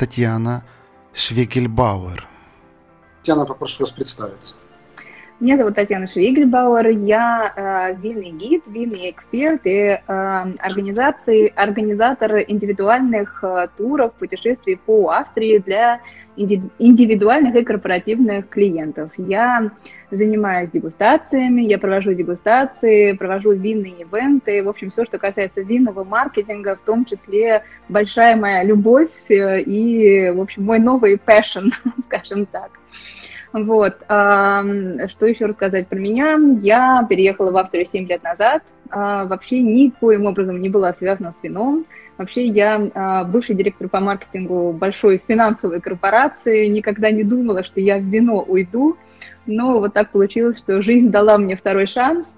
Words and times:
Татьяна 0.00 0.64
Швегельбауэр. 1.12 2.26
Татьяна, 3.18 3.44
попрошу 3.44 3.82
вас 3.84 3.90
представиться. 3.90 4.54
Меня 5.40 5.56
зовут 5.56 5.74
Татьяна 5.74 6.06
Швегельбауэр, 6.06 6.88
я 6.88 7.54
э, 7.56 7.96
винный 8.02 8.30
гид, 8.30 8.62
винный 8.66 9.10
эксперт 9.10 9.62
и 9.64 9.70
э, 9.70 10.00
организации, 10.06 11.50
организатор 11.56 12.40
индивидуальных 12.46 13.42
э, 13.42 13.68
туров, 13.74 14.12
путешествий 14.12 14.76
по 14.76 15.08
Австрии 15.08 15.56
для 15.56 16.00
индивидуальных 16.36 17.54
и 17.54 17.64
корпоративных 17.64 18.50
клиентов. 18.50 19.12
Я 19.16 19.70
занимаюсь 20.10 20.72
дегустациями, 20.72 21.62
я 21.62 21.78
провожу 21.78 22.12
дегустации, 22.12 23.14
провожу 23.14 23.52
винные 23.52 24.02
ивенты, 24.02 24.62
в 24.62 24.68
общем, 24.68 24.90
все, 24.90 25.06
что 25.06 25.16
касается 25.16 25.62
винного 25.62 26.04
маркетинга, 26.04 26.76
в 26.76 26.80
том 26.80 27.06
числе 27.06 27.64
большая 27.88 28.36
моя 28.36 28.62
любовь 28.62 29.08
э, 29.30 29.62
и, 29.62 30.32
в 30.32 30.40
общем, 30.42 30.64
мой 30.64 30.80
новый 30.80 31.14
passion, 31.14 31.72
скажем 32.04 32.44
так. 32.44 32.72
Вот. 33.52 33.96
Что 34.06 35.26
еще 35.26 35.46
рассказать 35.46 35.88
про 35.88 35.98
меня? 35.98 36.38
Я 36.60 37.04
переехала 37.08 37.50
в 37.50 37.56
Австрию 37.56 37.84
7 37.84 38.06
лет 38.06 38.22
назад. 38.22 38.62
А, 38.90 39.24
вообще 39.26 39.60
никоим 39.60 40.26
образом 40.26 40.60
не 40.60 40.68
была 40.68 40.92
связана 40.92 41.32
с 41.32 41.42
вином. 41.42 41.86
Вообще 42.18 42.46
я 42.46 42.90
а, 42.94 43.24
бывший 43.24 43.54
директор 43.54 43.88
по 43.88 44.00
маркетингу 44.00 44.72
большой 44.72 45.22
финансовой 45.26 45.80
корпорации. 45.80 46.66
Никогда 46.66 47.10
не 47.10 47.24
думала, 47.24 47.62
что 47.62 47.80
я 47.80 47.98
в 47.98 48.02
вино 48.02 48.42
уйду. 48.42 48.96
Но 49.46 49.78
вот 49.80 49.94
так 49.94 50.10
получилось, 50.10 50.58
что 50.58 50.82
жизнь 50.82 51.10
дала 51.10 51.38
мне 51.38 51.56
второй 51.56 51.86
шанс 51.86 52.28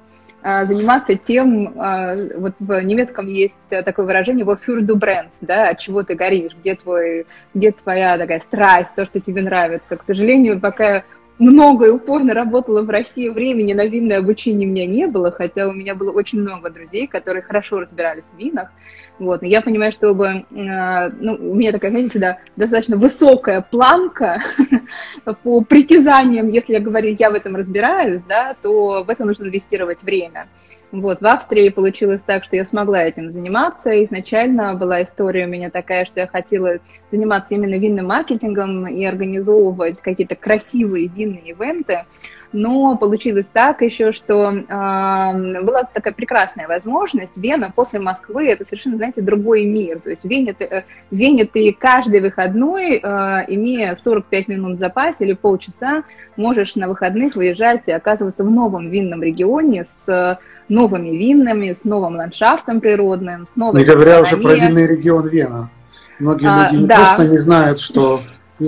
заниматься 0.43 1.15
тем, 1.17 1.75
а, 1.79 2.17
вот 2.37 2.55
в 2.59 2.81
немецком 2.83 3.29
есть 3.29 3.61
такое 3.69 4.07
выражение 4.07 4.45
«wofür 4.45 4.81
du 4.81 4.95
brennst», 4.95 5.39
да, 5.43 5.69
от 5.69 5.79
чего 5.79 6.03
ты 6.03 6.15
горишь, 6.15 6.53
где, 6.59 6.75
твой, 6.75 7.27
где 7.55 7.71
твоя 7.71 8.19
такая 8.19 8.41
страсть, 8.41 8.95
то, 8.95 9.05
что 9.05 9.21
тебе 9.21 9.43
нравится. 9.43 9.97
К 9.97 10.05
сожалению, 10.05 10.61
пока 10.61 11.05
много 11.43 11.87
и 11.87 11.91
упорно 11.91 12.35
работала 12.35 12.83
в 12.83 12.91
России, 12.91 13.29
времени 13.29 13.73
на 13.73 13.85
винное 13.85 14.19
обучение 14.19 14.69
у 14.69 14.71
меня 14.71 14.87
не 14.87 15.07
было, 15.07 15.31
хотя 15.31 15.69
у 15.69 15.73
меня 15.73 15.95
было 15.95 16.13
очень 16.13 16.41
много 16.41 16.71
друзей, 16.71 17.07
которые 17.07 17.43
хорошо 17.43 17.81
разбирались 17.81 18.25
в 18.33 18.39
винах. 18.39 18.71
Вот. 19.19 19.43
Я 19.43 19.61
понимаю, 19.61 19.93
чтобы, 19.93 20.27
э, 20.27 21.09
ну, 21.21 21.35
у 21.35 21.55
меня 21.55 21.73
такая, 21.73 21.91
знаете, 21.91 22.11
всегда 22.11 22.39
достаточно 22.57 22.97
высокая 22.97 23.61
планка 23.61 24.41
по 25.43 25.61
притязаниям, 25.63 26.49
если 26.49 26.75
я 26.75 26.81
говорю, 26.81 27.15
я 27.19 27.31
в 27.31 27.35
этом 27.35 27.57
разбираюсь, 27.57 28.23
да, 28.29 28.57
то 28.63 29.05
в 29.05 29.11
это 29.11 29.25
нужно 29.25 29.45
инвестировать 29.45 30.03
время. 30.03 30.49
Вот, 30.93 31.23
в 31.23 31.27
Австрии 31.27 31.71
получилось 31.71 32.21
так, 32.21 32.45
что 32.45 32.55
я 32.55 32.67
смогла 32.67 33.03
этим 33.03 33.31
заниматься. 33.31 34.05
Изначально 34.05 34.75
была 34.75 35.03
история 35.03 35.47
у 35.47 35.49
меня 35.49 35.71
такая, 35.71 36.05
что 36.05 36.21
я 36.21 36.27
хотела 36.27 36.81
заниматься 37.11 37.55
именно 37.55 37.79
винным 37.79 38.09
маркетингом 38.09 38.87
и 38.87 39.03
организовывать 39.03 40.03
какие-то 40.03 40.37
красивые 40.37 41.09
винные 41.09 41.53
ивенты. 41.53 42.05
Но 42.53 42.99
получилось 42.99 43.47
так 43.51 43.81
еще, 43.81 44.13
что 44.13 44.53
э, 44.53 45.63
была 45.63 45.85
такая 45.85 46.13
прекрасная 46.13 46.69
возможность. 46.69 47.33
Вена 47.37 47.73
после 47.75 47.99
Москвы 47.99 48.49
это 48.49 48.67
совершенно, 48.67 48.99
знаете, 48.99 49.23
другой 49.23 49.65
мир. 49.65 50.01
То 50.01 50.11
есть 50.11 50.25
в 50.25 50.29
Вене 50.29 50.53
ты, 50.53 50.65
э, 50.65 50.85
в 51.11 51.17
Вене 51.17 51.47
ты 51.47 51.73
каждый 51.73 52.21
выходной, 52.21 52.97
э, 52.97 53.01
имея 53.49 53.97
45 53.97 54.49
минут 54.49 54.77
в 54.77 54.79
запасе 54.79 55.25
или 55.25 55.33
полчаса, 55.33 56.05
можешь 56.37 56.77
на 56.77 56.89
выходных 56.89 57.35
выезжать 57.35 57.85
и 57.87 57.93
оказываться 57.93 58.45
в 58.45 58.53
новом 58.53 58.91
винном 58.91 59.23
регионе 59.23 59.87
с 59.87 60.39
новыми 60.73 61.11
винами, 61.11 61.75
с 61.75 61.85
новым 61.85 62.17
ландшафтом 62.17 62.81
природным, 62.81 63.47
с 63.47 63.57
новой 63.57 63.79
Не 63.79 63.85
говоря 63.85 64.21
уже 64.21 64.37
про 64.37 64.55
винный 64.55 64.87
регион 64.87 65.29
Вена. 65.29 65.71
Многие 66.19 66.49
а, 66.49 66.71
люди 66.71 66.87
да. 66.87 66.97
просто 66.97 67.33
не 67.33 67.39
знают, 67.39 67.81
что 67.81 68.23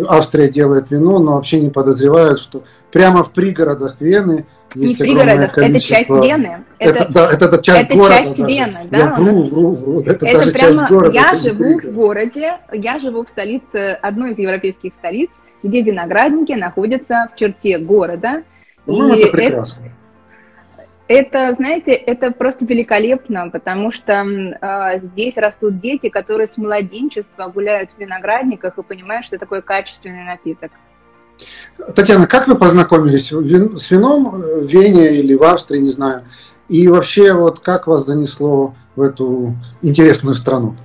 Австрия 0.09 0.49
делает 0.49 0.91
вино, 0.91 1.19
но 1.19 1.35
вообще 1.35 1.61
не 1.61 1.71
подозревают, 1.71 2.41
что 2.41 2.65
прямо 2.93 3.23
в 3.23 3.31
пригородах 3.33 4.01
Вены 4.01 4.45
есть 4.75 5.01
не 5.01 5.13
огромное 5.13 5.49
количество... 5.49 5.95
это 5.95 6.05
часть 6.05 6.11
Вены. 6.11 6.65
Это, 6.79 7.05
это, 7.05 7.13
да, 7.13 7.33
это, 7.33 7.45
это 7.47 7.63
часть 7.63 7.89
это 7.89 7.99
города. 7.99 8.17
часть 8.17 8.37
даже. 8.37 8.55
Вены, 8.55 8.81
да. 8.91 8.99
Я 8.99 9.07
вру, 9.13 9.43
вру, 9.45 9.75
вру. 9.75 10.01
Это, 10.01 10.27
это 10.27 10.39
даже 10.39 10.51
прямо, 10.51 10.73
часть 10.73 10.89
города. 10.89 11.13
Я 11.13 11.37
живу 11.37 11.79
в 11.79 11.93
городе, 11.93 12.59
я 12.73 12.99
живу 12.99 13.25
в 13.25 13.29
столице, 13.29 13.99
одной 14.03 14.33
из 14.33 14.39
европейских 14.39 14.95
столиц, 14.95 15.31
где 15.63 15.83
виноградники 15.83 16.53
находятся 16.53 17.31
в 17.33 17.39
черте 17.39 17.79
города. 17.79 18.43
Ну, 18.87 19.15
и 19.15 19.21
это 19.21 19.31
прекрасно. 19.31 19.85
Это, 19.87 19.94
это, 21.07 21.55
знаете, 21.55 21.93
это 21.93 22.31
просто 22.31 22.65
великолепно, 22.65 23.51
потому 23.51 23.93
что 23.93 24.13
э, 24.13 25.01
здесь 25.03 25.37
растут 25.37 25.81
дети, 25.81 26.09
которые 26.09 26.47
с 26.47 26.57
младенчества 26.57 27.49
гуляют 27.49 27.91
в 27.93 27.99
виноградниках 27.99 28.79
и 28.79 28.83
понимают, 28.83 29.27
что 29.27 29.39
такое 29.39 29.61
качественный 29.61 30.25
напиток. 30.25 30.73
Татьяна, 31.95 32.27
как 32.27 32.47
вы 32.47 32.57
познакомились 32.57 33.29
с 33.29 33.91
вином 33.91 34.31
в 34.31 34.67
Вене 34.67 35.17
или 35.17 35.35
в 35.35 35.43
Австрии, 35.43 35.81
не 35.81 35.91
знаю, 35.91 36.23
и 36.69 36.89
вообще 36.89 37.35
вот 37.35 37.61
как 37.61 37.87
вас 37.87 38.07
занесло 38.07 38.75
в 38.97 39.03
эту 39.03 39.55
интересную 39.83 40.35
страну? 40.35 40.77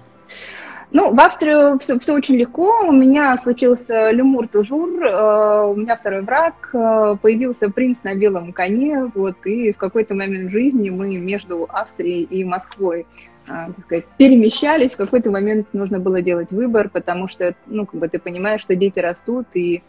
Ну, 0.92 1.14
в 1.14 1.20
Австрию 1.20 1.78
все, 1.80 2.00
все 2.00 2.14
очень 2.14 2.36
легко. 2.36 2.88
У 2.88 2.92
меня 2.92 3.38
случился 3.38 4.10
люмур 4.10 4.48
тужур, 4.48 4.90
э, 5.04 5.66
у 5.68 5.76
меня 5.76 5.96
второй 5.96 6.24
брак, 6.24 6.72
э, 6.74 7.16
появился 7.22 7.70
принц 7.70 8.02
на 8.04 8.16
белом 8.16 8.54
коне, 8.54 9.12
вот, 9.14 9.36
и 9.46 9.72
в 9.72 9.78
какой-то 9.78 10.16
момент 10.16 10.52
жизни 10.52 10.90
мы 10.90 11.16
между 11.18 11.68
Австрией 11.70 12.24
и 12.24 12.44
Москвой 12.44 13.06
э, 13.48 13.52
сказать, 13.86 14.06
перемещались. 14.18 14.94
В 14.94 14.98
какой-то 14.98 15.30
момент 15.30 15.68
нужно 15.74 16.00
было 16.00 16.24
делать 16.24 16.50
выбор, 16.50 16.90
потому 16.90 17.28
что, 17.28 17.54
ну, 17.68 17.86
как 17.86 18.00
бы 18.00 18.08
ты 18.08 18.18
понимаешь, 18.18 18.62
что 18.62 18.76
дети 18.76 18.98
растут, 18.98 19.46
и 19.54 19.84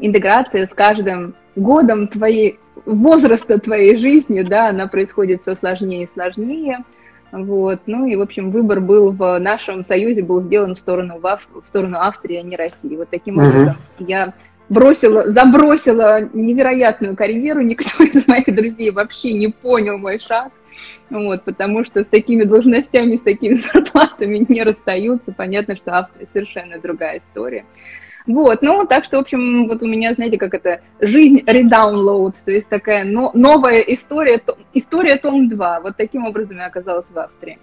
интеграция 0.00 0.66
с 0.66 0.74
каждым 0.74 1.34
годом 1.56 2.08
твоей 2.08 2.58
возраста 2.84 3.58
твоей 3.58 3.96
жизни, 3.96 4.42
да, 4.42 4.68
она 4.68 4.86
происходит 4.86 5.40
все 5.40 5.54
сложнее 5.54 6.04
и 6.04 6.08
сложнее. 6.08 6.84
Вот. 7.32 7.80
Ну 7.86 8.06
и, 8.06 8.14
в 8.14 8.20
общем, 8.20 8.50
выбор 8.50 8.80
был 8.80 9.12
в 9.12 9.38
нашем 9.38 9.84
союзе, 9.84 10.22
был 10.22 10.42
сделан 10.42 10.74
в 10.74 10.78
сторону, 10.78 11.18
в, 11.18 11.40
в 11.64 11.66
сторону 11.66 11.98
Австрии, 11.98 12.36
а 12.36 12.42
не 12.42 12.56
России. 12.56 12.94
Вот 12.94 13.08
таким 13.08 13.40
uh-huh. 13.40 13.48
образом 13.48 13.76
я 13.98 14.34
бросила, 14.68 15.30
забросила 15.30 16.28
невероятную 16.32 17.16
карьеру, 17.16 17.62
никто 17.62 18.04
из 18.04 18.28
моих 18.28 18.54
друзей 18.54 18.90
вообще 18.90 19.32
не 19.32 19.48
понял 19.48 19.98
мой 19.98 20.18
шаг, 20.18 20.52
вот, 21.10 21.42
потому 21.44 21.84
что 21.84 22.04
с 22.04 22.06
такими 22.06 22.44
должностями, 22.44 23.16
с 23.16 23.22
такими 23.22 23.54
зарплатами 23.72 24.44
не 24.48 24.62
расстаются. 24.62 25.32
Понятно, 25.32 25.76
что 25.76 25.98
Австрия 25.98 26.28
совершенно 26.32 26.78
другая 26.78 27.18
история. 27.18 27.64
Вот, 28.26 28.62
ну, 28.62 28.86
так 28.86 29.04
что, 29.04 29.16
в 29.16 29.20
общем, 29.20 29.66
вот 29.68 29.82
у 29.82 29.86
меня, 29.86 30.14
знаете, 30.14 30.38
как 30.38 30.54
это, 30.54 30.80
жизнь 31.00 31.42
редаунлоуд, 31.46 32.36
то 32.44 32.50
есть 32.50 32.68
такая 32.68 33.04
но, 33.04 33.30
новая 33.34 33.78
история, 33.78 34.42
история 34.74 35.16
том 35.16 35.48
2. 35.48 35.80
Вот 35.80 35.96
таким 35.96 36.24
образом 36.24 36.58
я 36.58 36.66
оказалась 36.66 37.06
в 37.10 37.18
Австрии. 37.18 37.58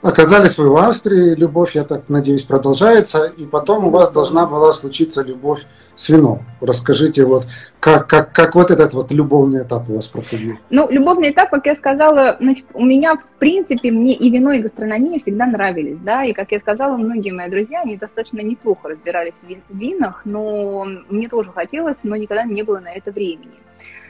Оказались 0.00 0.56
вы 0.56 0.70
в 0.70 0.76
Австрии, 0.76 1.34
любовь, 1.34 1.74
я 1.74 1.82
так 1.82 2.08
надеюсь, 2.08 2.42
продолжается, 2.42 3.24
и 3.24 3.46
потом 3.46 3.84
у 3.86 3.90
вас 3.90 4.10
должна 4.10 4.46
была 4.46 4.72
случиться 4.72 5.22
любовь 5.22 5.66
с 5.96 6.08
вином. 6.08 6.44
Расскажите, 6.60 7.24
вот, 7.24 7.46
как, 7.80 8.06
как, 8.06 8.32
как 8.32 8.54
вот 8.54 8.70
этот 8.70 8.94
вот 8.94 9.10
любовный 9.10 9.64
этап 9.64 9.90
у 9.90 9.96
вас 9.96 10.06
проходил? 10.06 10.54
Ну, 10.70 10.88
любовный 10.88 11.32
этап, 11.32 11.50
как 11.50 11.66
я 11.66 11.74
сказала, 11.74 12.36
значит, 12.38 12.64
у 12.74 12.84
меня, 12.84 13.16
в 13.16 13.38
принципе, 13.40 13.90
мне 13.90 14.14
и 14.14 14.30
вино, 14.30 14.52
и 14.52 14.62
гастрономия 14.62 15.18
всегда 15.18 15.46
нравились, 15.46 15.98
да, 15.98 16.24
и, 16.24 16.32
как 16.32 16.52
я 16.52 16.60
сказала, 16.60 16.96
многие 16.96 17.32
мои 17.32 17.50
друзья, 17.50 17.80
они 17.80 17.96
достаточно 17.96 18.40
неплохо 18.40 18.90
разбирались 18.90 19.34
в 19.42 19.76
винах, 19.76 20.22
но 20.24 20.86
мне 21.08 21.28
тоже 21.28 21.50
хотелось, 21.50 21.98
но 22.04 22.14
никогда 22.14 22.44
не 22.44 22.62
было 22.62 22.78
на 22.78 22.92
это 22.92 23.10
времени. 23.10 23.50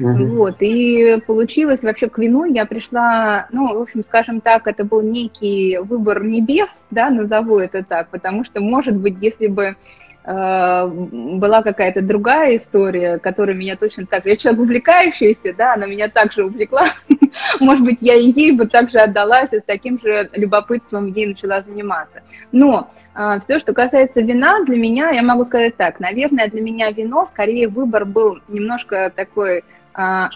Угу. 0.01 0.25
Вот, 0.27 0.57
и 0.61 1.19
получилось 1.27 1.83
вообще 1.83 2.09
к 2.09 2.19
вину 2.19 2.45
я 2.45 2.67
пришла, 2.67 3.49
ну, 3.51 3.79
в 3.79 3.83
общем, 3.83 4.05
скажем 4.05 4.41
так, 4.41 4.67
это 4.67 4.85
был 4.85 5.03
некий 5.03 5.79
выбор 5.79 6.23
небес, 6.23 6.71
да, 6.91 7.11
назову 7.11 7.59
это 7.59 7.83
так, 7.83 8.09
потому 8.11 8.45
что, 8.45 8.61
может 8.61 8.95
быть, 8.95 9.17
если 9.21 9.49
бы 9.49 9.77
э, 10.25 10.87
была 10.87 11.63
какая-то 11.63 12.01
другая 12.03 12.57
история, 12.57 13.19
которая 13.19 13.57
меня 13.57 13.77
точно 13.77 14.07
так... 14.07 14.25
Я 14.27 14.37
человек 14.37 14.61
увлекающийся, 14.61 15.53
да, 15.53 15.75
она 15.75 15.87
меня 15.87 16.09
также 16.09 16.45
увлекла. 16.45 16.87
Может 17.61 17.85
быть, 17.85 17.99
я 18.01 18.15
ей 18.15 18.53
бы 18.53 18.67
также 18.67 18.99
отдалась, 18.99 19.53
и 19.53 19.59
с 19.59 19.65
таким 19.65 19.99
же 20.01 20.29
любопытством 20.33 21.07
ей 21.07 21.27
начала 21.27 21.63
заниматься. 21.63 22.23
Но 22.53 22.91
э, 23.15 23.41
все, 23.41 23.59
что 23.59 23.73
касается 23.73 24.21
вина, 24.21 24.65
для 24.65 24.77
меня, 24.77 25.11
я 25.11 25.23
могу 25.23 25.45
сказать 25.45 25.77
так, 25.77 25.99
наверное, 25.99 26.49
для 26.49 26.61
меня 26.61 26.91
вино, 26.91 27.27
скорее 27.27 27.67
выбор 27.67 28.05
был 28.05 28.39
немножко 28.49 29.11
такой 29.15 29.65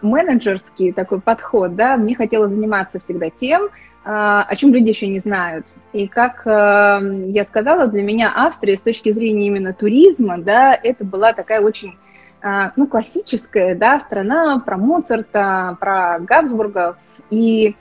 менеджерский 0.02 0.92
такой 0.92 1.20
подход, 1.20 1.76
да, 1.76 1.96
мне 1.96 2.14
хотелось 2.14 2.50
заниматься 2.50 2.98
всегда 2.98 3.30
тем, 3.30 3.68
а, 4.04 4.42
о 4.42 4.56
чем 4.56 4.74
люди 4.74 4.88
еще 4.88 5.06
не 5.06 5.20
знают. 5.20 5.66
И 5.92 6.08
как 6.08 6.46
а, 6.46 7.00
я 7.26 7.44
сказала, 7.44 7.86
для 7.86 8.02
меня 8.02 8.32
Австрия 8.34 8.76
с 8.76 8.80
точки 8.80 9.12
зрения 9.12 9.46
именно 9.46 9.72
туризма, 9.72 10.38
да, 10.38 10.74
это 10.74 11.04
была 11.04 11.32
такая 11.32 11.60
очень 11.60 11.96
ну, 12.74 12.88
классическая, 12.88 13.76
да, 13.76 14.00
страна 14.00 14.58
про 14.58 14.76
Моцарта, 14.76 15.76
про 15.78 16.18
Габсбургов. 16.18 16.96
И 17.30 17.76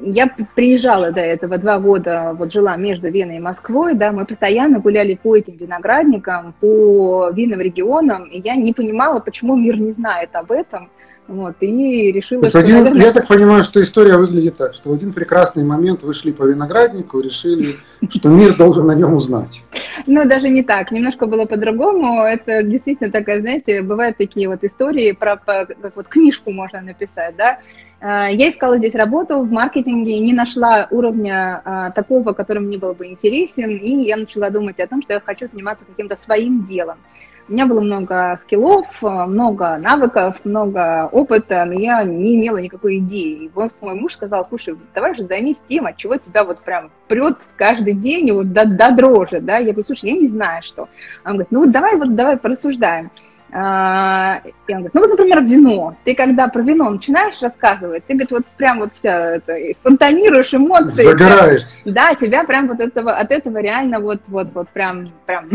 я 0.00 0.26
приезжала 0.54 1.10
до 1.12 1.20
этого 1.20 1.58
два 1.58 1.78
года, 1.78 2.34
вот 2.34 2.52
жила 2.52 2.76
между 2.76 3.10
Веной 3.10 3.36
и 3.36 3.40
Москвой, 3.40 3.94
да, 3.94 4.12
мы 4.12 4.24
постоянно 4.24 4.78
гуляли 4.78 5.14
по 5.14 5.36
этим 5.36 5.56
виноградникам, 5.56 6.54
по 6.60 7.30
винным 7.30 7.60
регионам, 7.60 8.24
и 8.24 8.40
я 8.40 8.56
не 8.56 8.72
понимала, 8.72 9.20
почему 9.20 9.56
мир 9.56 9.78
не 9.78 9.92
знает 9.92 10.30
об 10.34 10.52
этом, 10.52 10.90
вот, 11.28 11.56
и 11.60 12.12
решила, 12.12 12.44
что, 12.44 12.60
один, 12.60 12.76
наверное... 12.76 13.02
Я 13.02 13.12
так 13.12 13.26
понимаю, 13.26 13.62
что 13.62 13.80
история 13.82 14.16
выглядит 14.16 14.56
так, 14.56 14.74
что 14.74 14.90
в 14.90 14.92
один 14.92 15.12
прекрасный 15.12 15.64
момент 15.64 16.02
вы 16.02 16.14
шли 16.14 16.32
по 16.32 16.44
винограднику 16.44 17.20
решили, 17.20 17.76
что 18.08 18.28
мир 18.28 18.56
должен 18.56 18.88
о 18.90 18.94
нем 18.94 19.14
узнать. 19.14 19.62
Ну, 20.06 20.24
даже 20.24 20.48
не 20.48 20.62
так, 20.62 20.92
немножко 20.92 21.26
было 21.26 21.46
по-другому. 21.46 22.22
Это 22.22 22.62
действительно 22.62 23.10
такая, 23.10 23.40
знаете, 23.40 23.82
бывают 23.82 24.16
такие 24.16 24.48
вот 24.48 24.62
истории, 24.62 25.12
про, 25.12 25.36
как 25.36 25.96
вот 25.96 26.08
книжку 26.08 26.52
можно 26.52 26.80
написать, 26.80 27.34
да. 27.36 27.58
А, 28.00 28.28
я 28.28 28.50
искала 28.50 28.78
здесь 28.78 28.94
работу 28.94 29.40
в 29.40 29.50
маркетинге, 29.50 30.20
не 30.20 30.32
нашла 30.32 30.86
уровня 30.90 31.62
а, 31.64 31.90
такого, 31.90 32.32
который 32.34 32.62
мне 32.62 32.78
был 32.78 32.94
бы 32.94 33.06
интересен, 33.06 33.70
и 33.76 34.04
я 34.04 34.16
начала 34.16 34.50
думать 34.50 34.78
о 34.80 34.86
том, 34.86 35.02
что 35.02 35.14
я 35.14 35.20
хочу 35.20 35.46
заниматься 35.46 35.84
каким-то 35.84 36.16
своим 36.16 36.64
делом. 36.64 36.98
У 37.48 37.52
меня 37.52 37.66
было 37.66 37.80
много 37.80 38.36
скиллов, 38.40 38.86
много 39.00 39.76
навыков, 39.76 40.36
много 40.42 41.08
опыта, 41.12 41.64
но 41.64 41.74
я 41.74 42.02
не 42.02 42.34
имела 42.34 42.56
никакой 42.58 42.98
идеи. 42.98 43.44
И 43.44 43.50
вот 43.54 43.72
мой 43.80 43.94
муж 43.94 44.14
сказал, 44.14 44.44
слушай, 44.48 44.76
давай 44.94 45.14
же 45.14 45.24
займись 45.24 45.62
тем, 45.68 45.86
от 45.86 45.96
чего 45.96 46.16
тебя 46.16 46.42
вот 46.42 46.60
прям 46.60 46.90
прет 47.06 47.38
каждый 47.56 47.94
день 47.94 48.32
вот 48.32 48.52
до, 48.52 48.66
до 48.66 48.90
дрожи, 48.90 49.40
да. 49.40 49.58
Я 49.58 49.72
говорю, 49.72 49.84
слушай, 49.84 50.10
я 50.10 50.16
не 50.16 50.26
знаю, 50.26 50.62
что. 50.64 50.88
Он 51.24 51.32
говорит, 51.32 51.52
ну 51.52 51.60
вот 51.60 51.70
давай 51.70 51.96
вот 51.96 52.16
давай 52.16 52.36
порассуждаем. 52.36 53.10
А, 53.52 54.40
и 54.44 54.72
он 54.72 54.78
говорит, 54.78 54.94
ну 54.94 55.00
вот, 55.02 55.10
например, 55.10 55.44
вино. 55.44 55.96
Ты 56.04 56.16
когда 56.16 56.48
про 56.48 56.62
вино 56.62 56.90
начинаешь 56.90 57.40
рассказывать, 57.40 58.04
ты, 58.06 58.14
говорит, 58.14 58.32
вот 58.32 58.46
прям 58.56 58.80
вот 58.80 58.92
вся 58.92 59.36
это, 59.36 59.56
фонтанируешь 59.82 60.52
эмоции. 60.52 61.04
Загораешь. 61.04 61.82
Да, 61.84 62.14
тебя 62.16 62.42
прям 62.42 62.66
вот 62.66 62.80
этого, 62.80 63.12
от 63.12 63.30
этого 63.30 63.58
реально 63.58 64.00
вот, 64.00 64.20
вот, 64.26 64.48
вот 64.52 64.68
прям, 64.70 65.08
прям 65.26 65.48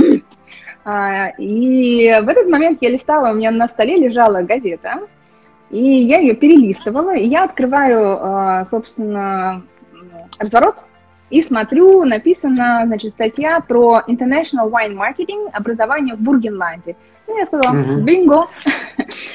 и 1.38 2.16
в 2.22 2.28
этот 2.28 2.50
момент 2.50 2.80
я 2.81 2.89
листала, 2.89 3.31
у 3.31 3.36
меня 3.36 3.51
на 3.51 3.68
столе 3.68 3.98
лежала 3.98 4.42
газета, 4.42 5.01
и 5.69 5.80
я 5.80 6.19
ее 6.19 6.33
перелистывала, 6.33 7.16
и 7.16 7.28
я 7.28 7.44
открываю, 7.44 8.18
а, 8.19 8.66
собственно, 8.66 9.63
разворот, 10.39 10.86
и 11.31 11.42
смотрю, 11.42 12.04
написана, 12.04 12.83
значит, 12.86 13.13
статья 13.13 13.60
про 13.62 14.04
International 14.07 14.69
Wine 14.69 14.95
Marketing, 14.95 15.50
образование 15.51 16.16
в 16.16 16.19
Бургенланде. 16.19 16.95
Ну, 17.28 17.38
я 17.38 17.45
сказала, 17.45 17.80
угу. 17.80 18.01
бинго. 18.01 18.48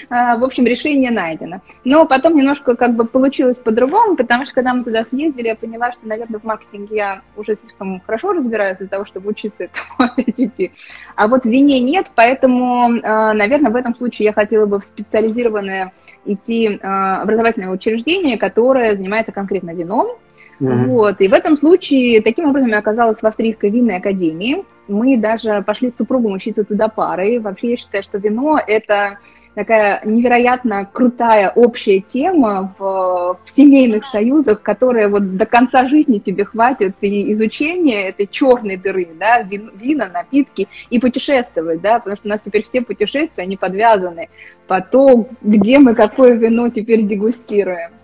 А, 0.08 0.36
в 0.36 0.44
общем, 0.44 0.64
решение 0.64 1.10
найдено. 1.10 1.60
Но 1.84 2.06
потом 2.06 2.36
немножко 2.36 2.76
как 2.76 2.94
бы 2.94 3.04
получилось 3.04 3.58
по-другому, 3.58 4.16
потому 4.16 4.44
что 4.44 4.54
когда 4.54 4.72
мы 4.72 4.84
туда 4.84 5.04
съездили, 5.04 5.48
я 5.48 5.56
поняла, 5.56 5.90
что, 5.92 6.06
наверное, 6.06 6.38
в 6.38 6.44
маркетинге 6.44 6.96
я 6.96 7.22
уже 7.36 7.56
слишком 7.56 8.00
хорошо 8.06 8.32
разбираюсь 8.32 8.78
для 8.78 8.86
того, 8.86 9.04
чтобы 9.04 9.30
учиться 9.30 9.64
этому 9.64 10.12
идти. 10.18 10.72
А 11.16 11.26
вот 11.26 11.42
в 11.42 11.46
вине 11.46 11.80
нет, 11.80 12.12
поэтому, 12.14 13.00
а, 13.02 13.34
наверное, 13.34 13.72
в 13.72 13.76
этом 13.76 13.96
случае 13.96 14.26
я 14.26 14.32
хотела 14.32 14.66
бы 14.66 14.78
в 14.78 14.84
специализированное 14.84 15.92
идти 16.24 16.78
а, 16.82 17.22
образовательное 17.22 17.70
учреждение, 17.70 18.38
которое 18.38 18.94
занимается 18.94 19.32
конкретно 19.32 19.70
вином, 19.70 20.16
Mm-hmm. 20.60 20.86
Вот. 20.86 21.20
И 21.20 21.28
в 21.28 21.34
этом 21.34 21.56
случае 21.56 22.22
таким 22.22 22.46
образом 22.46 22.70
я 22.70 22.78
оказалась 22.78 23.20
в 23.20 23.24
Австрийской 23.24 23.70
винной 23.70 23.96
академии. 23.96 24.64
Мы 24.88 25.16
даже 25.16 25.62
пошли 25.66 25.90
с 25.90 25.96
супругом 25.96 26.32
учиться 26.32 26.64
туда 26.64 26.88
парой. 26.88 27.38
Вообще 27.38 27.70
я 27.72 27.76
считаю, 27.76 28.02
что 28.02 28.18
вино– 28.18 28.58
это 28.66 29.18
такая 29.56 30.02
невероятно 30.04 30.84
крутая 30.84 31.50
общая 31.50 32.00
тема 32.00 32.74
в, 32.78 33.38
в 33.42 33.50
семейных 33.50 34.04
союзах, 34.04 34.62
которая 34.62 35.08
вот 35.08 35.36
до 35.36 35.46
конца 35.46 35.86
жизни 35.86 36.18
тебе 36.18 36.44
хватит 36.44 36.94
и 37.00 37.32
изучения 37.32 38.08
этой 38.08 38.26
черной 38.26 38.76
дыры, 38.76 39.08
да, 39.18 39.40
вин, 39.40 39.72
вина, 39.74 40.08
напитки 40.08 40.68
и 40.90 40.98
путешествовать, 40.98 41.80
да, 41.80 41.98
потому 41.98 42.16
что 42.16 42.28
у 42.28 42.30
нас 42.30 42.42
теперь 42.42 42.64
все 42.64 42.82
путешествия, 42.82 43.44
они 43.44 43.56
подвязаны 43.56 44.28
по 44.66 44.82
то, 44.82 45.26
где 45.40 45.78
мы 45.78 45.94
какое 45.94 46.34
вино 46.34 46.68
теперь 46.68 47.06
дегустируем. 47.06 47.95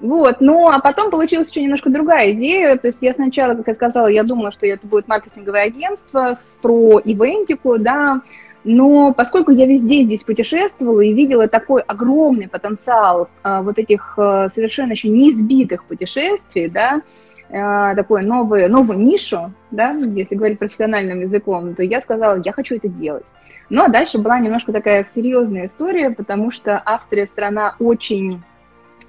Вот, 0.00 0.40
ну, 0.40 0.68
а 0.68 0.80
потом 0.80 1.10
получилась 1.10 1.50
еще 1.50 1.62
немножко 1.62 1.88
другая 1.88 2.32
идея, 2.32 2.76
то 2.76 2.88
есть 2.88 3.00
я 3.00 3.14
сначала, 3.14 3.54
как 3.54 3.68
я 3.68 3.74
сказала, 3.74 4.08
я 4.08 4.22
думала, 4.22 4.50
что 4.50 4.66
это 4.66 4.86
будет 4.86 5.08
маркетинговое 5.08 5.62
агентство 5.62 6.34
с 6.34 6.58
про 6.60 7.00
ивентику, 7.04 7.78
да, 7.78 8.20
но 8.64 9.12
поскольку 9.12 9.50
я 9.50 9.66
везде 9.66 10.02
здесь 10.02 10.24
путешествовала 10.24 11.00
и 11.00 11.12
видела 11.12 11.48
такой 11.48 11.82
огромный 11.82 12.48
потенциал 12.48 13.28
а, 13.42 13.62
вот 13.62 13.78
этих 13.78 14.14
а, 14.18 14.48
совершенно 14.54 14.92
еще 14.92 15.08
неизбитых 15.08 15.84
путешествий, 15.84 16.68
да, 16.68 17.02
а, 17.50 17.94
такой 17.94 18.22
новый, 18.22 18.68
новую 18.68 18.98
нишу, 18.98 19.52
да, 19.70 19.90
если 19.92 20.34
говорить 20.34 20.58
профессиональным 20.58 21.20
языком, 21.20 21.74
то 21.74 21.82
я 21.82 22.00
сказала, 22.00 22.40
я 22.42 22.52
хочу 22.52 22.76
это 22.76 22.88
делать. 22.88 23.24
Ну, 23.70 23.84
а 23.84 23.88
дальше 23.88 24.18
была 24.18 24.38
немножко 24.38 24.72
такая 24.72 25.04
серьезная 25.04 25.66
история, 25.66 26.10
потому 26.10 26.50
что 26.50 26.78
Австрия 26.84 27.26
страна 27.26 27.76
очень 27.78 28.42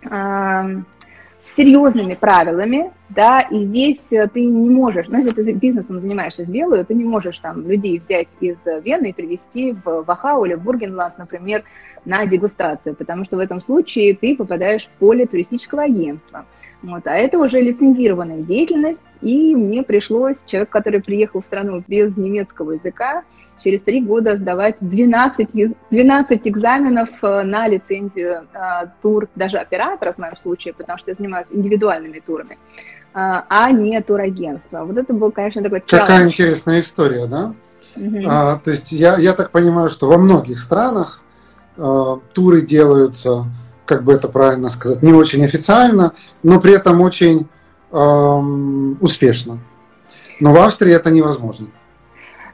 с 0.10 1.56
серьезными 1.56 2.16
правилами, 2.16 2.92
да, 3.10 3.42
и 3.42 3.66
здесь 3.66 4.12
э, 4.12 4.28
ты 4.28 4.46
не 4.46 4.70
можешь, 4.70 5.08
ну, 5.08 5.18
если 5.18 5.30
ты 5.30 5.54
бизнесом 5.54 6.02
занимаешься 6.02 6.44
в 6.44 6.50
белую, 6.50 6.86
ты 6.86 6.96
не 6.96 7.04
можешь 7.04 7.40
там 7.40 7.68
людей 7.68 8.00
взять 8.00 8.28
из 8.40 8.58
Вены 8.84 9.12
и 9.12 9.14
привезти 9.14 9.74
в 9.74 10.04
Вахау 10.04 10.46
или 10.46 10.56
в 10.56 10.64
Бургенланд, 10.64 11.18
например, 11.18 11.64
на 12.04 12.26
дегустацию, 12.26 12.96
потому 12.96 13.26
что 13.26 13.38
в 13.38 13.40
этом 13.40 13.62
случае 13.62 14.16
ты 14.16 14.36
попадаешь 14.36 14.86
в 14.86 15.00
поле 15.00 15.26
туристического 15.26 15.84
агентства. 15.84 16.46
Вот, 16.86 17.08
а 17.08 17.16
это 17.16 17.40
уже 17.40 17.60
лицензированная 17.62 18.42
деятельность, 18.42 19.02
и 19.22 19.56
мне 19.56 19.82
пришлось, 19.82 20.38
человек, 20.46 20.70
который 20.70 21.02
приехал 21.02 21.42
в 21.42 21.46
страну 21.46 21.84
без 21.88 22.16
немецкого 22.16 22.74
языка, 22.74 23.24
через 23.64 23.82
три 23.82 24.02
года 24.02 24.36
сдавать 24.38 24.76
12, 24.82 25.76
12 25.90 26.42
экзаменов 26.44 27.10
э, 27.24 27.42
на 27.42 27.68
лицензию 27.68 28.48
э, 28.54 28.88
тур, 29.02 29.28
даже 29.36 29.58
операторов 29.58 30.16
в 30.16 30.20
моем 30.20 30.36
случае, 30.38 30.76
потому 30.76 31.00
что 31.00 31.10
я 31.10 31.16
занимаюсь 31.16 31.48
индивидуальными 31.50 32.20
турами, 32.20 32.54
э, 32.54 32.58
а 33.14 33.72
не 33.72 34.00
турагентство. 34.04 34.86
Вот 34.86 34.98
это 34.98 35.12
был, 35.12 35.32
конечно, 35.32 35.64
такой 35.64 35.82
челлендж. 35.88 36.08
Какая 36.08 36.28
интересная 36.28 36.82
история, 36.82 37.26
да? 37.26 37.56
Угу. 37.96 38.26
А, 38.28 38.60
то 38.60 38.70
есть 38.70 38.92
я, 38.92 39.18
я 39.18 39.34
так 39.34 39.50
понимаю, 39.50 39.90
что 39.90 40.08
во 40.08 40.20
многих 40.20 40.60
странах 40.60 41.24
а, 41.78 42.20
туры 42.36 42.62
делаются, 42.62 43.46
как 43.86 44.04
бы 44.04 44.14
это 44.14 44.28
правильно 44.28 44.70
сказать, 44.70 45.02
не 45.04 45.14
очень 45.14 45.46
официально, 45.46 46.14
но 46.44 46.60
при 46.60 46.74
этом 46.74 47.02
очень 47.02 47.48
а, 47.92 48.40
успешно. 49.00 49.60
Но 50.40 50.54
в 50.54 50.58
Австрии 50.58 50.94
это 50.94 51.10
невозможно. 51.12 51.68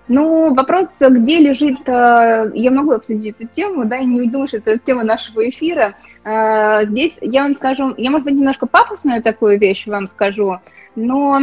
Ну, 0.07 0.53
вопрос, 0.53 0.89
где 0.99 1.39
лежит, 1.39 1.87
э, 1.87 2.51
я 2.53 2.71
могу 2.71 2.91
обсудить 2.91 3.35
эту 3.39 3.47
тему, 3.47 3.85
да, 3.85 3.97
и 3.97 4.05
не 4.05 4.29
думаю, 4.29 4.49
что 4.49 4.57
это 4.57 4.77
тема 4.77 5.03
нашего 5.03 5.47
эфира. 5.49 5.95
Э, 6.25 6.85
здесь 6.85 7.17
я 7.21 7.43
вам 7.43 7.55
скажу, 7.55 7.93
я, 7.97 8.11
может 8.11 8.25
быть, 8.25 8.35
немножко 8.35 8.65
пафосную 8.65 9.23
такую 9.23 9.57
вещь 9.57 9.87
вам 9.87 10.07
скажу, 10.07 10.57
но 10.95 11.39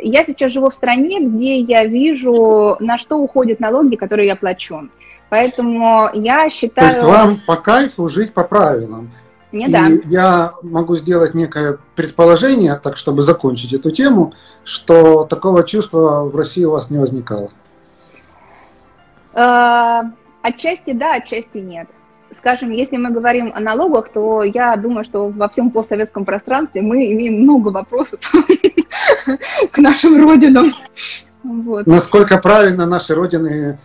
я 0.00 0.24
сейчас 0.24 0.52
живу 0.52 0.70
в 0.70 0.74
стране, 0.74 1.20
где 1.20 1.58
я 1.58 1.84
вижу, 1.84 2.76
на 2.80 2.96
что 2.96 3.18
уходят 3.18 3.60
налоги, 3.60 3.96
которые 3.96 4.28
я 4.28 4.36
плачу. 4.36 4.88
Поэтому 5.30 6.10
я 6.12 6.50
считаю... 6.50 6.90
То 6.90 6.96
есть 6.96 7.06
вам 7.06 7.40
по 7.46 7.56
кайфу 7.56 8.08
жить 8.08 8.34
по 8.34 8.44
правилам. 8.44 9.12
Мне 9.52 9.66
и 9.66 9.70
да. 9.70 9.88
я 10.04 10.52
могу 10.62 10.96
сделать 10.96 11.34
некое 11.34 11.78
предположение, 11.96 12.76
так 12.76 12.96
чтобы 12.96 13.22
закончить 13.22 13.72
эту 13.72 13.90
тему, 13.90 14.34
что 14.64 15.24
такого 15.24 15.64
чувства 15.64 16.24
в 16.24 16.36
России 16.36 16.64
у 16.64 16.72
вас 16.72 16.90
не 16.90 16.98
возникало. 16.98 17.50
Э, 19.34 20.02
отчасти 20.42 20.92
да, 20.92 21.14
отчасти 21.14 21.58
нет. 21.58 21.88
Скажем, 22.36 22.70
если 22.70 22.96
мы 22.96 23.10
говорим 23.10 23.52
о 23.54 23.60
налогах, 23.60 24.08
то 24.10 24.44
я 24.44 24.76
думаю, 24.76 25.04
что 25.04 25.28
во 25.28 25.48
всем 25.48 25.70
постсоветском 25.70 26.24
пространстве 26.24 26.80
мы 26.80 27.12
имеем 27.12 27.42
много 27.42 27.68
вопросов 27.70 28.20
к 29.72 29.78
нашим 29.78 30.24
родинам. 30.28 30.72
Вот. 31.42 31.86
Насколько 31.86 32.38
правильно 32.38 32.86
наши 32.86 33.16
родины 33.16 33.78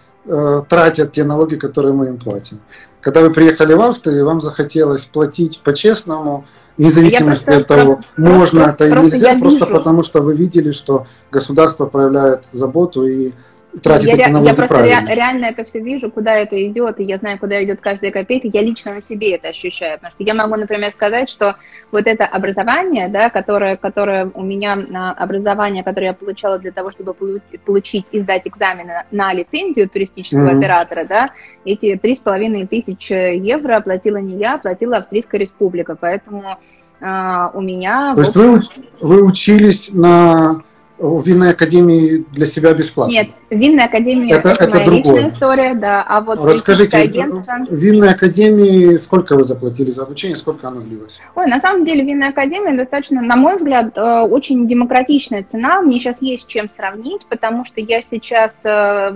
тратят 0.69 1.11
те 1.11 1.23
налоги, 1.23 1.55
которые 1.55 1.93
мы 1.93 2.07
им 2.07 2.17
платим. 2.17 2.59
Когда 3.01 3.21
вы 3.21 3.31
приехали 3.31 3.73
в 3.73 3.81
Австрию, 3.81 4.25
вам 4.25 4.41
захотелось 4.41 5.05
платить 5.05 5.61
по-честному, 5.63 6.45
вне 6.77 6.89
зависимости 6.89 7.49
от 7.49 7.67
того, 7.67 7.95
просто, 7.95 8.21
можно 8.21 8.63
просто, 8.63 8.85
это 8.85 8.99
или 8.99 9.05
нельзя, 9.05 9.37
просто 9.37 9.65
потому 9.65 10.03
что 10.03 10.21
вы 10.21 10.35
видели, 10.35 10.71
что 10.71 11.05
государство 11.31 11.85
проявляет 11.85 12.45
заботу 12.51 13.05
и 13.05 13.33
тратит 13.81 14.17
я, 14.17 14.29
налоги 14.29 14.49
Я 14.49 14.55
просто 14.55 14.81
ре, 14.81 14.95
реально 15.07 15.45
это 15.45 15.63
все 15.65 15.79
вижу, 15.79 16.11
куда 16.11 16.35
это 16.35 16.55
идет, 16.67 16.99
и 16.99 17.03
я 17.03 17.17
знаю, 17.17 17.39
куда 17.39 17.63
идет 17.63 17.81
каждая 17.81 18.11
копейка, 18.11 18.47
я 18.51 18.61
лично 18.61 18.93
на 18.93 19.01
себе 19.01 19.35
это 19.35 19.49
ощущаю, 19.49 19.97
потому 19.97 20.11
что 20.11 20.23
я 20.23 20.33
могу, 20.33 20.55
например, 20.55 20.91
сказать, 20.91 21.29
что 21.29 21.55
вот 21.91 22.07
это 22.07 22.25
образование, 22.25 23.07
да, 23.07 23.29
которое, 23.29 23.77
которое 23.77 24.29
у 24.33 24.43
меня, 24.43 24.75
на 24.75 25.11
образование, 25.11 25.83
которое 25.83 26.07
я 26.07 26.13
получала 26.13 26.59
для 26.59 26.71
того, 26.71 26.91
чтобы 26.91 27.13
получить 27.13 28.05
и 28.11 28.19
сдать 28.19 28.47
экзамены 28.47 29.03
на 29.11 29.33
лицензию 29.33 29.89
туристического 29.89 30.49
mm-hmm. 30.49 30.57
оператора, 30.57 31.05
да, 31.07 31.29
эти 31.65 31.95
три 31.97 32.15
с 32.15 32.19
половиной 32.19 32.67
тысячи 32.67 33.13
евро 33.13 33.75
оплатила 33.75 34.17
не 34.17 34.37
я, 34.37 34.55
оплатила 34.55 34.97
Австрийская 34.97 35.41
республика, 35.41 35.95
поэтому 35.99 36.57
Uh, 37.01 37.51
у 37.53 37.61
меня... 37.61 38.15
То 38.15 38.21
есть 38.21 38.35
вы, 38.35 38.61
вы 39.01 39.23
учились 39.23 39.91
на 39.91 40.63
в 40.97 41.25
винной 41.25 41.51
академии 41.51 42.25
для 42.31 42.45
себя 42.45 42.73
бесплатно? 42.73 43.11
Нет, 43.11 43.29
винная 43.49 43.85
академия 43.85 44.35
это, 44.35 44.49
это, 44.49 44.63
это 44.63 44.75
моя 44.75 44.85
другое. 44.85 45.03
личная 45.03 45.29
история, 45.29 45.73
да. 45.73 46.03
А 46.07 46.21
вот 46.21 46.39
Расскажите, 46.39 46.97
агентство... 46.97 47.57
в 47.69 47.73
винной 47.73 48.09
академии 48.09 48.97
сколько 48.97 49.35
вы 49.35 49.43
заплатили 49.43 49.89
за 49.89 50.03
обучение, 50.03 50.35
сколько 50.35 50.67
оно 50.67 50.81
длилось? 50.81 51.19
Ой, 51.35 51.47
на 51.47 51.59
самом 51.59 51.85
деле 51.85 52.03
винная 52.03 52.29
академия 52.29 52.77
достаточно, 52.77 53.21
на 53.21 53.35
мой 53.35 53.57
взгляд, 53.57 53.97
э, 53.97 54.21
очень 54.21 54.67
демократичная 54.67 55.43
цена. 55.43 55.81
Мне 55.81 55.99
сейчас 55.99 56.21
есть 56.21 56.47
чем 56.47 56.69
сравнить, 56.69 57.25
потому 57.27 57.65
что 57.65 57.81
я 57.81 58.01
сейчас 58.01 58.55
э, 58.63 59.13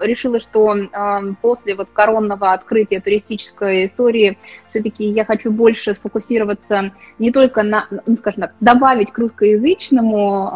решила, 0.00 0.38
что 0.38 0.74
э, 0.76 1.34
после 1.40 1.74
вот 1.74 1.88
коронного 1.92 2.52
открытия 2.52 3.00
туристической 3.00 3.86
истории 3.86 4.38
все-таки 4.72 5.04
я 5.04 5.24
хочу 5.24 5.52
больше 5.52 5.94
сфокусироваться 5.94 6.92
не 7.18 7.30
только 7.30 7.62
на, 7.62 7.86
ну, 8.06 8.16
скажем 8.16 8.42
так, 8.42 8.54
добавить 8.60 9.12
к 9.12 9.18
русскоязычному 9.18 10.48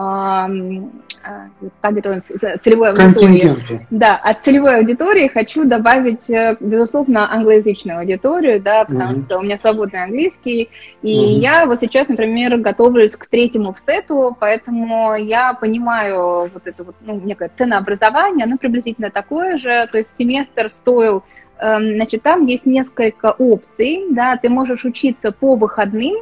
это 2.31 2.59
целевой 2.63 2.91
аудитории. 2.91 3.87
Да, 3.91 4.17
от 4.17 4.45
целевой 4.45 4.79
аудитории 4.79 5.29
хочу 5.29 5.65
добавить, 5.65 6.31
э, 6.31 6.57
безусловно, 6.61 7.33
англоязычную 7.33 8.01
аудиторию, 8.01 8.61
да, 8.61 8.85
потому 8.85 9.19
угу. 9.19 9.25
что 9.25 9.39
у 9.39 9.43
меня 9.43 9.59
свободный 9.59 10.05
английский, 10.05 10.71
и 11.03 11.19
угу. 11.19 11.39
я 11.39 11.67
вот 11.67 11.81
сейчас, 11.81 12.09
например, 12.09 12.57
готовлюсь 12.59 13.17
к 13.17 13.27
третьему 13.27 13.75
сету, 13.77 14.37
поэтому 14.39 15.17
я 15.17 15.55
понимаю 15.55 16.51
вот 16.53 16.63
это 16.65 16.85
вот, 16.85 16.95
ну, 17.01 17.21
некое 17.21 17.51
ценообразование, 17.57 18.45
оно 18.45 18.57
приблизительно 18.57 19.11
такое 19.11 19.59
же, 19.59 19.89
то 19.91 19.99
есть 19.99 20.11
семестр 20.17 20.69
стоил 20.69 21.25
Значит, 21.59 22.23
там 22.23 22.47
есть 22.47 22.67
несколько 22.67 23.33
опций, 23.33 24.05
да, 24.11 24.37
ты 24.37 24.49
можешь 24.49 24.85
учиться 24.85 25.33
по 25.33 25.57
выходным, 25.57 26.17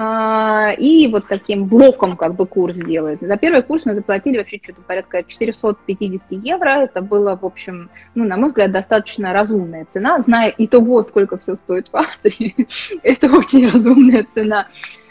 а, 0.00 0.70
и 0.78 1.08
вот 1.08 1.26
таким 1.26 1.64
блоком 1.64 2.16
как 2.16 2.36
бы 2.36 2.46
курс 2.46 2.76
делает. 2.76 3.18
За 3.20 3.36
первый 3.36 3.62
курс 3.64 3.84
мы 3.84 3.96
заплатили 3.96 4.38
вообще 4.38 4.60
что-то 4.62 4.80
порядка 4.80 5.24
450 5.24 6.30
евро. 6.30 6.84
Это 6.84 7.02
было, 7.02 7.36
в 7.36 7.44
общем, 7.44 7.90
ну, 8.14 8.24
на 8.24 8.36
мой 8.36 8.50
взгляд, 8.50 8.70
достаточно 8.70 9.32
разумная 9.32 9.88
цена, 9.90 10.22
зная 10.22 10.50
и 10.50 10.68
того, 10.68 11.02
сколько 11.02 11.36
все 11.36 11.56
стоит 11.56 11.88
в 11.88 11.96
Австрии. 11.96 12.54
Это 13.02 13.26
очень 13.26 13.68
разумная 13.68 14.24
цена. 14.32 14.68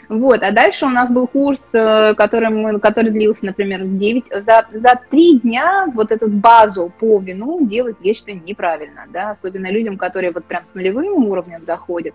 Вот, 0.08 0.42
а 0.42 0.52
дальше 0.52 0.86
у 0.86 0.88
нас 0.88 1.10
был 1.10 1.26
курс, 1.26 1.68
э, 1.74 2.14
который, 2.14 2.48
мы, 2.48 2.80
который 2.80 3.10
длился, 3.10 3.44
например, 3.44 3.84
9, 3.84 4.24
за, 4.44 4.66
за 4.72 5.00
3 5.10 5.40
дня 5.40 5.86
вот 5.92 6.10
эту 6.10 6.30
базу 6.30 6.90
по 6.98 7.18
вину 7.18 7.66
делать, 7.66 7.96
я 8.00 8.14
считаю, 8.14 8.40
неправильно, 8.42 9.04
да, 9.12 9.32
особенно 9.32 9.70
людям, 9.70 9.98
которые 9.98 10.32
вот 10.32 10.46
прям 10.46 10.64
с 10.64 10.74
нулевым 10.74 11.26
уровнем 11.26 11.62
заходят 11.66 12.14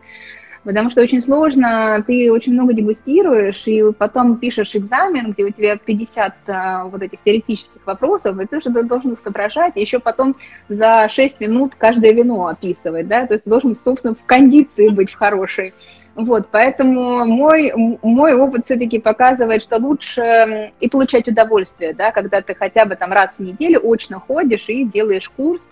потому 0.63 0.89
что 0.89 1.01
очень 1.01 1.21
сложно, 1.21 2.03
ты 2.05 2.31
очень 2.31 2.53
много 2.53 2.73
дегустируешь, 2.73 3.63
и 3.65 3.83
потом 3.91 4.37
пишешь 4.37 4.75
экзамен, 4.75 5.31
где 5.31 5.43
у 5.43 5.49
тебя 5.49 5.77
50 5.77 6.35
а, 6.47 6.85
вот 6.85 7.01
этих 7.01 7.19
теоретических 7.21 7.85
вопросов, 7.85 8.39
и 8.39 8.45
ты 8.45 8.61
же 8.61 8.69
должен 8.69 9.13
их 9.13 9.19
соображать, 9.19 9.73
и 9.75 9.81
еще 9.81 9.99
потом 9.99 10.35
за 10.69 11.09
6 11.09 11.39
минут 11.41 11.73
каждое 11.77 12.13
вино 12.13 12.47
описывать, 12.47 13.07
да, 13.07 13.27
то 13.27 13.33
есть 13.33 13.43
ты 13.43 13.49
должен, 13.49 13.75
собственно, 13.75 14.15
в 14.15 14.25
кондиции 14.25 14.89
быть 14.89 15.11
в 15.11 15.15
хорошей. 15.15 15.73
Вот, 16.15 16.47
поэтому 16.51 17.25
мой, 17.25 17.73
мой 18.03 18.33
опыт 18.35 18.65
все-таки 18.65 18.99
показывает, 18.99 19.63
что 19.63 19.77
лучше 19.77 20.71
и 20.79 20.87
получать 20.87 21.27
удовольствие, 21.27 21.93
да, 21.95 22.11
когда 22.11 22.41
ты 22.41 22.53
хотя 22.53 22.85
бы 22.85 22.95
там 22.95 23.11
раз 23.11 23.33
в 23.35 23.39
неделю 23.39 23.81
очно 23.83 24.19
ходишь 24.19 24.69
и 24.69 24.85
делаешь 24.85 25.29
курс, 25.29 25.69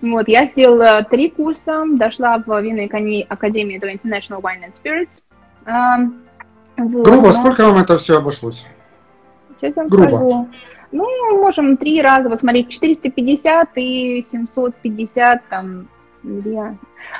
вот, 0.00 0.26
я 0.28 0.46
сделала 0.46 1.04
три 1.04 1.30
курса, 1.30 1.84
дошла 1.92 2.42
в 2.44 2.60
винной 2.60 2.86
академии 3.28 3.78
до 3.78 3.92
International 3.92 4.42
Wine 4.42 4.64
and 4.66 4.74
Spirits. 4.82 5.22
Вот, 6.76 7.04
Грубо, 7.04 7.26
но... 7.28 7.32
сколько 7.32 7.64
вам 7.64 7.78
это 7.78 7.96
все 7.96 8.18
обошлось? 8.18 8.66
Сейчас 9.60 9.76
я 9.76 9.82
вам 9.82 9.88
Грубо. 9.88 10.08
скажу. 10.08 10.48
Ну, 10.90 11.40
можем 11.40 11.76
три 11.76 12.02
раза, 12.02 12.28
вот 12.28 12.40
смотреть, 12.40 12.68
450 12.68 13.68
и 13.76 14.24
750, 14.28 15.42
там, 15.48 15.88
две, 16.22 16.76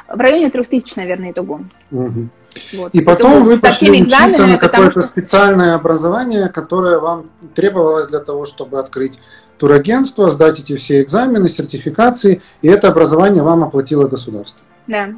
в 0.09 0.19
районе 0.19 0.50
3000, 0.50 0.97
наверное, 0.97 1.31
итого. 1.31 1.61
Угу. 1.90 2.28
Вот. 2.73 2.94
И 2.94 3.00
потом 3.00 3.44
вы 3.44 3.58
пошли 3.58 4.02
учиться 4.02 4.46
на 4.46 4.58
какое-то 4.58 5.00
что... 5.00 5.02
специальное 5.02 5.75
образование, 5.75 6.49
которое 6.49 6.99
вам 6.99 7.30
требовалось 7.54 8.08
для 8.08 8.20
того, 8.20 8.44
чтобы 8.44 8.78
открыть 8.78 9.18
турагентство, 9.58 10.30
сдать 10.30 10.61
эти 10.61 10.76
все 10.76 11.02
экзамены, 11.02 11.49
сертификации, 11.49 12.42
и 12.62 12.68
это 12.68 12.88
образование 12.88 13.42
вам 13.42 13.64
оплатило 13.64 14.06
государство. 14.06 14.61
Да. 14.87 15.14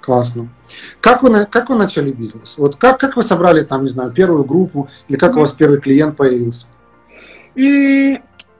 Классно. 0.00 0.48
Как 1.00 1.22
вы, 1.22 1.46
как 1.46 1.70
вы 1.70 1.76
начали 1.76 2.12
бизнес? 2.12 2.54
Вот 2.58 2.76
как, 2.76 3.00
как 3.00 3.16
вы 3.16 3.22
собрали 3.22 3.64
там, 3.64 3.84
не 3.84 3.90
знаю, 3.90 4.10
первую 4.10 4.44
группу, 4.44 4.88
или 5.08 5.16
как 5.16 5.32
mm-hmm. 5.32 5.36
у 5.36 5.40
вас 5.40 5.52
первый 5.52 5.80
клиент 5.80 6.16
появился? 6.16 6.66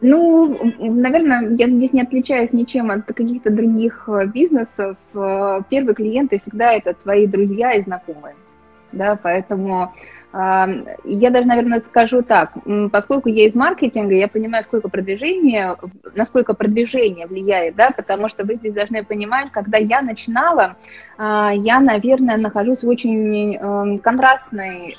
Ну, 0.07 0.55
наверное, 0.79 1.57
я 1.57 1.67
здесь 1.67 1.95
не 1.95 2.03
отличаюсь 2.03 2.53
ничем 2.53 2.91
от 2.91 3.07
каких-то 3.07 3.51
других 3.51 4.07
э, 4.07 4.27
бизнесов. 4.27 4.99
Э, 5.15 5.61
первые 5.71 5.95
клиенты 5.95 6.39
всегда 6.41 6.75
это 6.75 6.93
твои 6.93 7.27
друзья 7.27 7.73
и 7.73 7.83
знакомые. 7.83 8.35
Да, 8.93 9.19
поэтому 9.21 9.95
я 10.35 11.31
даже, 11.31 11.47
наверное, 11.47 11.81
скажу 11.87 12.23
так, 12.23 12.53
поскольку 12.91 13.29
я 13.29 13.47
из 13.47 13.55
маркетинга, 13.55 14.15
я 14.15 14.27
понимаю, 14.27 14.65
сколько 14.65 14.89
продвижения, 14.89 15.77
насколько 16.17 16.55
продвижение 16.55 17.27
влияет, 17.27 17.77
да, 17.77 17.91
потому 17.91 18.29
что 18.29 18.45
вы 18.45 18.57
здесь 18.57 18.73
должны 18.73 19.05
понимать, 19.05 19.53
когда 19.53 19.79
я 19.79 20.03
начинала, 20.03 20.77
а, 21.17 21.53
я, 21.55 21.79
наверное, 21.79 22.37
нахожусь 22.37 22.83
в 22.83 22.89
очень 22.89 23.57
эм, 23.57 23.99
контрастной 23.99 24.97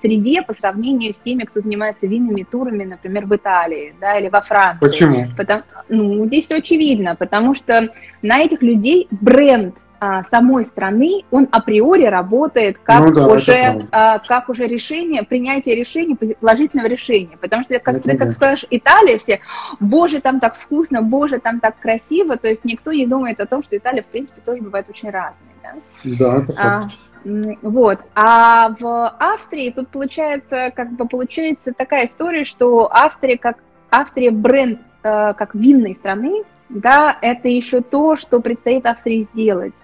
среде 0.00 0.42
по 0.42 0.54
сравнению 0.54 1.12
с 1.12 1.18
теми, 1.18 1.42
кто 1.42 1.60
занимается 1.60 2.06
винными 2.06 2.44
турами, 2.44 2.84
например, 2.84 3.26
в 3.26 3.34
Италии, 3.34 3.94
да, 4.00 4.18
или 4.18 4.28
во 4.28 4.42
Франции. 4.42 4.78
Почему? 4.80 5.26
Потому, 5.36 5.62
ну, 5.88 6.24
здесь 6.26 6.48
очевидно, 6.50 7.16
потому 7.16 7.54
что 7.54 7.88
на 8.22 8.40
этих 8.40 8.62
людей 8.62 9.08
бренд 9.10 9.74
а, 10.04 10.24
самой 10.32 10.64
страны, 10.64 11.22
он 11.30 11.46
априори 11.52 12.06
работает 12.06 12.76
как, 12.82 13.06
ну, 13.06 13.14
да, 13.14 13.28
уже, 13.28 13.78
а, 13.92 14.18
как 14.18 14.48
уже 14.48 14.66
решение, 14.66 15.22
принятие 15.22 15.76
решения, 15.76 16.16
положительного 16.16 16.88
решения. 16.88 17.38
Потому 17.40 17.62
что, 17.62 17.78
как, 17.78 18.02
ты 18.02 18.18
как 18.18 18.32
скажешь, 18.32 18.66
Италия, 18.68 19.18
все, 19.18 19.38
боже, 19.78 20.20
там 20.20 20.40
так 20.40 20.56
вкусно, 20.56 21.02
боже, 21.02 21.38
там 21.38 21.60
так 21.60 21.78
красиво, 21.78 22.36
то 22.36 22.48
есть 22.48 22.64
никто 22.64 22.90
не 22.90 23.06
думает 23.06 23.38
о 23.38 23.46
том, 23.46 23.62
что 23.62 23.76
Италия, 23.76 24.02
в 24.02 24.06
принципе, 24.06 24.40
тоже 24.44 24.60
бывает 24.60 24.86
очень 24.90 25.08
разной. 25.08 25.52
Да, 25.62 25.74
да 26.02 26.38
это 26.38 26.52
а, 26.58 26.80
факт. 26.80 26.94
А, 27.24 27.28
вот. 27.62 28.00
А 28.16 28.70
в 28.70 29.08
Австрии 29.20 29.70
тут 29.70 29.86
получается, 29.86 30.72
как 30.74 30.90
бы 30.94 31.06
получается 31.06 31.72
такая 31.72 32.06
история, 32.06 32.42
что 32.42 32.90
Австрия 32.92 33.38
как 33.38 33.58
Австрия 33.88 34.32
бренд 34.32 34.80
э, 35.04 35.34
как 35.34 35.54
винной 35.54 35.94
страны, 35.94 36.42
да, 36.68 37.16
это 37.22 37.46
еще 37.46 37.82
то, 37.82 38.16
что 38.16 38.40
предстоит 38.40 38.84
Австрии 38.86 39.22
сделать. 39.22 39.74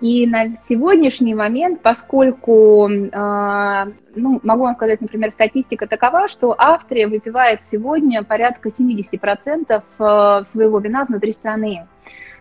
И 0.00 0.26
на 0.26 0.54
сегодняшний 0.54 1.34
момент, 1.34 1.82
поскольку, 1.82 2.88
э, 2.88 3.92
ну, 4.14 4.40
могу 4.42 4.62
вам 4.62 4.74
сказать, 4.74 5.00
например, 5.02 5.30
статистика 5.30 5.86
такова, 5.86 6.28
что 6.28 6.54
Австрия 6.56 7.06
выпивает 7.06 7.60
сегодня 7.70 8.22
порядка 8.22 8.70
70% 8.70 9.82
э, 9.98 10.44
своего 10.48 10.78
вина 10.78 11.04
внутри 11.04 11.32
страны. 11.32 11.86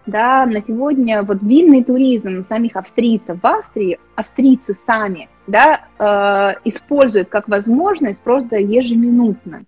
Да, 0.05 0.45
на 0.45 0.61
сегодня 0.61 1.23
вот 1.23 1.43
винный 1.43 1.83
туризм 1.83 2.43
самих 2.43 2.77
австрийцев 2.77 3.37
в 3.43 3.45
Австрии, 3.45 3.99
австрийцы 4.15 4.75
сами, 4.87 5.27
да, 5.45 5.81
э, 5.99 6.59
используют 6.63 7.27
как 7.27 7.49
возможность 7.49 8.21
просто 8.21 8.55
ежеминутно. 8.55 9.65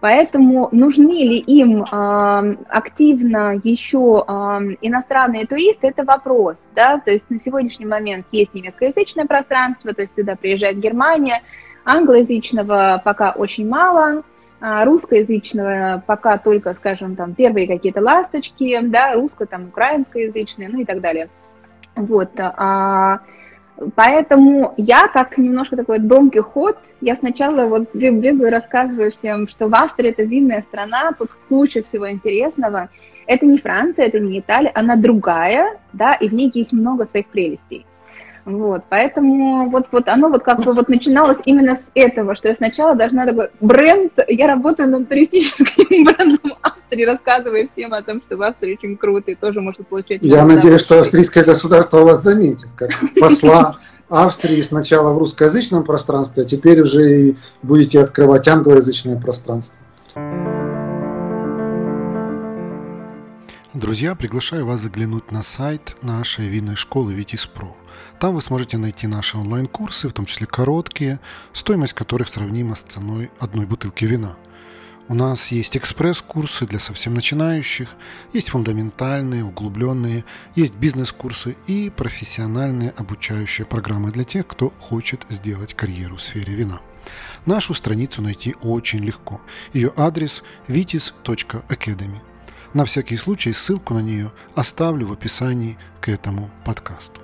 Поэтому 0.00 0.70
нужны 0.72 1.24
ли 1.24 1.38
им 1.38 1.82
э, 1.82 2.56
активно 2.68 3.60
еще 3.62 4.24
э, 4.26 4.32
иностранные 4.80 5.46
туристы, 5.46 5.88
это 5.88 6.04
вопрос, 6.04 6.56
да, 6.74 6.98
то 6.98 7.10
есть 7.10 7.28
на 7.28 7.38
сегодняшний 7.38 7.84
момент 7.84 8.26
есть 8.32 8.54
немецкоязычное 8.54 9.26
пространство, 9.26 9.92
то 9.92 10.00
есть 10.00 10.16
сюда 10.16 10.36
приезжает 10.36 10.78
Германия, 10.78 11.42
англоязычного 11.84 13.02
пока 13.04 13.32
очень 13.32 13.68
мало, 13.68 14.22
а, 14.60 14.84
русскоязычного 14.84 16.02
пока 16.06 16.36
только, 16.36 16.74
скажем, 16.74 17.16
там 17.16 17.34
первые 17.34 17.66
какие-то 17.66 18.02
ласточки, 18.02 18.78
да, 18.82 19.14
русско, 19.14 19.46
там, 19.46 19.68
украинскоязычные, 19.68 20.68
ну 20.68 20.80
и 20.80 20.84
так 20.84 21.00
далее. 21.00 21.30
Вот, 21.96 22.30
а, 22.38 23.20
Поэтому 23.94 24.74
я, 24.76 25.08
как 25.08 25.38
немножко 25.38 25.76
такой 25.76 25.98
Дон 26.00 26.30
Кихот, 26.30 26.76
я 27.00 27.16
сначала 27.16 27.66
вот 27.66 27.94
бегаю, 27.94 28.50
рассказываю 28.50 29.10
всем, 29.10 29.48
что 29.48 29.68
в 29.68 29.74
Австрии 29.74 30.10
это 30.10 30.22
винная 30.22 30.62
страна, 30.62 31.12
тут 31.18 31.30
куча 31.48 31.82
всего 31.82 32.10
интересного. 32.10 32.90
Это 33.26 33.46
не 33.46 33.56
Франция, 33.56 34.06
это 34.06 34.20
не 34.20 34.40
Италия, 34.40 34.70
она 34.74 34.96
другая, 34.96 35.78
да, 35.94 36.12
и 36.12 36.28
в 36.28 36.34
ней 36.34 36.50
есть 36.52 36.72
много 36.72 37.06
своих 37.06 37.28
прелестей. 37.28 37.86
Вот, 38.50 38.82
поэтому 38.88 39.70
вот, 39.70 39.86
вот 39.92 40.08
оно 40.08 40.28
вот 40.28 40.42
как 40.42 40.62
бы 40.64 40.72
вот 40.72 40.88
начиналось 40.88 41.38
именно 41.44 41.76
с 41.76 41.90
этого, 41.94 42.34
что 42.34 42.48
я 42.48 42.54
сначала 42.54 42.96
должна 42.96 43.24
такой 43.24 43.50
бренд, 43.60 44.12
я 44.26 44.48
работаю 44.48 44.90
над 44.90 45.08
туристическим 45.08 46.04
брендом 46.04 46.56
Австрии, 46.62 47.04
рассказывая 47.04 47.68
всем 47.68 47.94
о 47.94 48.02
том, 48.02 48.20
что 48.26 48.36
в 48.36 48.42
Австрии 48.42 48.76
очень 48.76 48.96
круто 48.96 49.30
и 49.30 49.34
тоже 49.36 49.60
может 49.60 49.86
получать... 49.86 50.18
Я 50.22 50.44
надеюсь, 50.44 50.80
что 50.80 50.98
австрийское 50.98 51.44
государство 51.44 51.98
вас 51.98 52.22
заметит, 52.22 52.68
как 52.74 52.90
посла 53.20 53.76
Австрии 54.08 54.60
сначала 54.62 55.12
в 55.12 55.18
русскоязычном 55.18 55.84
пространстве, 55.84 56.42
а 56.42 56.46
теперь 56.46 56.80
уже 56.80 57.28
и 57.28 57.36
будете 57.62 58.00
открывать 58.00 58.48
англоязычное 58.48 59.18
пространство. 59.20 59.78
Друзья, 63.72 64.16
приглашаю 64.16 64.66
вас 64.66 64.80
заглянуть 64.80 65.30
на 65.30 65.42
сайт 65.42 65.94
нашей 66.02 66.48
винной 66.48 66.74
школы 66.74 67.12
Витис 67.12 67.46
Про. 67.46 67.76
Там 68.20 68.34
вы 68.34 68.42
сможете 68.42 68.76
найти 68.76 69.06
наши 69.06 69.38
онлайн-курсы, 69.38 70.06
в 70.06 70.12
том 70.12 70.26
числе 70.26 70.46
короткие, 70.46 71.20
стоимость 71.54 71.94
которых 71.94 72.28
сравнима 72.28 72.74
с 72.74 72.82
ценой 72.82 73.30
одной 73.40 73.64
бутылки 73.64 74.04
вина. 74.04 74.36
У 75.08 75.14
нас 75.14 75.50
есть 75.50 75.74
экспресс-курсы 75.74 76.66
для 76.66 76.80
совсем 76.80 77.14
начинающих, 77.14 77.88
есть 78.34 78.50
фундаментальные, 78.50 79.42
углубленные, 79.42 80.26
есть 80.54 80.76
бизнес-курсы 80.76 81.56
и 81.66 81.88
профессиональные 81.88 82.90
обучающие 82.90 83.66
программы 83.66 84.12
для 84.12 84.24
тех, 84.24 84.46
кто 84.46 84.74
хочет 84.80 85.24
сделать 85.30 85.72
карьеру 85.72 86.16
в 86.16 86.22
сфере 86.22 86.54
вина. 86.54 86.80
Нашу 87.46 87.72
страницу 87.72 88.20
найти 88.20 88.54
очень 88.60 89.02
легко. 89.02 89.40
Ее 89.72 89.94
адрес 89.96 90.42
vitis.academy. 90.68 92.18
На 92.74 92.84
всякий 92.84 93.16
случай 93.16 93.54
ссылку 93.54 93.94
на 93.94 94.00
нее 94.00 94.30
оставлю 94.54 95.06
в 95.06 95.12
описании 95.12 95.78
к 96.02 96.10
этому 96.10 96.50
подкасту. 96.66 97.19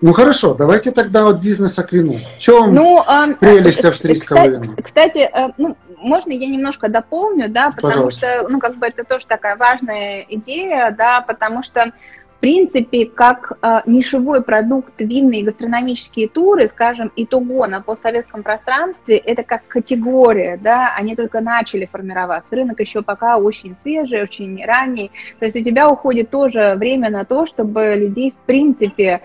Ну 0.00 0.12
хорошо, 0.12 0.54
давайте 0.54 0.92
тогда 0.92 1.26
от 1.26 1.40
бизнеса 1.40 1.82
к 1.82 1.92
вину. 1.92 2.14
В 2.14 2.38
чем 2.38 2.72
ну, 2.72 3.02
э, 3.02 3.34
прелесть 3.34 3.84
австрийского 3.84 4.36
кстати, 4.36 4.50
вина? 4.50 4.64
Кстати, 4.82 5.18
э, 5.18 5.52
ну, 5.58 5.76
можно 5.96 6.30
я 6.30 6.46
немножко 6.46 6.88
дополню, 6.88 7.48
да, 7.48 7.72
потому 7.74 7.92
Пожалуйста. 7.94 8.40
что, 8.40 8.48
ну, 8.48 8.60
как 8.60 8.76
бы 8.76 8.86
это 8.86 9.02
тоже 9.02 9.26
такая 9.26 9.56
важная 9.56 10.24
идея, 10.28 10.94
да, 10.96 11.20
потому 11.22 11.64
что 11.64 11.90
в 12.38 12.40
принципе, 12.40 13.04
как 13.04 13.58
э, 13.60 13.80
нишевой 13.86 14.44
продукт 14.44 14.92
винные 14.98 15.42
гастрономические 15.42 16.28
туры, 16.28 16.68
скажем, 16.68 17.10
итого 17.16 17.66
на 17.66 17.82
постсоветском 17.82 18.44
пространстве, 18.44 19.16
это 19.16 19.42
как 19.42 19.66
категория, 19.66 20.56
да, 20.56 20.94
они 20.96 21.16
только 21.16 21.40
начали 21.40 21.86
формироваться. 21.86 22.54
Рынок 22.54 22.78
еще 22.78 23.02
пока 23.02 23.38
очень 23.38 23.74
свежий, 23.82 24.22
очень 24.22 24.64
ранний. 24.64 25.10
То 25.40 25.46
есть 25.46 25.56
у 25.56 25.64
тебя 25.64 25.90
уходит 25.90 26.30
тоже 26.30 26.76
время 26.76 27.10
на 27.10 27.24
то, 27.24 27.44
чтобы 27.44 27.96
людей, 27.96 28.30
в 28.30 28.46
принципе, 28.46 29.20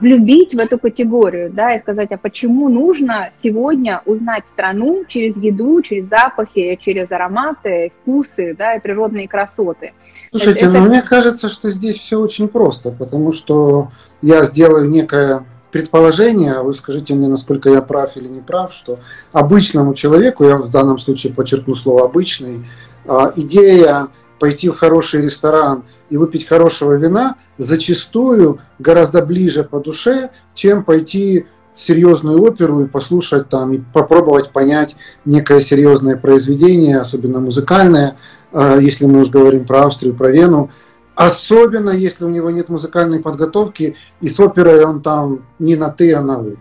влюбить 0.00 0.54
в 0.54 0.58
эту 0.58 0.78
категорию, 0.78 1.50
да, 1.52 1.74
и 1.74 1.80
сказать, 1.80 2.12
а 2.12 2.16
почему 2.16 2.68
нужно 2.68 3.30
сегодня 3.32 4.02
узнать 4.06 4.46
страну 4.46 5.04
через 5.08 5.36
еду, 5.36 5.82
через 5.82 6.08
запахи, 6.08 6.78
через 6.80 7.10
ароматы, 7.10 7.92
вкусы, 8.00 8.54
да, 8.56 8.74
и 8.74 8.80
природные 8.80 9.28
красоты. 9.28 9.92
Слушайте, 10.30 10.66
это, 10.66 10.80
ну 10.80 10.86
мне 10.86 11.02
кажется, 11.02 11.48
что 11.48 11.70
здесь 11.70 11.98
все 11.98 12.20
очень 12.20 12.48
просто, 12.48 12.90
потому 12.90 13.32
что 13.32 13.90
я 14.20 14.44
сделаю 14.44 14.88
некое 14.88 15.44
предположение, 15.72 16.52
а 16.52 16.62
вы 16.62 16.74
скажите 16.74 17.14
мне, 17.14 17.28
насколько 17.28 17.70
я 17.70 17.82
прав 17.82 18.16
или 18.16 18.28
не 18.28 18.40
прав, 18.40 18.72
что 18.72 19.00
обычному 19.32 19.94
человеку, 19.94 20.44
я 20.44 20.58
в 20.58 20.70
данном 20.70 20.98
случае 20.98 21.32
подчеркну 21.32 21.74
слово 21.74 22.04
обычный, 22.04 22.66
а, 23.06 23.32
идея 23.34 24.08
пойти 24.42 24.68
в 24.68 24.74
хороший 24.74 25.22
ресторан 25.22 25.84
и 26.10 26.16
выпить 26.16 26.48
хорошего 26.48 26.94
вина 26.94 27.36
зачастую 27.58 28.58
гораздо 28.80 29.24
ближе 29.24 29.62
по 29.62 29.78
душе, 29.78 30.30
чем 30.52 30.82
пойти 30.82 31.46
в 31.76 31.80
серьезную 31.80 32.42
оперу 32.42 32.80
и 32.80 32.88
послушать 32.88 33.48
там, 33.48 33.72
и 33.72 33.80
попробовать 33.92 34.50
понять 34.50 34.96
некое 35.24 35.60
серьезное 35.60 36.16
произведение, 36.16 36.98
особенно 36.98 37.38
музыкальное, 37.38 38.16
э, 38.52 38.78
если 38.80 39.06
мы 39.06 39.20
уж 39.20 39.30
говорим 39.30 39.64
про 39.64 39.84
Австрию, 39.84 40.16
про 40.16 40.32
Вену, 40.32 40.70
особенно 41.14 41.90
если 41.90 42.24
у 42.24 42.28
него 42.28 42.50
нет 42.50 42.68
музыкальной 42.68 43.20
подготовки, 43.20 43.94
и 44.20 44.28
с 44.28 44.40
оперой 44.40 44.84
он 44.84 45.02
там 45.02 45.46
не 45.60 45.76
на 45.76 45.88
«ты», 45.88 46.12
а 46.14 46.20
на 46.20 46.40
«вы». 46.40 46.56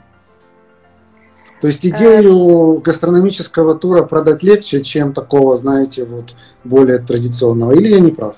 То 1.61 1.67
есть 1.67 1.85
идею 1.85 2.81
гастрономического 2.81 3.75
тура 3.75 4.01
продать 4.01 4.41
легче, 4.41 4.81
чем 4.81 5.13
такого, 5.13 5.55
знаете, 5.55 6.05
вот 6.05 6.35
более 6.63 6.97
традиционного. 6.97 7.73
Или 7.73 7.89
я 7.89 7.99
не 7.99 8.11
прав? 8.11 8.35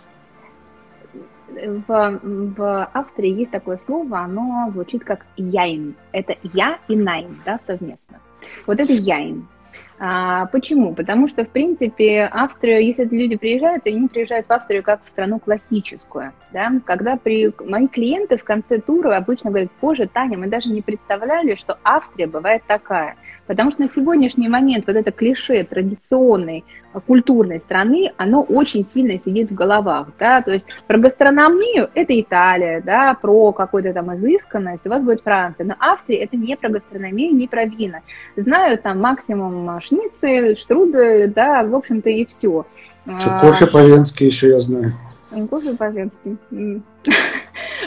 В, 1.47 2.19
в 2.21 2.83
Австрии 2.91 3.33
есть 3.39 3.51
такое 3.51 3.79
слово, 3.85 4.19
оно 4.19 4.69
звучит 4.73 5.05
как 5.05 5.25
яин. 5.37 5.95
Это 6.11 6.35
я 6.51 6.79
и 6.89 6.97
найн, 6.97 7.41
да, 7.45 7.61
совместно. 7.65 8.19
Вот 8.67 8.77
это 8.81 8.91
яин. 8.91 9.47
А, 9.99 10.47
почему? 10.47 10.93
Потому 10.93 11.27
что, 11.27 11.45
в 11.45 11.49
принципе, 11.49 12.23
Австрию, 12.23 12.83
если 12.83 13.05
люди 13.05 13.35
приезжают, 13.37 13.85
они 13.85 14.07
приезжают 14.07 14.47
в 14.47 14.51
Австрию 14.51 14.83
как 14.83 15.03
в 15.05 15.09
страну 15.09 15.39
классическую. 15.39 16.33
Да? 16.51 16.71
Когда 16.85 17.15
при... 17.15 17.53
мои 17.63 17.87
клиенты 17.87 18.37
в 18.37 18.43
конце 18.43 18.79
тура 18.79 19.15
обычно 19.15 19.49
говорят, 19.51 19.71
боже, 19.81 20.07
Таня, 20.07 20.37
мы 20.37 20.47
даже 20.47 20.69
не 20.69 20.81
представляли, 20.81 21.55
что 21.55 21.77
Австрия 21.83 22.27
бывает 22.27 22.63
такая. 22.67 23.15
Потому 23.47 23.71
что 23.71 23.81
на 23.81 23.89
сегодняшний 23.89 24.47
момент 24.47 24.85
вот 24.87 24.95
это 24.95 25.11
клише 25.11 25.63
традиционной 25.63 26.63
а, 26.93 26.99
культурной 26.99 27.59
страны, 27.59 28.11
оно 28.17 28.41
очень 28.41 28.87
сильно 28.87 29.19
сидит 29.19 29.51
в 29.51 29.53
головах, 29.53 30.07
да, 30.19 30.41
то 30.41 30.51
есть 30.51 30.67
про 30.87 30.97
гастрономию 30.97 31.89
это 31.93 32.19
Италия, 32.19 32.81
да, 32.81 33.17
про 33.19 33.51
какую-то 33.51 33.93
там 33.93 34.15
изысканность 34.15 34.85
у 34.85 34.89
вас 34.89 35.03
будет 35.03 35.21
Франция, 35.23 35.65
но 35.65 35.75
Австрия 35.79 36.17
это 36.17 36.37
не 36.37 36.55
про 36.55 36.69
гастрономию, 36.69 37.35
не 37.35 37.47
про 37.47 37.65
вина. 37.65 37.99
Знаю 38.37 38.77
там 38.77 38.99
максимум 38.99 39.79
шницель, 39.81 40.57
штруды, 40.57 41.27
да, 41.27 41.63
в 41.63 41.75
общем-то 41.75 42.09
и 42.09 42.25
все. 42.25 42.65
Что, 43.19 43.39
кофе 43.41 43.67
по-венски 43.67 44.23
еще 44.23 44.49
я 44.49 44.59
знаю. 44.59 44.93
Кофе 45.49 45.75
по-венски. 45.75 46.37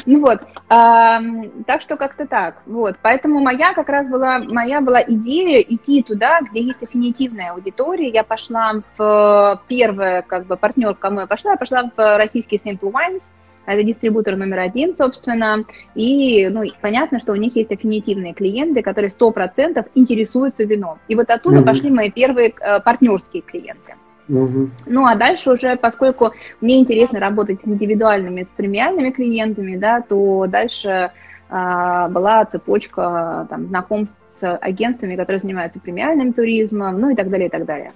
Ну 0.04 0.20
вот, 0.20 0.38
а, 0.68 1.20
так 1.66 1.80
что 1.80 1.96
как-то 1.96 2.26
так. 2.26 2.62
Вот, 2.66 2.96
поэтому 3.02 3.40
моя 3.40 3.74
как 3.74 3.88
раз 3.88 4.06
была, 4.06 4.38
моя 4.38 4.80
была 4.80 5.02
идея 5.02 5.60
идти 5.60 6.00
туда, 6.02 6.40
где 6.42 6.60
есть 6.62 6.80
аффинитивная 6.80 7.52
аудитория. 7.52 8.10
Я 8.10 8.22
пошла 8.22 8.82
в 8.96 9.62
первое, 9.66 10.22
как 10.22 10.46
бы, 10.46 10.56
партнер, 10.56 10.94
к 10.94 11.00
кому 11.00 11.20
я 11.20 11.26
пошла, 11.26 11.52
я 11.52 11.56
пошла 11.56 11.90
в 11.96 12.18
российский 12.18 12.60
Simple 12.64 12.92
Wines, 12.92 13.24
это 13.66 13.82
дистрибутор 13.82 14.36
номер 14.36 14.60
один, 14.60 14.94
собственно, 14.94 15.64
и 15.94 16.48
ну, 16.48 16.62
понятно, 16.80 17.18
что 17.18 17.32
у 17.32 17.36
них 17.36 17.56
есть 17.56 17.72
аффинитивные 17.72 18.32
клиенты, 18.32 18.82
которые 18.82 19.10
100% 19.10 19.84
интересуются 19.96 20.64
вином. 20.64 20.98
И 21.08 21.16
вот 21.16 21.30
оттуда 21.30 21.58
mm-hmm. 21.58 21.64
пошли 21.64 21.90
мои 21.90 22.10
первые 22.10 22.54
э, 22.60 22.80
партнерские 22.80 23.42
клиенты. 23.42 23.96
Угу. 24.28 24.70
Ну 24.86 25.06
а 25.06 25.14
дальше 25.14 25.52
уже, 25.52 25.76
поскольку 25.76 26.32
мне 26.60 26.78
интересно 26.78 27.20
работать 27.20 27.60
с 27.62 27.68
индивидуальными, 27.68 28.42
с 28.42 28.48
премиальными 28.56 29.10
клиентами, 29.10 29.76
да, 29.76 30.00
то 30.00 30.46
дальше 30.48 31.12
а, 31.48 32.08
была 32.08 32.44
цепочка 32.44 33.46
там, 33.48 33.66
знакомств 33.68 34.18
с 34.38 34.56
агентствами, 34.56 35.16
которые 35.16 35.40
занимаются 35.40 35.80
премиальным 35.80 36.32
туризмом, 36.32 37.00
ну 37.00 37.10
и 37.10 37.14
так 37.14 37.30
далее, 37.30 37.48
и 37.48 37.50
так 37.50 37.64
далее. 37.64 37.92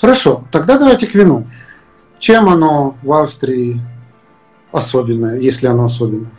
Хорошо, 0.00 0.44
тогда 0.50 0.78
давайте 0.78 1.06
к 1.06 1.14
вину. 1.14 1.44
Чем 2.18 2.48
оно 2.48 2.96
в 3.02 3.12
Австрии 3.12 3.80
особенное, 4.72 5.38
если 5.38 5.66
оно 5.66 5.84
особенное? 5.84 6.30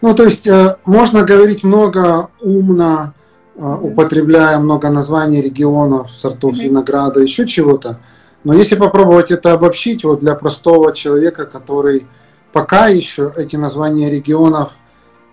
Ну, 0.00 0.14
то 0.14 0.24
есть 0.24 0.46
э, 0.46 0.76
можно 0.84 1.22
говорить 1.22 1.62
много 1.62 2.30
умно, 2.40 3.12
употребляя 3.56 4.58
много 4.58 4.90
названий 4.90 5.40
регионов, 5.40 6.10
сортов 6.10 6.54
mm-hmm. 6.54 6.64
винограда, 6.64 7.20
еще 7.20 7.46
чего-то. 7.46 7.98
Но 8.44 8.54
если 8.54 8.76
попробовать 8.76 9.30
это 9.30 9.52
обобщить, 9.52 10.04
вот 10.04 10.20
для 10.20 10.34
простого 10.34 10.94
человека, 10.94 11.44
который 11.44 12.06
пока 12.52 12.88
еще 12.88 13.32
эти 13.36 13.56
названия 13.56 14.10
регионов, 14.10 14.72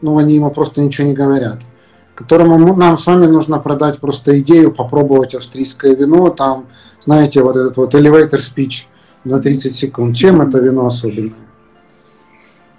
ну, 0.02 0.18
они 0.18 0.36
ему 0.36 0.52
просто 0.52 0.82
ничего 0.82 1.08
не 1.08 1.14
говорят, 1.14 1.60
которому 2.16 2.76
нам 2.76 2.98
с 2.98 3.06
вами 3.08 3.28
нужно 3.28 3.60
продать 3.60 4.00
просто 4.00 4.40
идею, 4.40 4.74
попробовать 4.74 5.36
австрийское 5.36 5.96
вино, 5.96 6.30
там, 6.30 6.66
знаете, 7.00 7.42
вот 7.42 7.56
этот 7.56 7.78
вот 7.78 7.96
elevator 7.96 8.40
speech 8.40 8.88
на 9.24 9.40
30 9.40 9.74
секунд. 9.74 10.16
Чем 10.16 10.42
это 10.42 10.60
вино 10.60 10.86
особенное? 10.86 11.34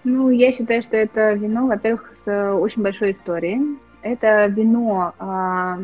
Ну, 0.04 0.30
я 0.30 0.52
считаю, 0.52 0.82
что 0.82 0.96
это 0.96 1.32
вино, 1.32 1.66
во-первых, 1.66 2.12
с 2.24 2.54
очень 2.54 2.82
большой 2.82 3.12
историей. 3.12 3.78
Это 4.12 4.46
вино, 4.46 5.12
а, 5.18 5.78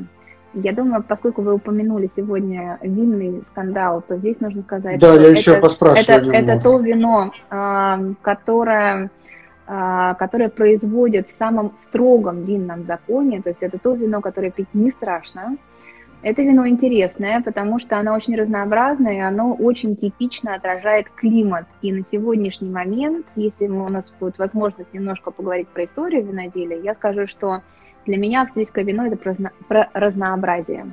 я 0.54 0.72
думаю, 0.72 1.04
поскольку 1.06 1.42
вы 1.42 1.54
упомянули 1.54 2.08
сегодня 2.16 2.78
винный 2.80 3.42
скандал, 3.48 4.02
то 4.06 4.16
здесь 4.16 4.40
нужно 4.40 4.62
сказать, 4.62 4.98
да, 4.98 5.10
что 5.10 5.20
я 5.20 5.28
это, 5.28 5.38
еще 5.38 5.60
поспрашиваю 5.60 6.32
это, 6.32 6.52
это 6.52 6.62
то 6.62 6.78
вино, 6.78 7.32
а, 7.50 8.00
которое 8.22 9.10
а, 9.66 10.14
которое 10.14 10.48
производят 10.48 11.28
в 11.28 11.36
самом 11.38 11.72
строгом 11.78 12.44
винном 12.44 12.84
законе, 12.84 13.42
то 13.42 13.50
есть 13.50 13.62
это 13.62 13.78
то 13.78 13.94
вино, 13.94 14.20
которое 14.20 14.50
пить 14.50 14.68
не 14.72 14.90
страшно, 14.90 15.56
это 16.24 16.40
вино 16.40 16.66
интересное, 16.66 17.42
потому 17.42 17.78
что 17.78 17.98
оно 17.98 18.14
очень 18.14 18.34
разнообразное, 18.34 19.16
и 19.16 19.20
оно 19.20 19.52
очень 19.52 19.94
типично 19.94 20.54
отражает 20.54 21.10
климат. 21.10 21.66
И 21.82 21.92
на 21.92 22.02
сегодняшний 22.06 22.70
момент, 22.70 23.26
если 23.36 23.66
у 23.68 23.88
нас 23.90 24.10
будет 24.18 24.38
возможность 24.38 24.94
немножко 24.94 25.30
поговорить 25.30 25.68
про 25.68 25.84
историю 25.84 26.24
виноделия, 26.24 26.80
я 26.80 26.94
скажу, 26.94 27.26
что 27.26 27.60
для 28.06 28.16
меня 28.16 28.42
австрийское 28.42 28.84
вино– 28.84 29.06
это 29.06 29.16
про 29.68 29.90
разнообразие. 29.92 30.86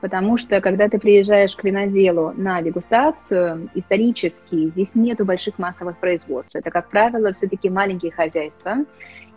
Потому 0.00 0.38
что, 0.38 0.60
когда 0.62 0.88
ты 0.88 0.98
приезжаешь 0.98 1.54
к 1.54 1.62
виноделу 1.62 2.32
на 2.34 2.62
дегустацию, 2.62 3.68
исторически 3.74 4.70
здесь 4.70 4.94
нету 4.94 5.26
больших 5.26 5.58
массовых 5.58 5.98
производств. 5.98 6.54
Это, 6.54 6.70
как 6.70 6.88
правило, 6.88 7.34
все-таки 7.34 7.68
маленькие 7.68 8.10
хозяйства. 8.10 8.76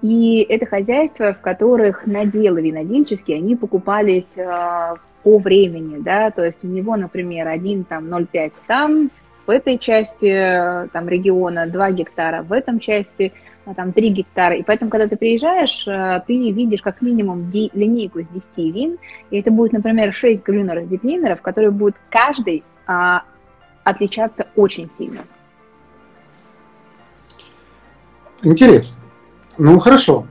И 0.01 0.45
это 0.49 0.65
хозяйства, 0.65 1.33
в 1.33 1.41
которых 1.41 2.05
наделы 2.05 2.61
винодельческие, 2.61 3.37
они 3.37 3.55
покупались 3.55 4.37
э, 4.37 4.95
по 5.23 5.37
времени, 5.37 6.01
да, 6.01 6.29
то 6.31 6.45
есть 6.45 6.59
у 6.63 6.67
него, 6.67 6.97
например, 6.97 7.47
один 7.47 7.85
там 7.85 8.13
0,5 8.13 8.51
там 8.67 9.09
в 9.45 9.49
этой 9.49 9.77
части 9.77 10.27
э, 10.27 10.87
там 10.89 11.07
региона, 11.07 11.67
2 11.67 11.91
гектара 11.91 12.43
в 12.43 12.51
этом 12.51 12.79
части, 12.79 13.33
там 13.75 13.93
3 13.93 14.09
гектара. 14.09 14.55
И 14.55 14.63
поэтому, 14.63 14.91
когда 14.91 15.07
ты 15.07 15.15
приезжаешь, 15.15 15.87
э, 15.87 16.21
ты 16.27 16.51
видишь 16.51 16.81
как 16.81 17.01
минимум 17.01 17.49
линейку 17.51 18.19
из 18.19 18.29
10 18.29 18.57
вин, 18.73 18.97
и 19.29 19.39
это 19.39 19.51
будет, 19.51 19.73
например, 19.73 20.11
6 20.13 20.43
глюнеров 20.43 20.87
ветлинеров, 20.87 21.41
которые 21.41 21.71
будут 21.71 21.95
каждый 22.09 22.63
а, 22.85 23.23
отличаться 23.83 24.47
очень 24.55 24.89
сильно. 24.89 25.25
Интересно. 28.43 29.01
Ну, 29.57 29.79
хорошо. 29.79 30.27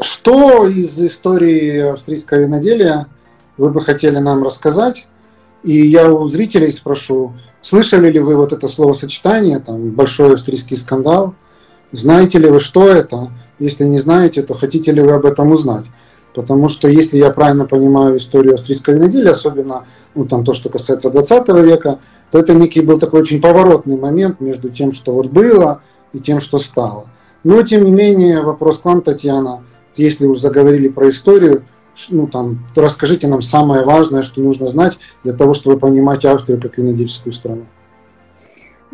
Что 0.00 0.66
из 0.66 1.00
истории 1.02 1.78
австрийского 1.78 2.40
виноделия 2.40 3.06
вы 3.56 3.70
бы 3.70 3.80
хотели 3.80 4.18
нам 4.18 4.42
рассказать. 4.42 5.06
И 5.62 5.86
я 5.86 6.12
у 6.12 6.26
зрителей 6.26 6.70
спрошу, 6.70 7.32
слышали 7.62 8.10
ли 8.10 8.20
вы 8.20 8.36
вот 8.36 8.52
это 8.52 8.68
словосочетание, 8.68 9.60
там, 9.60 9.90
большой 9.92 10.34
австрийский 10.34 10.76
скандал? 10.76 11.34
Знаете 11.94 12.40
ли 12.40 12.48
вы, 12.48 12.58
что 12.58 12.88
это? 12.88 13.30
Если 13.60 13.84
не 13.84 13.98
знаете, 13.98 14.42
то 14.42 14.52
хотите 14.52 14.90
ли 14.90 15.00
вы 15.00 15.12
об 15.12 15.24
этом 15.24 15.52
узнать? 15.52 15.86
Потому 16.34 16.68
что, 16.68 16.88
если 16.88 17.18
я 17.18 17.30
правильно 17.30 17.66
понимаю 17.66 18.16
историю 18.16 18.54
австрийского 18.54 18.94
виноделия, 18.94 19.30
особенно 19.30 19.84
ну, 20.16 20.24
там, 20.24 20.44
то, 20.44 20.54
что 20.54 20.68
касается 20.68 21.10
20 21.10 21.48
века, 21.64 22.00
то 22.32 22.40
это 22.40 22.52
некий 22.52 22.80
был 22.80 22.98
такой 22.98 23.20
очень 23.20 23.40
поворотный 23.40 23.96
момент 23.96 24.40
между 24.40 24.70
тем, 24.70 24.90
что 24.90 25.14
вот 25.14 25.28
было, 25.28 25.82
и 26.12 26.18
тем, 26.18 26.40
что 26.40 26.58
стало. 26.58 27.06
Но, 27.44 27.62
тем 27.62 27.84
не 27.84 27.92
менее, 27.92 28.42
вопрос 28.42 28.78
к 28.78 28.84
вам, 28.84 29.00
Татьяна, 29.00 29.62
если 29.94 30.26
уж 30.26 30.38
заговорили 30.38 30.88
про 30.88 31.10
историю, 31.10 31.62
ну, 32.10 32.26
там, 32.26 32.66
расскажите 32.74 33.28
нам 33.28 33.40
самое 33.40 33.84
важное, 33.84 34.22
что 34.22 34.40
нужно 34.40 34.66
знать 34.66 34.98
для 35.22 35.32
того, 35.32 35.54
чтобы 35.54 35.78
понимать 35.78 36.24
Австрию 36.24 36.60
как 36.60 36.76
винодельческую 36.76 37.32
страну. 37.32 37.66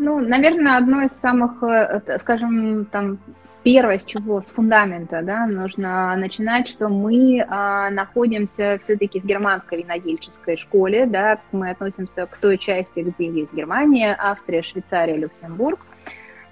Ну, 0.02 0.18
наверное, 0.18 0.78
одно 0.78 1.02
из 1.02 1.10
самых, 1.10 1.62
э, 1.62 2.00
скажем, 2.20 2.86
там, 2.86 3.18
первое, 3.62 3.98
с 3.98 4.06
чего, 4.06 4.40
с 4.40 4.46
фундамента, 4.46 5.20
да, 5.20 5.46
нужно 5.46 6.16
начинать, 6.16 6.68
что 6.68 6.88
мы 6.88 7.44
а, 7.46 7.90
находимся 7.90 8.78
все-таки 8.82 9.20
в 9.20 9.26
германской 9.26 9.82
винодельческой 9.82 10.56
школе, 10.56 11.04
да, 11.04 11.38
мы 11.52 11.68
относимся 11.68 12.24
к 12.24 12.38
той 12.38 12.56
части, 12.56 13.00
где 13.00 13.30
есть 13.30 13.52
Германия, 13.52 14.16
Австрия, 14.18 14.62
Швейцария, 14.62 15.18
Люксембург, 15.18 15.80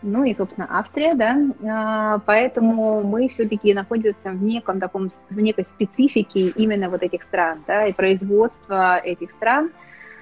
ну 0.02 0.24
и, 0.24 0.34
собственно, 0.34 0.66
Австрия, 0.70 1.14
да, 1.14 1.38
а, 1.66 2.18
поэтому 2.26 3.02
мы 3.02 3.30
все-таки 3.30 3.72
находимся 3.72 4.28
в 4.28 4.42
неком 4.42 4.78
таком, 4.78 5.08
в 5.30 5.40
некой 5.40 5.64
специфике 5.64 6.48
именно 6.48 6.90
вот 6.90 7.02
этих 7.02 7.22
стран, 7.22 7.64
да, 7.66 7.86
и 7.86 7.94
производства 7.94 8.98
этих 8.98 9.30
стран. 9.30 9.70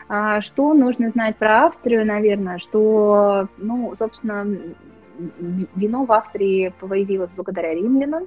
А, 0.08 0.40
что 0.40 0.72
нужно 0.74 1.10
знать 1.10 1.36
про 1.36 1.66
Австрию, 1.66 2.06
наверное, 2.06 2.58
что, 2.58 3.48
ну, 3.58 3.94
собственно, 3.98 4.46
вино 5.74 6.04
в 6.04 6.12
Австрии 6.12 6.72
появилось 6.80 7.30
благодаря 7.34 7.74
римлянам, 7.74 8.26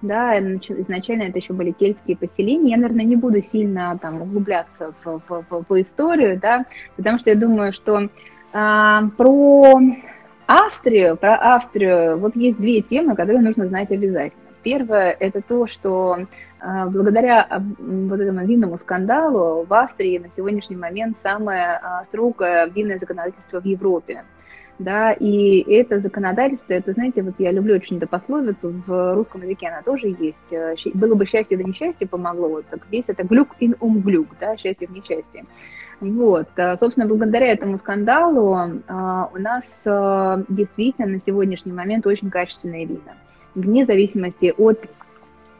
да, 0.00 0.36
изначально 0.38 1.22
это 1.24 1.38
еще 1.38 1.52
были 1.52 1.70
кельтские 1.70 2.16
поселения. 2.16 2.72
Я, 2.72 2.76
наверное, 2.76 3.04
не 3.04 3.14
буду 3.14 3.40
сильно 3.40 3.96
там 4.02 4.22
углубляться 4.22 4.94
в, 5.04 5.20
в, 5.28 5.44
в, 5.48 5.64
в 5.68 5.80
историю, 5.80 6.40
да, 6.40 6.64
потому 6.96 7.18
что 7.18 7.30
я 7.30 7.36
думаю, 7.36 7.72
что 7.72 8.08
а, 8.52 9.04
про 9.16 9.78
Австрию, 10.46 11.16
про 11.16 11.36
Австрию, 11.36 12.18
вот 12.18 12.34
есть 12.34 12.58
две 12.58 12.82
темы, 12.82 13.14
которые 13.14 13.40
нужно 13.40 13.66
знать 13.68 13.92
обязательно. 13.92 14.41
Первое– 14.62 15.10
это 15.20 15.42
то, 15.42 15.66
что 15.66 16.16
э, 16.16 16.26
благодаря 16.88 17.46
э, 17.50 17.58
вот 17.58 18.20
этому 18.20 18.46
винному 18.46 18.78
скандалу 18.78 19.64
в 19.64 19.74
Австрии 19.74 20.18
на 20.18 20.28
сегодняшний 20.36 20.76
момент 20.76 21.18
самое 21.18 21.80
э, 21.82 22.04
строгое 22.08 22.66
винное 22.68 22.98
законодательство 22.98 23.60
в 23.60 23.64
Европе. 23.64 24.24
Да, 24.78 25.12
и 25.12 25.60
это 25.72 26.00
законодательство, 26.00 26.72
это, 26.72 26.92
знаете, 26.92 27.22
вот 27.22 27.34
я 27.38 27.52
люблю 27.52 27.74
очень 27.74 27.98
эту 27.98 28.08
пословицу, 28.08 28.72
в 28.86 29.14
русском 29.14 29.42
языке 29.42 29.68
она 29.68 29.82
тоже 29.82 30.08
есть. 30.18 30.94
Было 30.94 31.14
бы 31.14 31.26
счастье, 31.26 31.56
да 31.56 31.62
несчастье 31.62 32.06
помогло. 32.06 32.48
Вот 32.48 32.66
так 32.66 32.84
здесь 32.86 33.04
это 33.06 33.22
глюк 33.22 33.48
ин 33.60 33.76
ум 33.80 34.00
глюк, 34.00 34.28
да, 34.40 34.56
счастье 34.56 34.88
в 34.88 34.90
несчастье. 34.90 35.44
Вот, 36.00 36.48
собственно, 36.80 37.06
благодаря 37.06 37.52
этому 37.52 37.76
скандалу 37.78 38.80
у 38.88 39.38
нас 39.38 39.82
действительно 40.48 41.06
на 41.06 41.20
сегодняшний 41.20 41.72
момент 41.72 42.06
очень 42.06 42.30
качественные 42.30 42.86
вина. 42.86 43.12
Вне 43.54 43.84
зависимости 43.86 44.54
от 44.56 44.88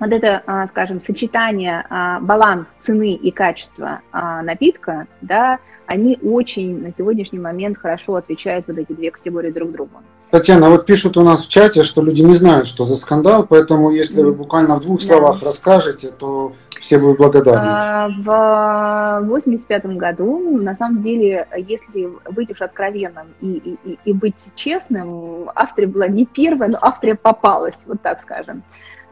вот 0.01 0.13
это, 0.13 0.69
скажем, 0.73 1.01
сочетание, 1.01 1.87
баланс 2.23 2.67
цены 2.83 3.13
и 3.13 3.31
качества 3.31 4.01
напитка, 4.13 5.07
да, 5.21 5.61
они 5.87 6.19
очень 6.23 6.83
на 6.83 6.93
сегодняшний 6.93 7.39
момент 7.39 7.79
хорошо 7.79 8.17
отвечают 8.17 8.67
вот 8.67 8.79
эти 8.79 8.93
две 8.93 9.13
категории 9.13 9.51
друг 9.51 9.71
другу. 9.71 10.03
Татьяна, 10.31 10.71
вот 10.71 10.87
пишут 10.87 11.17
у 11.19 11.23
нас 11.23 11.45
в 11.45 11.49
чате, 11.49 11.83
что 11.83 12.03
люди 12.03 12.23
не 12.23 12.33
знают, 12.33 12.67
что 12.67 12.85
за 12.85 12.97
скандал, 12.97 13.47
поэтому 13.47 13.91
если 13.93 14.23
вы 14.23 14.33
буквально 14.33 14.77
в 14.77 14.81
двух 14.81 15.03
словах 15.03 15.39
да. 15.41 15.47
расскажете, 15.47 16.09
то 16.09 16.55
все 16.83 16.99
будут 16.99 17.19
благодарны. 17.19 17.61
А, 17.65 18.09
в 18.09 19.27
85 19.29 19.87
году, 19.97 20.59
на 20.61 20.75
самом 20.75 21.03
деле, 21.03 21.47
если 21.57 22.11
быть 22.31 22.51
уж 22.51 22.61
откровенным 22.61 23.29
и, 23.41 23.79
и, 23.85 23.99
и 24.05 24.13
быть 24.13 24.51
честным, 24.57 25.49
Австрия 25.55 25.87
была 25.87 26.09
не 26.09 26.27
первая, 26.27 26.69
но 26.69 26.79
Австрия 26.83 27.15
попалась, 27.15 27.79
вот 27.87 28.03
так 28.03 28.21
скажем. 28.21 28.65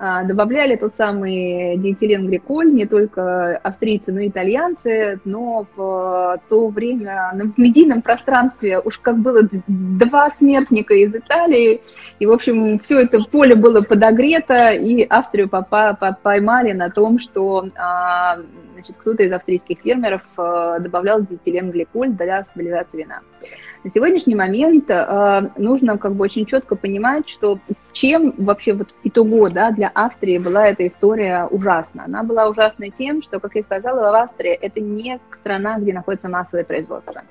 А, 0.02 0.24
добавляли 0.24 0.76
тот 0.76 0.96
самый 0.96 1.76
диэтиленгликоль 1.76 2.72
не 2.72 2.86
только 2.86 3.58
австрийцы, 3.58 4.10
но 4.12 4.20
и 4.20 4.30
итальянцы, 4.30 5.20
но 5.26 5.66
в 5.76 6.40
то 6.48 6.68
время 6.68 7.32
в 7.34 7.60
медийном 7.60 8.00
пространстве 8.00 8.78
уж 8.78 8.96
как 8.96 9.18
было 9.18 9.42
два 9.68 10.30
смертника 10.30 10.94
из 10.94 11.14
Италии, 11.14 11.82
и, 12.18 12.24
в 12.24 12.30
общем, 12.30 12.78
все 12.78 13.02
это 13.02 13.18
поле 13.30 13.54
было 13.54 13.82
подогрето, 13.82 14.70
и 14.72 15.02
Австрию 15.02 15.50
поймали 15.50 16.72
на 16.72 16.88
том, 16.88 17.18
что 17.18 17.68
а, 17.76 18.38
значит, 18.72 18.96
кто-то 18.96 19.22
из 19.22 19.32
австрийских 19.32 19.80
фермеров 19.84 20.22
а, 20.38 20.78
добавлял 20.78 21.20
диэтиленгликоль 21.26 22.12
для 22.12 22.44
стабилизации 22.44 22.96
вина. 22.96 23.20
На 23.82 23.90
сегодняшний 23.90 24.34
момент 24.34 24.90
э, 24.90 25.50
нужно 25.56 25.96
как 25.96 26.14
бы 26.14 26.24
очень 26.24 26.44
четко 26.44 26.76
понимать, 26.76 27.28
что 27.28 27.58
чем 27.92 28.34
вообще 28.36 28.74
вот 28.74 28.94
итого 29.04 29.48
да, 29.48 29.70
для 29.70 29.88
Австрии 29.88 30.36
была 30.36 30.68
эта 30.68 30.86
история 30.86 31.46
ужасна. 31.50 32.04
Она 32.04 32.22
была 32.22 32.48
ужасной 32.48 32.90
тем, 32.90 33.22
что, 33.22 33.40
как 33.40 33.54
я 33.54 33.62
сказала, 33.62 34.10
в 34.10 34.14
Австрии 34.14 34.52
это 34.52 34.80
не 34.80 35.18
страна, 35.40 35.78
где 35.78 35.94
находится 35.94 36.28
массовое 36.28 36.64
производство. 36.64 37.22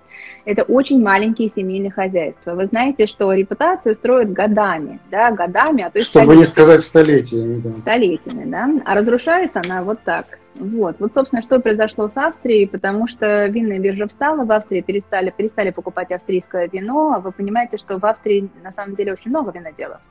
Это 0.44 0.64
очень 0.64 1.04
маленькие 1.04 1.50
семейные 1.50 1.92
хозяйства. 1.92 2.56
Вы 2.56 2.66
знаете, 2.66 3.06
что 3.06 3.32
репутацию 3.32 3.94
строят 3.94 4.34
годами, 4.34 5.00
да, 5.12 5.32
годами, 5.32 5.84
а 5.84 5.92
то 5.92 6.00
есть 6.00 6.10
Чтобы 6.10 6.36
не 6.36 6.46
сказать 6.46 6.82
столетиями. 6.82 7.62
Да. 7.62 7.76
Столетиями, 7.76 8.50
да. 8.50 8.70
А 8.86 8.96
разрушается 8.96 9.62
она 9.64 9.84
вот 9.84 10.00
так. 10.04 10.39
Вот. 10.60 10.98
вот, 11.00 11.14
собственно, 11.14 11.42
что 11.42 11.60
произошло 11.60 12.10
с 12.10 12.18
Австрией, 12.18 12.68
потому 12.68 13.08
что 13.08 13.48
винная 13.48 13.80
биржа 13.80 14.08
встала, 14.08 14.44
в 14.44 14.52
Австрии 14.52 14.82
перестали, 14.82 15.34
перестали 15.36 15.72
покупать 15.72 16.12
австрийское 16.12 16.68
вино, 16.72 17.14
а 17.16 17.20
вы 17.20 17.32
понимаете, 17.32 17.78
что 17.78 17.98
в 17.98 18.06
Австрии 18.06 18.50
на 18.62 18.72
самом 18.72 18.96
деле 18.96 19.14
очень 19.14 19.32
много 19.32 19.52
виноделов. 19.52 20.02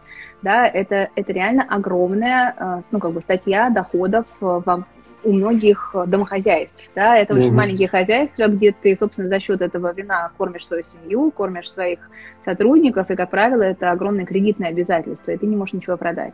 Да, 0.43 0.67
это, 0.67 1.11
это 1.15 1.33
реально 1.33 1.65
огромная, 1.69 2.55
э, 2.57 2.83
ну, 2.91 2.99
как 2.99 3.13
бы 3.13 3.21
статья 3.21 3.69
доходов 3.69 4.25
в, 4.41 4.85
у 5.25 5.33
многих 5.33 5.95
домохозяйств. 6.07 6.81
Да? 6.95 7.17
Это 7.17 7.35
очень 7.35 7.51
mm-hmm. 7.51 7.55
маленькие 7.55 7.89
хозяйства, 7.89 8.47
где 8.47 8.73
ты, 8.73 8.97
собственно, 8.97 9.29
за 9.29 9.41
счет 9.41 9.61
этого 9.61 9.93
вина 9.93 10.31
кормишь 10.39 10.67
свою 10.67 10.85
семью, 10.85 11.31
кормишь 11.31 11.71
своих 11.71 11.99
сотрудников, 12.45 13.11
и, 13.11 13.17
как 13.17 13.31
правило, 13.31 13.63
это 13.63 13.91
огромное 13.91 14.25
кредитное 14.25 14.71
обязательство, 14.71 15.33
и 15.33 15.37
ты 15.37 15.47
не 15.47 15.57
можешь 15.57 15.75
ничего 15.75 15.97
продать. 15.97 16.33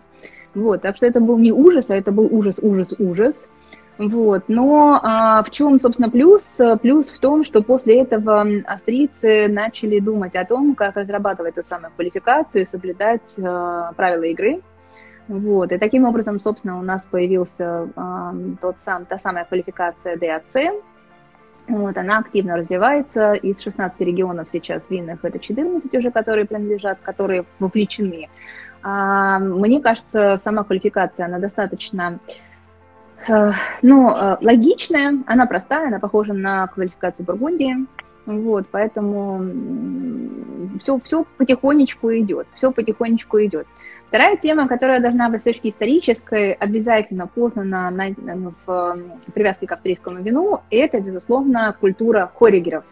Вот, 0.55 0.83
так 0.83 0.97
что 0.97 1.07
это 1.07 1.21
был 1.21 1.39
не 1.39 1.53
ужас, 1.53 1.91
а 1.91 1.97
это 1.97 2.13
был 2.13 2.29
ужас, 2.31 2.59
ужас, 2.63 2.95
ужас. 2.99 3.49
Вот. 3.97 4.45
Но 4.49 5.01
а, 5.03 5.43
в 5.45 5.51
чем, 5.51 5.79
собственно, 5.79 6.11
плюс? 6.11 6.59
Плюс 6.83 7.11
в 7.11 7.19
том, 7.21 7.45
что 7.45 7.63
после 7.63 8.01
этого 8.01 8.45
австрийцы 8.67 9.47
начали 9.49 10.01
думать 10.01 10.35
о 10.35 10.45
том, 10.45 10.75
как 10.75 10.97
разрабатывать 10.97 11.55
ту 11.55 11.63
самую 11.63 11.93
квалификацию 11.95 12.65
и 12.65 12.67
соблюдать 12.67 13.35
а, 13.39 13.93
правила 13.93 14.25
игры. 14.25 14.63
Вот. 15.29 15.73
И 15.73 15.79
таким 15.79 16.05
образом, 16.05 16.41
собственно, 16.41 16.79
у 16.79 16.83
нас 16.83 17.07
появился 17.07 17.89
а, 17.95 18.35
тот 18.61 18.81
сам, 18.81 19.05
та 19.07 19.19
самая 19.19 19.45
квалификация 19.45 20.17
DAC. 20.17 20.83
Вот, 21.67 21.97
она 21.97 22.19
активно 22.19 22.57
развивается. 22.57 23.33
Из 23.33 23.61
16 23.61 23.99
регионов 24.01 24.49
сейчас 24.51 24.83
винных 24.91 25.25
это 25.25 25.39
14 25.39 25.95
уже, 25.95 26.11
которые 26.11 26.47
принадлежат, 26.47 26.99
которые 27.03 27.45
вовлечены. 27.59 28.29
А, 28.83 29.39
мне 29.39 29.81
кажется, 29.81 30.37
сама 30.43 30.65
квалификация, 30.65 31.27
она 31.27 31.39
достаточно 31.39 32.19
ну, 33.83 34.11
э, 34.11 34.37
логичная, 34.41 35.19
она 35.27 35.47
простая, 35.47 35.89
она 35.89 35.99
похожа 35.99 36.33
на 36.33 36.67
квалификацию 36.69 37.27
Бургундии. 37.27 37.87
Вот, 38.27 38.67
поэтому 38.71 39.45
все, 40.81 40.99
все 41.05 41.27
потихонечку 41.37 42.11
идет, 42.15 42.47
все 42.57 42.73
потихонечку 42.73 43.39
идет. 43.45 43.67
Вторая 44.09 44.37
тема, 44.37 44.69
которая 44.69 45.01
должна 45.01 45.29
быть 45.29 45.41
с 45.41 45.45
точки 45.45 45.69
исторической 45.69 46.53
обязательно 46.53 47.27
познана 47.27 47.91
на, 47.91 48.15
в 48.65 48.99
привязке 49.35 49.67
к 49.67 49.73
австрийскому 49.73 50.23
вину, 50.23 50.61
это, 50.71 51.01
безусловно, 51.01 51.77
культура 51.79 52.31
хоригеров. 52.39 52.85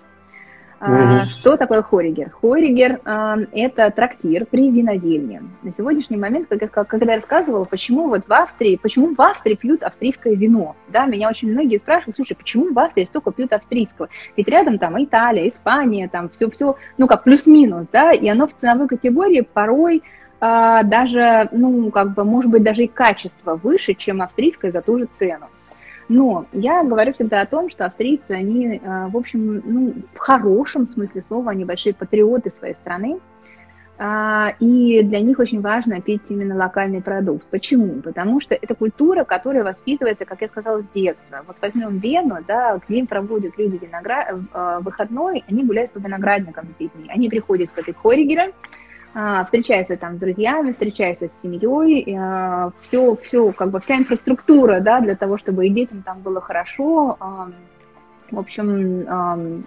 Mm-hmm. 0.83 1.25
Что 1.27 1.57
такое 1.57 1.81
хоригер? 1.83 2.31
Хоригер 2.31 3.01
а,– 3.05 3.37
это 3.53 3.89
трактир 3.93 4.47
при 4.47 4.69
винодельне. 4.69 5.43
На 5.63 5.73
сегодняшний 5.73 6.17
момент, 6.17 6.49
как 6.49 6.61
я, 6.61 6.69
когда 6.69 7.13
я 7.13 7.17
рассказывала, 7.17 7.65
почему 7.65 8.09
вот 8.09 8.27
в 8.27 8.33
Австрии, 8.33 8.81
почему 8.83 9.15
в 9.15 9.21
Австрии 9.21 9.55
пьют 9.55 9.85
австрийское 9.85 10.35
вино, 10.35 10.75
да, 10.89 11.07
меня 11.07 11.29
очень 11.29 11.53
многие 11.53 11.79
спрашивают, 11.79 12.17
слушай, 12.17 12.35
почему 12.35 12.73
в 12.73 12.79
Австрии 12.81 13.05
столько 13.05 13.31
пьют 13.31 13.53
австрийского? 13.53 14.09
Ведь 14.37 14.49
рядом 14.49 14.79
там 14.79 15.03
Италия, 15.03 15.49
Испания, 15.49 16.09
там 16.09 16.29
все-все, 16.31 16.77
ну 16.99 17.07
как 17.07 17.23
плюс-минус, 17.23 17.87
да, 17.93 18.13
и 18.13 18.29
оно 18.29 18.49
в 18.49 18.55
ценовой 18.55 18.89
категории 18.89 19.43
порой 19.43 20.03
а, 20.41 20.83
даже, 20.83 21.49
ну 21.53 21.93
как 21.93 22.15
бы, 22.15 22.25
может 22.25 22.51
быть, 22.51 22.65
даже 22.65 22.83
и 22.83 22.89
качество 22.89 23.55
выше, 23.55 23.95
чем 23.95 24.21
австрийское 24.21 24.73
за 24.73 24.83
ту 24.83 24.99
же 24.99 25.07
цену. 25.13 25.47
Но 26.09 26.47
я 26.53 26.83
говорю 26.83 27.13
всегда 27.13 27.41
о 27.41 27.47
том, 27.47 27.71
что 27.71 27.87
австрийцы, 27.87 28.31
они, 28.31 28.81
э, 28.83 29.07
в 29.09 29.17
общем, 29.17 29.63
ну, 29.65 29.95
в 30.15 30.19
хорошем 30.19 30.87
смысле 30.87 31.23
слова, 31.23 31.53
они 31.53 31.65
большие 31.65 31.95
патриоты 31.95 32.51
своей 32.51 32.75
страны, 32.75 33.21
а, 34.05 34.55
и 34.59 35.03
для 35.05 35.21
них 35.21 35.39
очень 35.39 35.61
важно 35.61 36.01
пить 36.01 36.23
именно 36.29 36.57
локальный 36.57 37.01
продукт. 37.01 37.47
Почему? 37.49 38.01
Потому 38.03 38.41
что 38.41 38.55
это 38.55 38.75
культура, 38.75 39.23
которая 39.23 39.63
воспитывается, 39.63 40.25
как 40.25 40.41
я 40.41 40.49
сказала, 40.49 40.83
с 40.83 40.87
детства. 40.93 41.45
Вот 41.47 41.57
возьмем 41.61 41.99
Вену, 41.99 42.39
да, 42.47 42.81
где 42.89 43.05
проводят 43.05 43.57
люди 43.59 43.79
виноград... 43.81 44.35
Э, 44.53 44.81
выходной, 44.81 45.45
они 45.49 45.63
гуляют 45.63 45.93
по 45.93 45.99
виноградникам 45.99 46.67
с 46.75 46.79
детьми. 46.81 47.07
Они 47.11 47.29
приходят 47.29 47.71
к 47.71 47.79
этой 47.79 47.95
хоригере, 47.95 48.47
а, 48.51 48.53
встречается 49.45 49.97
там 49.97 50.17
с 50.17 50.19
друзьями, 50.19 50.73
встречается 50.73 51.29
с 51.29 51.41
семьей, 51.43 52.17
все, 52.81 53.17
все, 53.17 53.53
как 53.53 53.71
бы 53.71 53.81
вся 53.81 53.97
инфраструктура, 53.97 54.81
да, 54.81 55.01
для 55.01 55.17
того, 55.17 55.37
чтобы 55.39 55.67
и 55.67 55.71
детям 55.71 56.03
там 56.03 56.21
было 56.21 56.41
хорошо, 56.41 57.19
в 58.33 58.39
общем, 58.39 59.05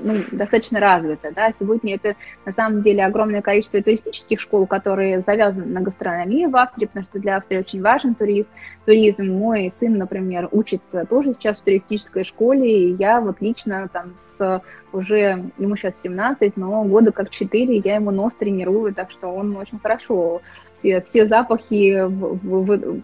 ну, 0.02 0.24
достаточно 0.32 0.80
развито. 0.80 1.32
Да? 1.34 1.52
Сегодня 1.58 1.96
это 1.96 2.16
на 2.46 2.52
самом 2.52 2.82
деле 2.82 3.06
огромное 3.06 3.42
количество 3.42 3.82
туристических 3.82 4.42
школ, 4.42 4.66
которые 4.68 5.22
завязаны 5.22 5.66
на 5.66 5.82
гастрономию 5.82 6.50
в 6.50 6.56
Австрии, 6.58 6.88
потому 6.88 7.06
что 7.06 7.20
для 7.20 7.38
Австрии 7.38 7.60
очень 7.60 7.82
важен 7.82 8.16
турист, 8.16 8.50
туризм. 8.86 9.26
Мой 9.26 9.74
сын, 9.80 9.98
например, 9.98 10.50
учится 10.52 11.06
тоже 11.06 11.34
сейчас 11.34 11.60
в 11.60 11.64
туристической 11.64 12.24
школе, 12.24 12.90
и 12.90 12.96
я 12.96 13.22
вот 13.22 13.40
лично 13.40 13.88
там 13.88 14.16
с 14.38 14.62
уже, 14.92 15.44
ему 15.58 15.76
сейчас 15.76 16.02
17, 16.02 16.58
но 16.58 16.84
года 16.84 17.12
как 17.12 17.30
4 17.30 17.78
я 17.84 17.96
ему 17.96 18.12
нос 18.12 18.34
тренирую, 18.34 18.94
так 18.94 19.12
что 19.12 19.28
он 19.28 19.56
очень 19.58 19.80
хорошо 19.80 20.42
все, 20.80 21.02
все 21.02 21.28
запахи 21.28 22.06
в, 22.06 22.40
в, 22.42 23.02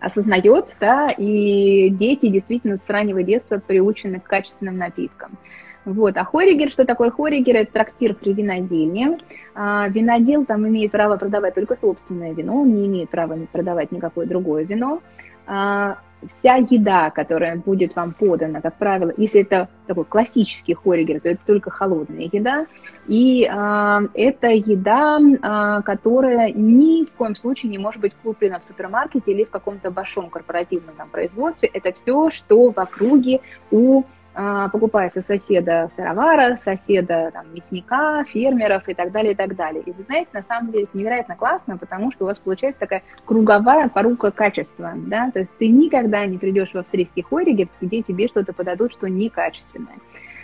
осознает, 0.00 0.76
да, 0.80 1.10
и 1.10 1.90
дети 1.90 2.28
действительно 2.28 2.76
с 2.76 2.88
раннего 2.88 3.22
детства 3.22 3.58
приучены 3.58 4.20
к 4.20 4.24
качественным 4.24 4.78
напиткам. 4.78 5.38
Вот. 5.84 6.16
А 6.16 6.24
хоригер, 6.24 6.68
что 6.68 6.84
такое 6.84 7.10
хоригер? 7.10 7.54
Это 7.56 7.72
трактир 7.72 8.14
при 8.14 8.32
винодельне. 8.32 9.18
А, 9.54 9.88
винодел 9.88 10.44
там 10.44 10.66
имеет 10.66 10.90
право 10.90 11.16
продавать 11.16 11.54
только 11.54 11.76
собственное 11.76 12.34
вино, 12.34 12.62
он 12.62 12.74
не 12.74 12.86
имеет 12.86 13.08
права 13.08 13.38
продавать 13.52 13.92
никакое 13.92 14.26
другое 14.26 14.64
вино. 14.64 15.00
А, 15.46 15.98
вся 16.32 16.56
еда, 16.56 17.10
которая 17.10 17.56
будет 17.56 17.94
вам 17.94 18.12
подана, 18.12 18.60
как 18.60 18.76
правило, 18.76 19.12
если 19.16 19.42
это 19.42 19.68
такой 19.86 20.04
классический 20.04 20.74
хоригер, 20.74 21.20
то 21.20 21.28
это 21.28 21.40
только 21.46 21.70
холодная 21.70 22.28
еда, 22.32 22.66
и 23.06 23.44
э, 23.44 24.08
это 24.14 24.48
еда, 24.48 25.18
э, 25.20 25.82
которая 25.82 26.52
ни 26.52 27.04
в 27.04 27.12
коем 27.12 27.36
случае 27.36 27.70
не 27.70 27.78
может 27.78 28.00
быть 28.00 28.12
куплена 28.22 28.58
в 28.58 28.64
супермаркете 28.64 29.32
или 29.32 29.44
в 29.44 29.50
каком-то 29.50 29.90
большом 29.90 30.30
корпоративном 30.30 30.96
там, 30.96 31.08
производстве. 31.08 31.70
Это 31.72 31.92
все, 31.92 32.30
что 32.30 32.70
в 32.70 32.78
округе 32.78 33.40
у 33.70 34.02
а, 34.38 34.68
покупается 34.68 35.22
соседа 35.26 35.90
сыровара, 35.96 36.58
соседа 36.62 37.30
там, 37.32 37.46
мясника, 37.54 38.22
фермеров 38.24 38.86
и 38.86 38.92
так 38.92 39.10
далее, 39.10 39.32
и 39.32 39.34
так 39.34 39.56
далее. 39.56 39.82
И 39.82 39.92
вы 39.92 40.02
знаете, 40.02 40.28
на 40.34 40.42
самом 40.42 40.72
деле 40.72 40.84
это 40.84 40.98
невероятно 40.98 41.36
классно, 41.36 41.78
потому 41.78 42.12
что 42.12 42.24
у 42.24 42.26
вас 42.26 42.38
получается 42.38 42.80
такая 42.80 43.02
круговая 43.24 43.88
порука 43.88 44.30
качества, 44.30 44.92
да, 44.94 45.30
то 45.30 45.38
есть 45.38 45.50
ты 45.58 45.68
никогда 45.68 46.26
не 46.26 46.36
придешь 46.36 46.72
в 46.72 46.76
австрийский 46.76 47.22
хоригер, 47.22 47.68
где 47.80 48.02
тебе 48.02 48.28
что-то 48.28 48.52
подадут, 48.52 48.92
что 48.92 49.08
некачественное. 49.08 49.96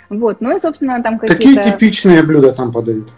Вот, 0.09 0.41
ну 0.41 0.57
и, 0.57 0.59
собственно, 0.59 1.03
там 1.03 1.19
какие-то... 1.19 1.57
Какие 1.57 1.73
типичные 1.73 2.23
блюда 2.23 2.55
там 2.55 2.73
подают? 2.73 3.11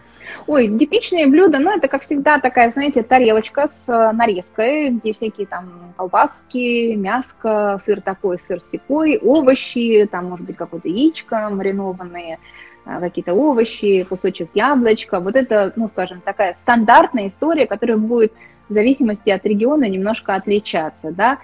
Ой, 0.46 0.78
типичные 0.78 1.26
блюда, 1.26 1.58
ну, 1.58 1.76
это, 1.76 1.88
как 1.88 2.02
всегда, 2.02 2.38
такая, 2.38 2.70
знаете, 2.70 3.02
тарелочка 3.02 3.68
с 3.68 3.88
э, 3.88 4.12
нарезкой, 4.12 4.90
где 4.90 5.12
всякие 5.12 5.46
там 5.46 5.94
колбаски, 5.96 6.94
мяско, 6.94 7.80
сыр 7.84 8.00
такой, 8.00 8.38
сыр 8.38 8.60
секой, 8.62 9.18
овощи, 9.18 10.08
там, 10.10 10.26
может 10.26 10.46
быть, 10.46 10.56
какое-то 10.56 10.88
яичко 10.88 11.48
маринованные, 11.50 12.38
э, 12.84 13.00
какие-то 13.00 13.34
овощи, 13.34 14.04
кусочек 14.04 14.50
яблочка. 14.54 15.20
Вот 15.20 15.36
это, 15.36 15.72
ну, 15.76 15.88
скажем, 15.88 16.20
такая 16.20 16.56
стандартная 16.60 17.28
история, 17.28 17.66
которая 17.66 17.96
будет 17.96 18.32
в 18.68 18.72
зависимости 18.72 19.30
от 19.30 19.44
региона 19.44 19.88
немножко 19.88 20.34
отличаться, 20.34 21.10
да. 21.10 21.38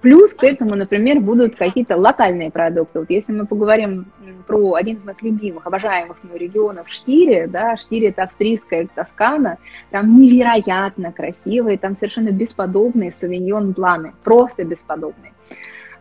Плюс 0.00 0.34
к 0.34 0.44
этому, 0.44 0.74
например, 0.74 1.20
будут 1.20 1.56
какие-то 1.56 1.96
локальные 1.96 2.50
продукты. 2.50 3.00
Вот 3.00 3.10
если 3.10 3.32
мы 3.32 3.46
поговорим 3.46 4.06
про 4.46 4.74
один 4.74 4.96
из 4.96 5.04
моих 5.04 5.22
любимых, 5.22 5.66
обожаемых 5.66 6.22
мной 6.24 6.38
регионов 6.38 6.88
Штире, 6.88 7.46
да, 7.46 7.76
Штире 7.76 8.08
это 8.08 8.24
австрийская 8.24 8.88
Тоскана, 8.94 9.58
там 9.90 10.16
невероятно 10.16 11.12
красивые, 11.12 11.78
там 11.78 11.96
совершенно 11.96 12.30
бесподобные 12.30 13.12
савиньон 13.12 13.72
бланы, 13.72 14.12
просто 14.24 14.64
бесподобные. 14.64 15.29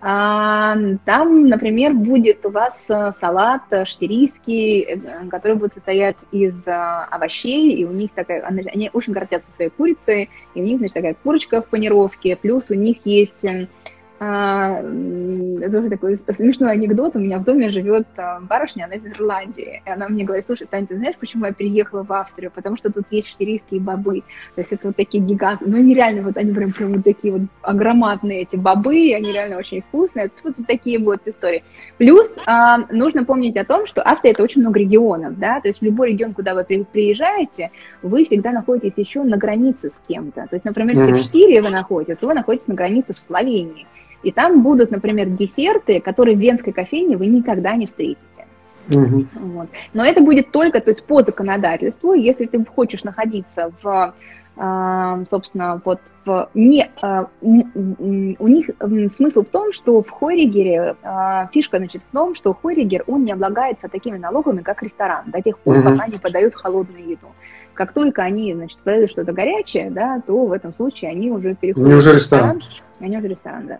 А, 0.02 0.78
там, 1.06 1.48
например, 1.48 1.94
будет 1.94 2.46
у 2.46 2.52
вас 2.52 2.86
э, 2.88 3.12
салат 3.20 3.64
штирийский, 3.86 4.82
э, 4.82 5.28
который 5.30 5.58
будет 5.58 5.74
состоять 5.74 6.18
из 6.32 6.66
э, 6.68 6.72
овощей, 6.72 7.74
и 7.74 7.84
у 7.84 7.92
них 7.92 8.12
такая, 8.12 8.42
они 8.44 8.90
очень 8.94 9.12
гордятся 9.12 9.52
своей 9.52 9.72
курицей, 9.72 10.30
и 10.56 10.62
у 10.62 10.64
них, 10.64 10.78
значит, 10.78 10.94
такая 10.94 11.16
курочка 11.16 11.62
в 11.62 11.68
панировке, 11.68 12.38
плюс 12.38 12.72
у 12.72 12.76
них 12.76 13.00
есть 13.04 13.46
а, 14.20 14.82
тоже 14.82 15.90
такой 15.90 16.18
смешной 16.18 16.74
анекдот. 16.74 17.16
У 17.16 17.20
меня 17.20 17.40
в 17.40 17.46
доме 17.46 17.70
живет 17.70 18.08
а, 18.18 18.42
барышня, 18.42 18.86
она 18.86 18.96
из 18.96 19.06
Ирландии. 19.06 19.82
И 19.86 19.90
она 19.90 20.10
мне 20.10 20.26
говорит, 20.26 20.46
слушай, 20.46 20.68
Таня, 20.70 20.88
ты 20.88 20.98
знаешь, 20.98 21.16
почему 21.18 21.46
я 21.46 21.54
переехала 21.54 22.04
в 22.04 22.12
Австрию? 22.12 22.52
Потому 22.52 22.76
что 22.76 22.92
тут 22.92 23.06
есть 23.12 23.30
штирийские 23.30 23.80
бобы. 23.80 24.22
То 24.56 24.62
есть 24.62 24.74
это 24.74 24.88
вот 24.88 24.98
такие 24.98 25.24
гиганты. 25.24 25.66
Ну, 25.68 25.78
они 25.78 25.94
реально 25.94 26.24
вот, 26.24 26.36
они 26.36 26.52
прям, 26.52 26.74
прям 26.74 26.94
вот 26.94 27.04
такие 27.04 27.34
вот 27.34 27.44
огроматные 27.62 28.42
эти 28.42 28.58
бобы, 28.58 28.98
и 28.98 29.14
они 29.14 29.32
реально 29.32 29.58
очень 29.58 29.82
вкусные. 29.82 30.26
Это 30.26 30.36
вот 30.44 30.56
такие 30.68 31.00
вот 31.00 31.22
истории. 31.26 31.64
Плюс 31.98 32.30
а, 32.46 32.80
нужно 32.92 33.24
помнить 33.24 33.56
о 33.56 33.64
том, 33.64 33.86
что 33.86 34.02
Австрия 34.02 34.32
это 34.32 34.44
очень 34.44 34.62
много 34.62 34.80
регионов, 34.80 35.40
да, 35.40 35.62
то 35.62 35.68
есть 35.68 35.80
в 35.80 35.84
любой 35.84 36.10
регион, 36.10 36.34
куда 36.34 36.54
вы 36.54 36.64
приезжаете, 36.64 37.72
вы 38.02 38.26
всегда 38.26 38.52
находитесь 38.52 38.94
еще 38.98 39.24
на 39.24 39.38
границе 39.38 39.90
с 39.90 40.02
кем-то. 40.08 40.48
То 40.50 40.56
есть, 40.56 40.66
например, 40.66 40.98
если 40.98 41.14
mm-hmm. 41.14 41.20
в 41.20 41.24
Штире 41.24 41.62
вы 41.62 41.70
находитесь, 41.70 42.18
то 42.18 42.28
вы 42.28 42.34
находитесь 42.34 42.68
на 42.68 42.76
границе 42.76 43.14
в 43.14 43.20
Словении. 43.20 43.88
И 44.24 44.32
там 44.32 44.62
будут, 44.62 44.92
например, 44.92 45.30
десерты, 45.30 46.00
которые 46.02 46.36
в 46.36 46.40
венской 46.40 46.74
кофейне 46.74 47.18
вы 47.18 47.28
никогда 47.28 47.76
не 47.76 47.86
встретите. 47.86 48.20
Угу. 48.90 49.26
Вот. 49.34 49.70
Но 49.94 50.04
это 50.04 50.22
будет 50.22 50.52
только 50.52 50.82
то 50.82 50.90
есть 50.90 51.04
по 51.04 51.22
законодательству, 51.22 52.14
если 52.14 52.46
ты 52.46 52.66
хочешь 52.66 53.04
находиться 53.04 53.72
в 53.82 54.14
собственно, 55.30 55.82
вот 55.86 56.02
в 56.26 56.50
не, 56.54 56.90
у 57.40 58.48
них 58.48 58.70
смысл 59.10 59.44
в 59.44 59.50
том, 59.50 59.72
что 59.72 60.04
в 60.04 60.10
Хоригере 60.10 60.98
фишка, 61.54 61.78
значит, 61.78 62.02
в 62.06 62.12
том, 62.12 62.36
что 62.36 62.54
Хоригер, 62.54 63.06
он 63.08 63.24
не 63.24 63.32
облагается 63.32 63.88
такими 63.88 64.18
налогами, 64.18 64.62
как 64.62 64.84
ресторан, 64.84 65.32
до 65.32 65.42
тех 65.42 65.58
пор, 65.60 65.82
пока 65.82 66.08
не 66.08 66.18
подают 66.18 66.56
холодную 66.56 67.08
еду. 67.08 67.28
Как 67.74 67.94
только 67.94 68.24
они, 68.24 68.54
значит, 68.54 68.80
подают 68.80 69.12
что-то 69.12 69.32
горячее, 69.32 69.92
да, 69.92 70.22
то 70.28 70.46
в 70.46 70.52
этом 70.52 70.74
случае 70.74 71.12
они 71.12 71.32
уже 71.32 71.56
переходят 71.56 71.88
они 71.88 71.96
уже 71.96 72.16
ресторан. 72.16 72.58
ресторан. 72.58 72.84
Они 73.00 73.18
уже 73.18 73.28
ресторан, 73.30 73.68
да. 73.68 73.78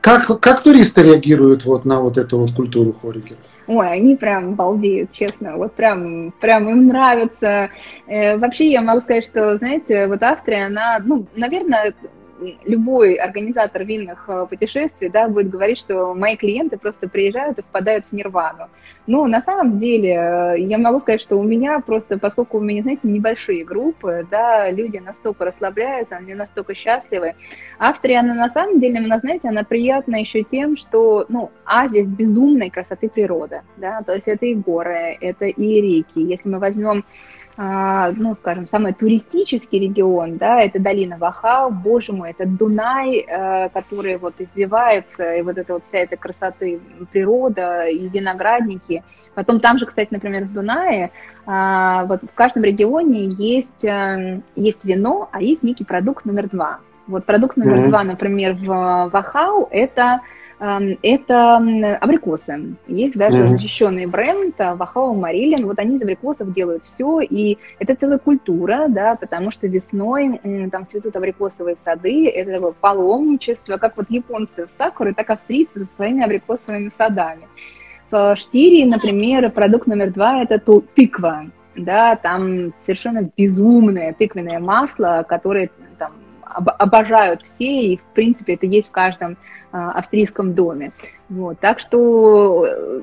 Как, 0.00 0.40
как 0.40 0.62
туристы 0.62 1.02
реагируют 1.02 1.64
вот 1.64 1.84
на 1.84 2.00
вот 2.00 2.16
эту 2.16 2.38
вот 2.38 2.52
культуру 2.52 2.92
хорикеров? 2.92 3.38
Ой, 3.66 3.92
они 3.92 4.16
прям 4.16 4.54
балдеют, 4.54 5.12
честно, 5.12 5.56
вот 5.56 5.74
прям, 5.74 6.32
прям 6.40 6.68
им 6.68 6.88
нравится. 6.88 7.70
Э, 8.06 8.38
вообще 8.38 8.70
я 8.70 8.80
могу 8.80 9.00
сказать, 9.00 9.24
что, 9.24 9.58
знаете, 9.58 10.06
вот 10.06 10.22
Австрия, 10.22 10.66
она, 10.66 11.00
ну, 11.04 11.26
наверное, 11.36 11.94
любой 12.64 13.14
организатор 13.14 13.84
винных 13.84 14.24
э, 14.28 14.46
путешествий 14.48 15.08
да, 15.08 15.28
будет 15.28 15.50
говорить, 15.50 15.78
что 15.78 16.14
мои 16.14 16.36
клиенты 16.36 16.78
просто 16.78 17.08
приезжают 17.08 17.58
и 17.58 17.62
впадают 17.62 18.04
в 18.10 18.14
нирвану. 18.14 18.68
Ну, 19.06 19.26
на 19.26 19.40
самом 19.42 19.78
деле, 19.78 20.14
э, 20.14 20.60
я 20.60 20.78
могу 20.78 21.00
сказать, 21.00 21.20
что 21.20 21.36
у 21.36 21.42
меня 21.42 21.80
просто, 21.80 22.18
поскольку 22.18 22.58
у 22.58 22.60
меня, 22.60 22.82
знаете, 22.82 23.08
небольшие 23.08 23.64
группы, 23.64 24.26
да, 24.30 24.70
люди 24.70 24.98
настолько 24.98 25.44
расслабляются, 25.44 26.16
они 26.16 26.34
настолько 26.34 26.74
счастливы. 26.74 27.34
Австрия, 27.78 28.20
она 28.20 28.34
на 28.34 28.48
самом 28.48 28.80
деле, 28.80 28.98
она, 28.98 29.18
знаете, 29.18 29.48
она 29.48 29.64
приятна 29.64 30.16
еще 30.16 30.42
тем, 30.42 30.76
что, 30.76 31.26
ну, 31.28 31.50
Азия 31.64 32.04
безумной 32.04 32.70
красоты 32.70 33.08
природы, 33.08 33.62
да, 33.76 34.02
то 34.02 34.14
есть 34.14 34.28
это 34.28 34.46
и 34.46 34.54
горы, 34.54 35.16
это 35.20 35.46
и 35.46 35.80
реки. 35.80 36.20
Если 36.20 36.48
мы 36.48 36.58
возьмем 36.58 36.98
а, 37.00 37.04
ну, 37.62 38.34
скажем, 38.34 38.66
самый 38.68 38.94
туристический 38.94 39.80
регион, 39.80 40.38
да, 40.38 40.62
это 40.62 40.80
долина 40.80 41.18
Вахау, 41.18 41.70
боже 41.70 42.10
мой, 42.10 42.30
это 42.30 42.46
Дунай, 42.46 43.18
э, 43.18 43.68
который 43.68 44.16
вот 44.16 44.34
извивается, 44.38 45.34
и 45.34 45.42
вот 45.42 45.58
эта 45.58 45.74
вот 45.74 45.82
вся 45.86 45.98
эта 45.98 46.16
красоты 46.16 46.80
природа, 47.12 47.86
и 47.86 48.08
виноградники. 48.08 49.02
Потом 49.34 49.60
там 49.60 49.76
же, 49.76 49.84
кстати, 49.84 50.08
например, 50.10 50.44
в 50.44 50.54
Дунае, 50.54 51.10
а, 51.44 52.06
вот 52.06 52.22
в 52.22 52.34
каждом 52.34 52.62
регионе 52.62 53.26
есть, 53.26 53.84
э, 53.84 54.40
есть 54.56 54.82
вино, 54.84 55.28
а 55.30 55.42
есть 55.42 55.62
некий 55.62 55.84
продукт 55.84 56.24
номер 56.24 56.48
два. 56.48 56.78
Вот 57.06 57.26
продукт 57.26 57.58
номер 57.58 57.80
mm-hmm. 57.80 57.88
два, 57.88 58.04
например, 58.04 58.54
в 58.54 59.10
Вахау, 59.12 59.68
это 59.70 60.20
это 60.60 61.56
абрикосы. 62.02 62.76
Есть 62.86 63.16
даже 63.16 63.38
mm-hmm. 63.38 63.48
защищенный 63.48 64.04
бренд 64.04 64.54
Вахау 64.58 65.14
Марилин. 65.14 65.66
Вот 65.66 65.78
они 65.78 65.96
из 65.96 66.02
абрикосов 66.02 66.52
делают 66.52 66.84
все, 66.84 67.20
и 67.20 67.56
это 67.78 67.94
целая 67.94 68.18
культура, 68.18 68.86
да, 68.88 69.16
потому 69.16 69.50
что 69.50 69.66
весной 69.66 70.38
там 70.70 70.86
цветут 70.86 71.16
абрикосовые 71.16 71.76
сады, 71.76 72.28
это 72.28 72.52
такое 72.52 72.72
паломничество, 72.72 73.78
как 73.78 73.96
вот 73.96 74.06
японцы 74.10 74.66
с 74.66 74.72
сакурой, 74.72 75.14
так 75.14 75.30
австрийцы 75.30 75.86
со 75.86 75.96
своими 75.96 76.22
абрикосовыми 76.22 76.90
садами. 76.94 77.48
В 78.10 78.36
Штирии, 78.36 78.84
например, 78.84 79.50
продукт 79.52 79.86
номер 79.86 80.12
два– 80.12 80.42
это 80.44 80.58
тыква, 80.58 81.46
да, 81.74 82.16
там 82.16 82.74
совершенно 82.84 83.30
безумное 83.34 84.12
тыквенное 84.12 84.58
масло, 84.58 85.24
которое 85.26 85.70
там 85.96 86.12
обожают 86.44 87.42
все, 87.42 87.92
и, 87.92 87.96
в 87.96 88.02
принципе, 88.12 88.54
это 88.54 88.66
есть 88.66 88.88
в 88.88 88.90
каждом 88.90 89.36
австрийском 89.72 90.54
доме. 90.54 90.92
Вот, 91.28 91.58
так 91.60 91.78
что 91.78 92.66
э, 92.66 93.00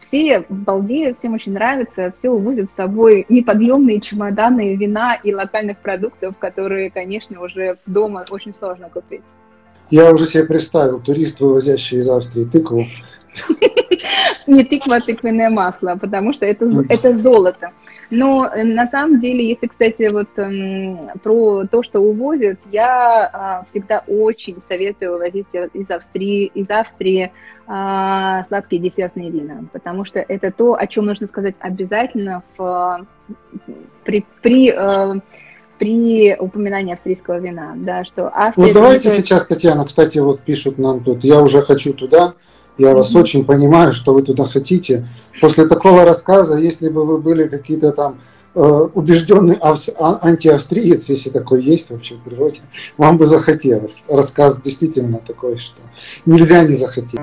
все 0.00 0.44
балдеют, 0.48 1.18
всем 1.18 1.34
очень 1.34 1.52
нравится, 1.52 2.12
все 2.18 2.30
увозят 2.30 2.72
с 2.72 2.76
собой 2.76 3.26
неподъемные 3.28 4.00
чемоданы 4.00 4.76
вина 4.76 5.14
и 5.14 5.34
локальных 5.34 5.78
продуктов, 5.78 6.36
которые, 6.38 6.90
конечно, 6.90 7.42
уже 7.42 7.78
дома 7.86 8.24
очень 8.30 8.54
сложно 8.54 8.88
купить. 8.88 9.22
Я 9.90 10.10
уже 10.10 10.26
себе 10.26 10.44
представил 10.44 11.00
турист, 11.00 11.40
вывозящий 11.40 11.98
из 11.98 12.08
Австрии 12.08 12.44
тыкву. 12.44 12.86
Не 14.46 14.64
тыква, 14.64 14.96
а 14.96 15.00
тыквенное 15.00 15.50
масло, 15.50 15.96
потому 16.00 16.32
что 16.32 16.44
это, 16.46 16.66
это 16.88 17.14
золото. 17.14 17.70
Но 18.10 18.46
э, 18.46 18.64
на 18.64 18.86
самом 18.88 19.20
деле, 19.20 19.48
если, 19.48 19.68
кстати, 19.68 20.08
вот 20.10 20.28
эм, 20.36 21.00
про 21.22 21.64
то, 21.66 21.82
что 21.82 22.00
увозят, 22.00 22.58
я 22.70 23.30
а, 23.32 23.64
всегда 23.70 24.04
очень 24.06 24.60
советую 24.60 25.18
возить 25.18 25.46
из 25.72 25.90
Австрии, 25.90 26.46
из 26.46 26.68
Австрии 26.68 27.32
а, 27.66 28.44
сладкие 28.48 28.82
десертные 28.82 29.30
вина, 29.30 29.64
потому 29.72 30.04
что 30.04 30.18
это 30.18 30.50
то, 30.50 30.74
о 30.74 30.86
чем 30.86 31.06
нужно 31.06 31.26
сказать 31.26 31.54
обязательно 31.60 32.42
в, 32.56 33.06
при, 34.04 34.26
при 34.42 34.70
э, 34.70 35.20
при 35.78 36.36
упоминании 36.38 36.94
австрийского 36.94 37.38
вина, 37.40 37.72
да, 37.76 38.04
что 38.04 38.28
Австрия... 38.32 38.68
Ну, 38.68 38.72
давайте 38.72 39.08
это... 39.08 39.16
сейчас, 39.16 39.46
Татьяна, 39.46 39.84
кстати, 39.84 40.18
вот 40.18 40.40
пишут 40.40 40.78
нам 40.78 41.02
тут, 41.02 41.24
я 41.24 41.40
уже 41.40 41.62
хочу 41.62 41.92
туда, 41.92 42.34
я 42.78 42.88
mm-hmm. 42.88 42.94
вас 42.94 43.14
очень 43.14 43.44
понимаю, 43.44 43.92
что 43.92 44.14
вы 44.14 44.22
туда 44.22 44.44
хотите. 44.44 45.08
После 45.40 45.66
такого 45.66 46.04
рассказа, 46.04 46.56
если 46.56 46.88
бы 46.88 47.04
вы 47.04 47.18
были 47.18 47.48
какие-то 47.48 47.92
там 47.92 48.20
э, 48.54 48.60
убежденный 48.94 49.56
авс- 49.56 49.94
а, 49.98 50.18
антиавстриец, 50.22 51.08
если 51.08 51.30
такой 51.30 51.62
есть 51.62 51.90
вообще 51.90 52.16
в 52.16 52.22
природе, 52.22 52.60
вам 52.96 53.18
бы 53.18 53.26
захотелось. 53.26 54.02
Рассказ 54.08 54.60
действительно 54.60 55.18
такой, 55.18 55.58
что 55.58 55.80
нельзя 56.26 56.62
не 56.62 56.74
захотеть. 56.74 57.20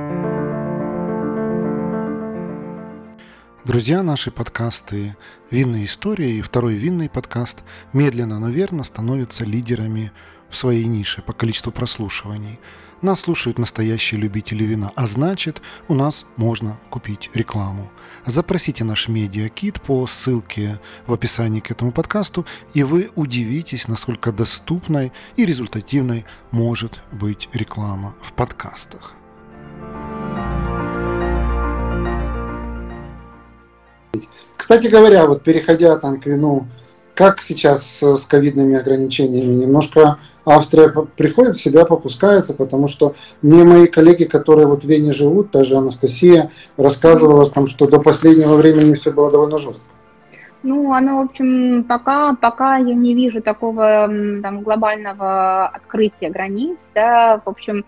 Друзья, 3.66 4.02
наши 4.02 4.32
подкасты 4.32 5.16
«Винные 5.52 5.86
истории» 5.86 6.38
и 6.38 6.42
второй 6.42 6.74
винный 6.74 7.08
подкаст 7.08 7.60
медленно, 7.94 8.40
но 8.40 8.50
верно 8.50 8.84
становятся 8.84 9.46
лидерами 9.46 10.12
в 10.50 10.56
своей 10.56 10.86
нише 10.86 11.22
по 11.22 11.34
количеству 11.34 11.72
прослушиваний– 11.72 12.60
нас 13.02 13.22
слушают 13.22 13.58
настоящие 13.58 14.20
любители 14.20 14.66
вина, 14.66 14.92
а 14.94 15.08
значит, 15.08 15.62
у 15.88 15.94
нас 15.94 16.26
можно 16.36 16.78
купить 16.90 17.30
рекламу. 17.34 17.90
Запросите 18.26 18.84
наш 18.84 19.08
медиакит 19.08 19.80
по 19.82 20.06
ссылке 20.06 20.80
в 21.08 21.14
описании 21.14 21.62
к 21.62 21.72
этому 21.72 21.94
подкасту, 21.94 22.46
и 22.74 22.84
вы 22.84 23.10
удивитесь, 23.16 23.88
насколько 23.88 24.34
доступной 24.34 25.14
и 25.38 25.46
результативной 25.46 26.26
может 26.52 27.00
быть 27.14 27.48
реклама 27.54 28.16
в 28.22 28.34
подкастах. 28.34 29.14
Кстати 34.58 34.88
говоря, 34.88 35.26
вот 35.26 35.42
переходя 35.42 35.98
там 35.98 36.20
к 36.20 36.26
вину, 36.26 36.68
как 37.16 37.42
сейчас 37.42 38.04
с 38.04 38.26
ковидными 38.26 38.76
ограничениями? 38.76 39.54
Немножко 39.54 40.20
Австрия 40.50 40.90
приходит 40.90 41.56
в 41.56 41.62
себя, 41.62 41.86
попускается, 41.86 42.54
потому 42.54 42.88
что 42.88 43.16
мне 43.42 43.64
мои 43.64 43.88
коллеги, 43.88 44.24
которые 44.24 44.68
вот 44.68 44.84
в 44.84 44.88
Вене 44.88 45.12
живут, 45.12 45.52
та 45.52 45.64
же 45.64 45.76
Анастасия, 45.76 46.52
рассказывала, 46.78 47.46
там, 47.50 47.68
что 47.68 47.88
до 47.88 48.00
последнего 48.00 48.56
времени 48.56 48.94
все 48.94 49.12
было 49.12 49.32
довольно 49.32 49.58
жестко. 49.58 49.86
Ну, 50.62 50.92
оно, 50.92 51.22
в 51.22 51.26
общем, 51.30 51.86
пока, 51.88 52.36
пока 52.36 52.78
я 52.78 52.94
не 52.94 53.14
вижу 53.14 53.42
такого 53.42 54.10
там, 54.42 54.62
глобального 54.62 55.68
открытия 55.68 56.30
границ, 56.30 56.78
да, 56.94 57.42
в 57.46 57.50
общем, 57.50 57.86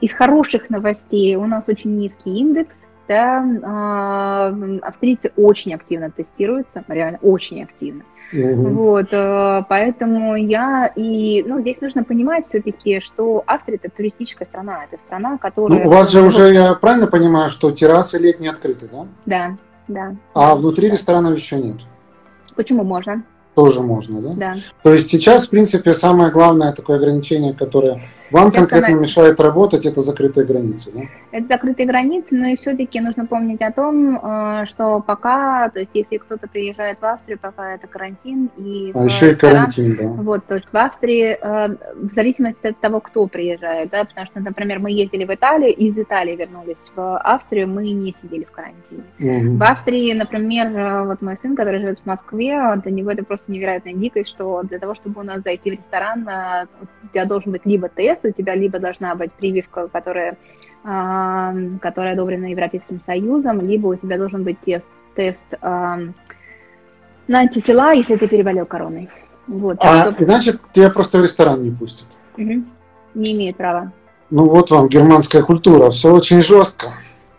из 0.00 0.12
хороших 0.12 0.68
новостей 0.68 1.36
у 1.36 1.46
нас 1.46 1.64
очень 1.68 1.96
низкий 1.96 2.38
индекс, 2.38 2.76
да, 3.08 3.42
э, 3.42 4.78
австрийцы 4.80 5.32
очень 5.36 5.74
активно 5.74 6.10
тестируются, 6.10 6.84
реально 6.88 7.18
очень 7.22 7.62
активно. 7.62 8.02
Угу. 8.32 8.68
Вот, 8.70 9.12
э, 9.12 9.62
поэтому 9.68 10.36
я 10.36 10.86
и, 10.96 11.44
ну, 11.46 11.60
здесь 11.60 11.80
нужно 11.80 12.04
понимать 12.04 12.46
все-таки, 12.48 13.00
что 13.00 13.44
Австрия 13.46 13.76
это 13.76 13.90
туристическая 13.94 14.48
страна, 14.48 14.84
это 14.84 15.00
страна, 15.06 15.38
которая. 15.38 15.82
Ну, 15.82 15.86
у 15.86 15.92
вас 15.92 16.10
же 16.10 16.22
уже, 16.22 16.52
я 16.52 16.74
правильно 16.74 17.06
понимаю, 17.06 17.50
что 17.50 17.70
террасы 17.70 18.18
летние 18.18 18.50
открыты, 18.50 18.88
да? 18.90 19.06
Да, 19.26 19.56
да. 19.88 20.16
А 20.34 20.54
внутри 20.54 20.88
да. 20.88 20.94
ресторанов 20.94 21.36
еще 21.36 21.56
нет? 21.56 21.82
Почему 22.56 22.84
можно? 22.84 23.24
Тоже 23.54 23.80
можно, 23.80 24.20
да? 24.20 24.34
Да. 24.36 24.54
То 24.82 24.92
есть 24.92 25.10
сейчас, 25.10 25.46
в 25.46 25.50
принципе, 25.50 25.92
самое 25.94 26.30
главное 26.30 26.72
такое 26.72 26.96
ограничение, 26.96 27.54
которое 27.54 28.00
вам 28.34 28.50
Сейчас 28.50 28.62
конкретно 28.62 28.88
она... 28.88 29.00
мешает 29.00 29.38
работать, 29.38 29.86
это 29.86 30.00
закрытые 30.00 30.44
границы, 30.44 30.90
да? 30.92 31.02
Это 31.30 31.46
закрытые 31.46 31.86
границы, 31.86 32.28
но 32.32 32.46
и 32.46 32.56
все-таки 32.56 32.98
нужно 33.00 33.26
помнить 33.26 33.60
о 33.60 33.70
том, 33.70 34.16
э, 34.16 34.66
что 34.66 35.00
пока, 35.00 35.68
то 35.68 35.78
есть 35.78 35.92
если 35.94 36.16
кто-то 36.16 36.48
приезжает 36.48 37.00
в 37.00 37.04
Австрию, 37.04 37.38
пока 37.40 37.74
это 37.74 37.86
карантин 37.86 38.50
и... 38.56 38.90
А 38.92 39.04
еще 39.04 39.32
и 39.32 39.34
карантин, 39.36 39.96
да. 39.96 40.22
Вот, 40.22 40.44
то 40.46 40.54
есть 40.54 40.66
в 40.72 40.76
Австрии, 40.76 41.38
э, 41.40 41.76
в 41.94 42.12
зависимости 42.12 42.66
от 42.66 42.80
того, 42.80 42.98
кто 42.98 43.26
приезжает, 43.28 43.90
да, 43.90 44.04
потому 44.04 44.26
что, 44.26 44.40
например, 44.40 44.80
мы 44.80 44.90
ездили 44.90 45.24
в 45.24 45.32
Италию, 45.32 45.72
из 45.72 45.96
Италии 45.96 46.34
вернулись 46.34 46.78
в 46.96 47.18
Австрию, 47.18 47.68
мы 47.68 47.92
не 47.92 48.12
сидели 48.20 48.42
в 48.42 48.50
карантине. 48.50 49.04
Угу. 49.20 49.58
В 49.58 49.62
Австрии, 49.62 50.12
например, 50.12 50.76
э, 50.76 51.04
вот 51.04 51.22
мой 51.22 51.36
сын, 51.36 51.54
который 51.54 51.78
живет 51.78 52.00
в 52.00 52.06
Москве, 52.06 52.58
для 52.82 52.90
него 52.90 53.10
это 53.10 53.22
просто 53.22 53.43
невероятная 53.48 53.94
дикость, 53.94 54.28
что 54.28 54.62
для 54.62 54.78
того, 54.78 54.94
чтобы 54.94 55.20
у 55.20 55.24
нас 55.24 55.42
зайти 55.42 55.70
в 55.70 55.74
ресторан, 55.74 56.22
у 56.80 57.08
тебя 57.08 57.24
должен 57.24 57.52
быть 57.52 57.66
либо 57.66 57.88
тест, 57.88 58.24
у 58.24 58.30
тебя 58.30 58.54
либо 58.54 58.78
должна 58.78 59.14
быть 59.14 59.32
прививка, 59.32 59.88
которая, 59.88 60.36
которая 60.82 62.12
одобрена 62.12 62.46
Европейским 62.46 63.00
Союзом, 63.00 63.60
либо 63.60 63.88
у 63.88 63.94
тебя 63.94 64.18
должен 64.18 64.44
быть 64.44 64.58
тест, 64.60 64.86
тест 65.14 65.44
на 65.60 66.12
антитела, 67.28 67.92
если 67.92 68.16
ты 68.16 68.26
переболел 68.28 68.66
короной. 68.66 69.08
Вот, 69.46 69.78
а 69.80 70.10
что... 70.10 70.24
значит, 70.24 70.60
тебя 70.72 70.90
просто 70.90 71.18
в 71.18 71.22
ресторан 71.22 71.62
не 71.62 71.70
пустят. 71.70 72.06
Угу. 72.36 72.64
Не 73.14 73.32
имеет 73.32 73.56
права. 73.56 73.92
Ну 74.30 74.48
вот 74.48 74.70
вам 74.70 74.88
германская 74.88 75.42
культура, 75.42 75.90
все 75.90 76.12
очень 76.12 76.40
жестко. 76.40 76.88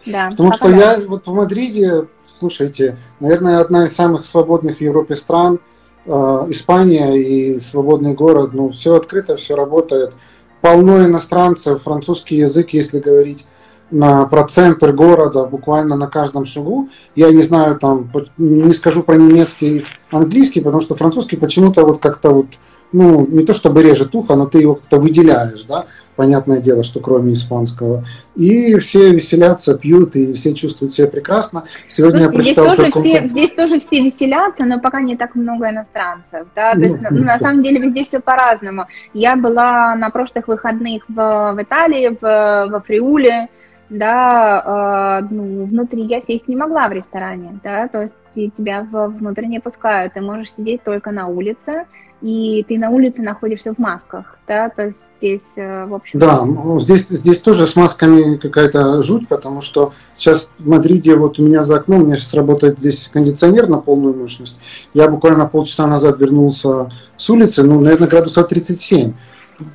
Да. 0.06 0.30
Потому 0.30 0.52
что 0.54 0.70
да. 0.70 0.76
я 0.76 1.00
вот 1.08 1.28
в 1.28 1.34
Мадриде, 1.34 2.06
слушайте, 2.40 2.98
наверное, 3.20 3.60
одна 3.60 3.86
из 3.86 3.96
самых 3.96 4.24
свободных 4.24 4.78
в 4.78 4.82
Европе 4.82 5.16
стран, 5.16 5.60
Испания 6.08 7.16
и 7.16 7.60
свободный 7.60 8.14
город, 8.14 8.52
ну 8.54 8.70
все 8.70 8.96
открыто, 8.96 9.38
все 9.38 9.56
работает. 9.56 10.14
Полно 10.62 11.06
иностранцев, 11.06 11.84
французский 11.84 12.38
язык, 12.38 12.72
если 12.72 13.00
говорить 13.00 13.46
на, 13.92 14.26
про 14.26 14.44
центр 14.46 14.92
города, 14.92 15.46
буквально 15.46 15.96
на 15.96 16.08
каждом 16.08 16.46
шагу. 16.46 16.90
Я 17.16 17.32
не 17.32 17.42
знаю, 17.42 17.78
там, 17.80 18.12
не 18.38 18.74
скажу 18.74 19.04
про 19.04 19.16
немецкий 19.16 19.86
английский, 20.12 20.62
потому 20.62 20.82
что 20.82 20.96
французский 20.96 21.38
почему-то 21.38 21.86
вот 21.86 22.00
как-то 22.00 22.32
вот, 22.32 22.48
ну, 22.92 23.26
не 23.28 23.44
то 23.44 23.54
чтобы 23.54 23.84
режет 23.84 24.14
ухо, 24.16 24.36
но 24.36 24.46
ты 24.46 24.60
его 24.60 24.76
как-то 24.76 25.00
выделяешь, 25.00 25.64
да, 25.64 25.86
понятное 26.16 26.60
дело, 26.60 26.84
что 26.84 27.00
кроме 27.00 27.34
испанского. 27.34 28.06
И 28.36 28.78
все 28.80 29.12
веселятся, 29.12 29.78
пьют, 29.78 30.16
и 30.16 30.34
все 30.34 30.54
чувствуют 30.54 30.94
себя 30.94 31.08
прекрасно. 31.08 31.66
Сегодня 31.88 32.24
Слушайте, 32.24 32.50
я 32.50 32.66
прочитал... 32.66 32.76
Здесь 32.76 32.92
тоже, 32.94 33.08
все, 33.08 33.28
здесь 33.28 33.52
тоже 33.52 33.80
все 33.80 34.04
веселятся, 34.04 34.66
но 34.66 34.80
пока 34.80 35.02
не 35.02 35.16
так 35.16 35.36
много 35.36 35.70
иностранцев. 35.70 36.48
Да? 36.56 36.74
То 36.74 36.80
есть, 36.80 37.02
ну, 37.10 37.24
на 37.24 37.40
самом 37.40 37.64
деле 37.64 37.80
везде 37.80 38.04
все 38.04 38.20
по-разному. 38.20 38.86
Я 39.14 39.36
была 39.36 39.96
на 39.96 40.10
прошлых 40.10 40.48
выходных 40.48 41.04
в, 41.08 41.14
в 41.54 41.62
Италии, 41.62 42.18
в, 42.20 42.70
в 42.70 42.84
Фриуле, 42.86 43.50
да, 43.90 45.22
э, 45.22 45.28
ну, 45.30 45.66
внутри 45.66 46.04
я 46.04 46.22
сесть 46.22 46.48
не 46.48 46.56
могла 46.56 46.88
в 46.88 46.92
ресторане, 46.92 47.60
да, 47.64 47.88
то 47.88 48.02
есть 48.02 48.16
тебя 48.36 48.86
внутрь 48.92 49.46
не 49.46 49.60
пускают, 49.60 50.14
ты 50.14 50.22
можешь 50.22 50.54
сидеть 50.54 50.84
только 50.84 51.12
на 51.12 51.28
улице, 51.28 51.86
и 52.22 52.66
ты 52.68 52.78
на 52.78 52.90
улице 52.90 53.22
находишься 53.22 53.74
в 53.74 53.78
масках, 53.78 54.38
да, 54.48 54.70
то 54.70 54.88
есть 54.88 55.06
здесь, 55.18 55.54
э, 55.58 55.86
в 55.86 55.94
общем... 55.94 56.20
Да, 56.20 56.44
ну, 56.46 56.80
здесь, 56.80 57.06
здесь 57.10 57.40
тоже 57.40 57.68
с 57.68 57.76
масками 57.76 58.38
какая-то 58.38 59.02
жуть, 59.02 59.28
потому 59.28 59.62
что 59.62 59.94
сейчас 60.14 60.50
в 60.58 60.68
Мадриде, 60.68 61.16
вот 61.16 61.40
у 61.40 61.44
меня 61.44 61.62
за 61.62 61.76
окном, 61.78 62.04
у 62.04 62.06
меня 62.06 62.18
сейчас 62.18 62.34
работает 62.34 62.80
здесь 62.80 63.10
кондиционер 63.12 63.68
на 63.68 63.78
полную 63.78 64.16
мощность, 64.16 64.60
я 64.94 65.08
буквально 65.10 65.46
полчаса 65.46 65.88
назад 65.88 66.20
вернулся 66.20 66.92
с 67.18 67.30
улицы, 67.30 67.64
ну, 67.64 67.80
наверное, 67.80 68.08
градусов 68.08 68.48
37, 68.48 69.14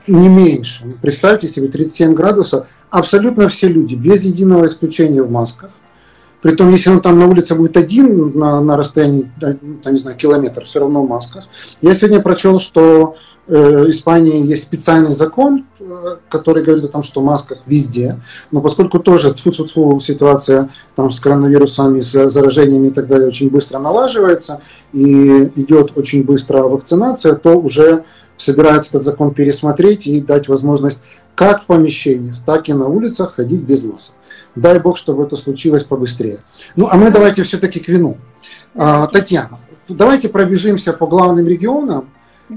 не 0.07 0.29
меньше. 0.29 0.85
Представьте 1.01 1.47
себе, 1.47 1.69
37 1.69 2.15
градусов, 2.15 2.67
абсолютно 2.91 3.49
все 3.49 3.69
люди, 3.69 3.95
без 3.95 4.23
единого 4.23 4.67
исключения 4.67 5.23
в 5.23 5.31
масках. 5.31 5.71
Притом, 6.43 6.71
если 6.71 6.91
он 6.91 7.01
там 7.01 7.19
на 7.19 7.27
улице 7.27 7.55
будет 7.55 7.77
один 7.77 8.39
на, 8.39 8.61
на 8.61 8.77
расстоянии, 8.77 9.31
там, 9.41 9.59
не 9.85 9.99
знаю, 9.99 10.17
километр, 10.17 10.65
все 10.65 10.81
равно 10.81 11.03
в 11.03 11.09
масках. 11.09 11.45
Я 11.83 11.95
сегодня 11.95 12.21
прочел, 12.21 12.59
что 12.59 13.17
э, 13.47 13.85
Испании 13.89 14.47
есть 14.47 14.63
специальный 14.63 15.13
закон, 15.13 15.67
э, 15.79 16.17
который 16.31 16.63
говорит 16.63 16.85
о 16.85 16.89
том, 16.89 17.03
что 17.03 17.21
в 17.21 17.25
масках 17.25 17.59
везде. 17.67 18.21
Но 18.51 18.63
поскольку 18.63 19.01
тоже 19.01 19.35
тьфу 19.35 19.51
-тьфу 19.51 19.67
-тьфу, 19.67 20.01
ситуация 20.01 20.71
там, 20.97 21.11
с 21.11 21.21
коронавирусами, 21.21 22.01
с 22.01 22.31
заражениями 22.31 22.89
и 22.89 22.93
так 22.93 23.07
далее 23.07 23.29
очень 23.29 23.51
быстро 23.51 23.79
налаживается 23.79 24.63
и 24.95 25.51
идет 25.57 25.93
очень 25.97 26.23
быстро 26.25 26.63
вакцинация, 26.63 27.35
то 27.35 27.59
уже 27.59 28.05
собираются 28.39 28.93
этот 28.93 29.05
закон 29.05 29.35
пересмотреть 29.35 30.07
и 30.07 30.23
дать 30.23 30.49
возможность 30.49 31.03
как 31.35 31.63
в 31.63 31.67
помещениях, 31.67 32.37
так 32.47 32.69
и 32.69 32.73
на 32.73 32.87
улицах 32.87 33.35
ходить 33.35 33.63
без 33.63 33.85
масок. 33.85 34.15
Дай 34.55 34.79
бог, 34.81 34.97
чтобы 34.97 35.25
это 35.25 35.37
случилось 35.37 35.85
побыстрее. 35.85 36.43
Ну, 36.77 36.89
а 36.91 36.97
мы 36.97 37.11
давайте 37.11 37.43
все-таки 37.43 37.81
к 37.81 37.89
вину. 37.89 38.19
А, 38.75 39.07
Татьяна, 39.07 39.59
давайте 39.89 40.29
пробежимся 40.29 40.93
по 40.93 41.07
главным 41.07 41.47
регионам. 41.47 42.11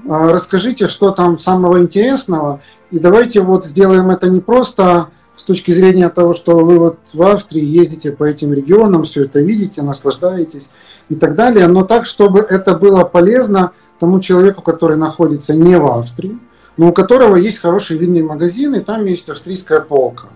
А, 0.10 0.32
расскажите, 0.32 0.88
что 0.88 1.12
там 1.12 1.38
самого 1.38 1.80
интересного. 1.80 2.62
И 2.91 3.00
давайте 3.00 3.41
вот 3.41 3.66
сделаем 3.66 4.10
это 4.10 4.28
не 4.30 4.39
просто 4.39 5.10
с 5.36 5.44
точки 5.44 5.72
зрения 5.72 6.10
того, 6.10 6.34
что 6.34 6.60
вы 6.60 6.78
вот 6.78 7.00
в 7.14 7.22
Австрии 7.22 7.64
ездите 7.64 8.12
по 8.12 8.24
этим 8.24 8.54
регионам, 8.54 9.04
все 9.04 9.26
это 9.26 9.39
видите, 9.39 9.82
наслаждаетесь 9.82 10.70
и 11.10 11.16
так 11.16 11.36
далее, 11.36 11.68
но 11.68 11.84
так, 11.84 12.06
чтобы 12.06 12.41
это 12.41 12.76
было 12.76 13.04
полезно 13.04 13.72
тому 14.00 14.20
человеку, 14.20 14.62
который 14.62 14.98
находится 14.98 15.56
не 15.56 15.78
в 15.78 15.88
Австрии, 15.88 16.38
но 16.78 16.89
у 16.89 16.94
которого 16.94 17.36
есть 17.36 17.60
хороший 17.60 17.98
винный 17.98 18.22
магазин, 18.22 18.76
и 18.76 18.80
там 18.80 19.06
есть 19.06 19.30
австрийская 19.30 19.80
полка. 19.80 20.28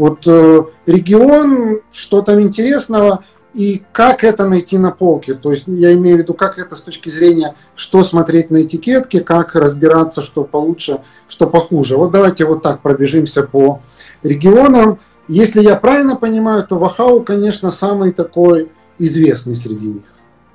Вот 0.00 0.26
э, 0.26 0.62
регион, 0.86 1.80
что 1.92 2.22
там 2.22 2.40
интересного, 2.40 3.22
и 3.52 3.82
как 3.92 4.24
это 4.24 4.48
найти 4.48 4.78
на 4.78 4.92
полке. 4.92 5.34
То 5.34 5.50
есть 5.50 5.64
я 5.66 5.92
имею 5.92 6.16
в 6.16 6.20
виду, 6.20 6.32
как 6.32 6.58
это 6.58 6.74
с 6.74 6.80
точки 6.80 7.10
зрения, 7.10 7.54
что 7.74 8.02
смотреть 8.02 8.50
на 8.50 8.62
этикетке, 8.62 9.20
как 9.20 9.54
разбираться, 9.54 10.22
что 10.22 10.44
получше, 10.44 11.02
что 11.28 11.46
похуже. 11.46 11.98
Вот 11.98 12.12
давайте 12.12 12.46
вот 12.46 12.62
так 12.62 12.80
пробежимся 12.80 13.42
по 13.42 13.82
регионам. 14.22 15.00
Если 15.28 15.60
я 15.60 15.76
правильно 15.76 16.16
понимаю, 16.16 16.66
то 16.66 16.78
Вахау, 16.78 17.22
конечно, 17.22 17.68
самый 17.68 18.12
такой 18.12 18.72
известный 18.96 19.54
среди 19.54 19.88
них. 19.88 20.04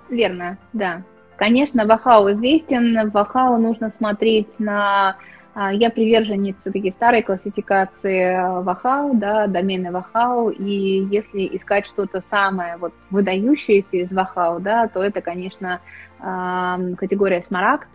Верно, 0.10 0.58
да. 0.74 1.04
Конечно, 1.38 1.86
Вахау 1.86 2.32
известен. 2.32 3.12
Вахау 3.12 3.60
нужно 3.60 3.92
смотреть 3.96 4.58
на... 4.58 5.18
А, 5.56 5.74
я 5.74 5.90
приверженец 5.90 6.58
все-таки 6.60 6.92
старой 6.92 7.24
классификации 7.24 8.62
Вахау, 8.62 9.16
да, 9.16 9.48
домены 9.48 9.92
Вахау, 9.92 10.50
и 10.50 11.06
если 11.10 11.48
искать 11.58 11.88
что-то 11.88 12.22
самое 12.30 12.76
вот 12.76 12.94
выдающееся 13.10 13.98
из 13.98 14.12
Вахау, 14.12 14.60
да, 14.60 14.90
то 14.90 15.02
это, 15.02 15.22
конечно, 15.22 15.80
категория 16.20 17.42
Смарагд, 17.42 17.88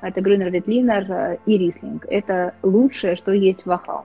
это 0.00 0.20
Грюнер 0.20 0.50
Ветлинер 0.50 1.38
и 1.44 1.58
Рислинг. 1.58 2.06
Это 2.08 2.54
лучшее, 2.62 3.16
что 3.16 3.32
есть 3.32 3.62
в 3.62 3.66
Вахау. 3.66 4.04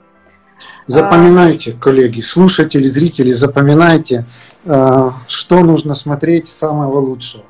Запоминайте, 0.87 1.73
коллеги, 1.73 2.21
слушатели, 2.21 2.85
зрители, 2.85 3.31
запоминайте, 3.31 4.25
а, 4.65 5.13
что 5.27 5.63
нужно 5.63 5.93
смотреть 5.93 6.47
самого 6.47 6.99
лучшего. 6.99 7.43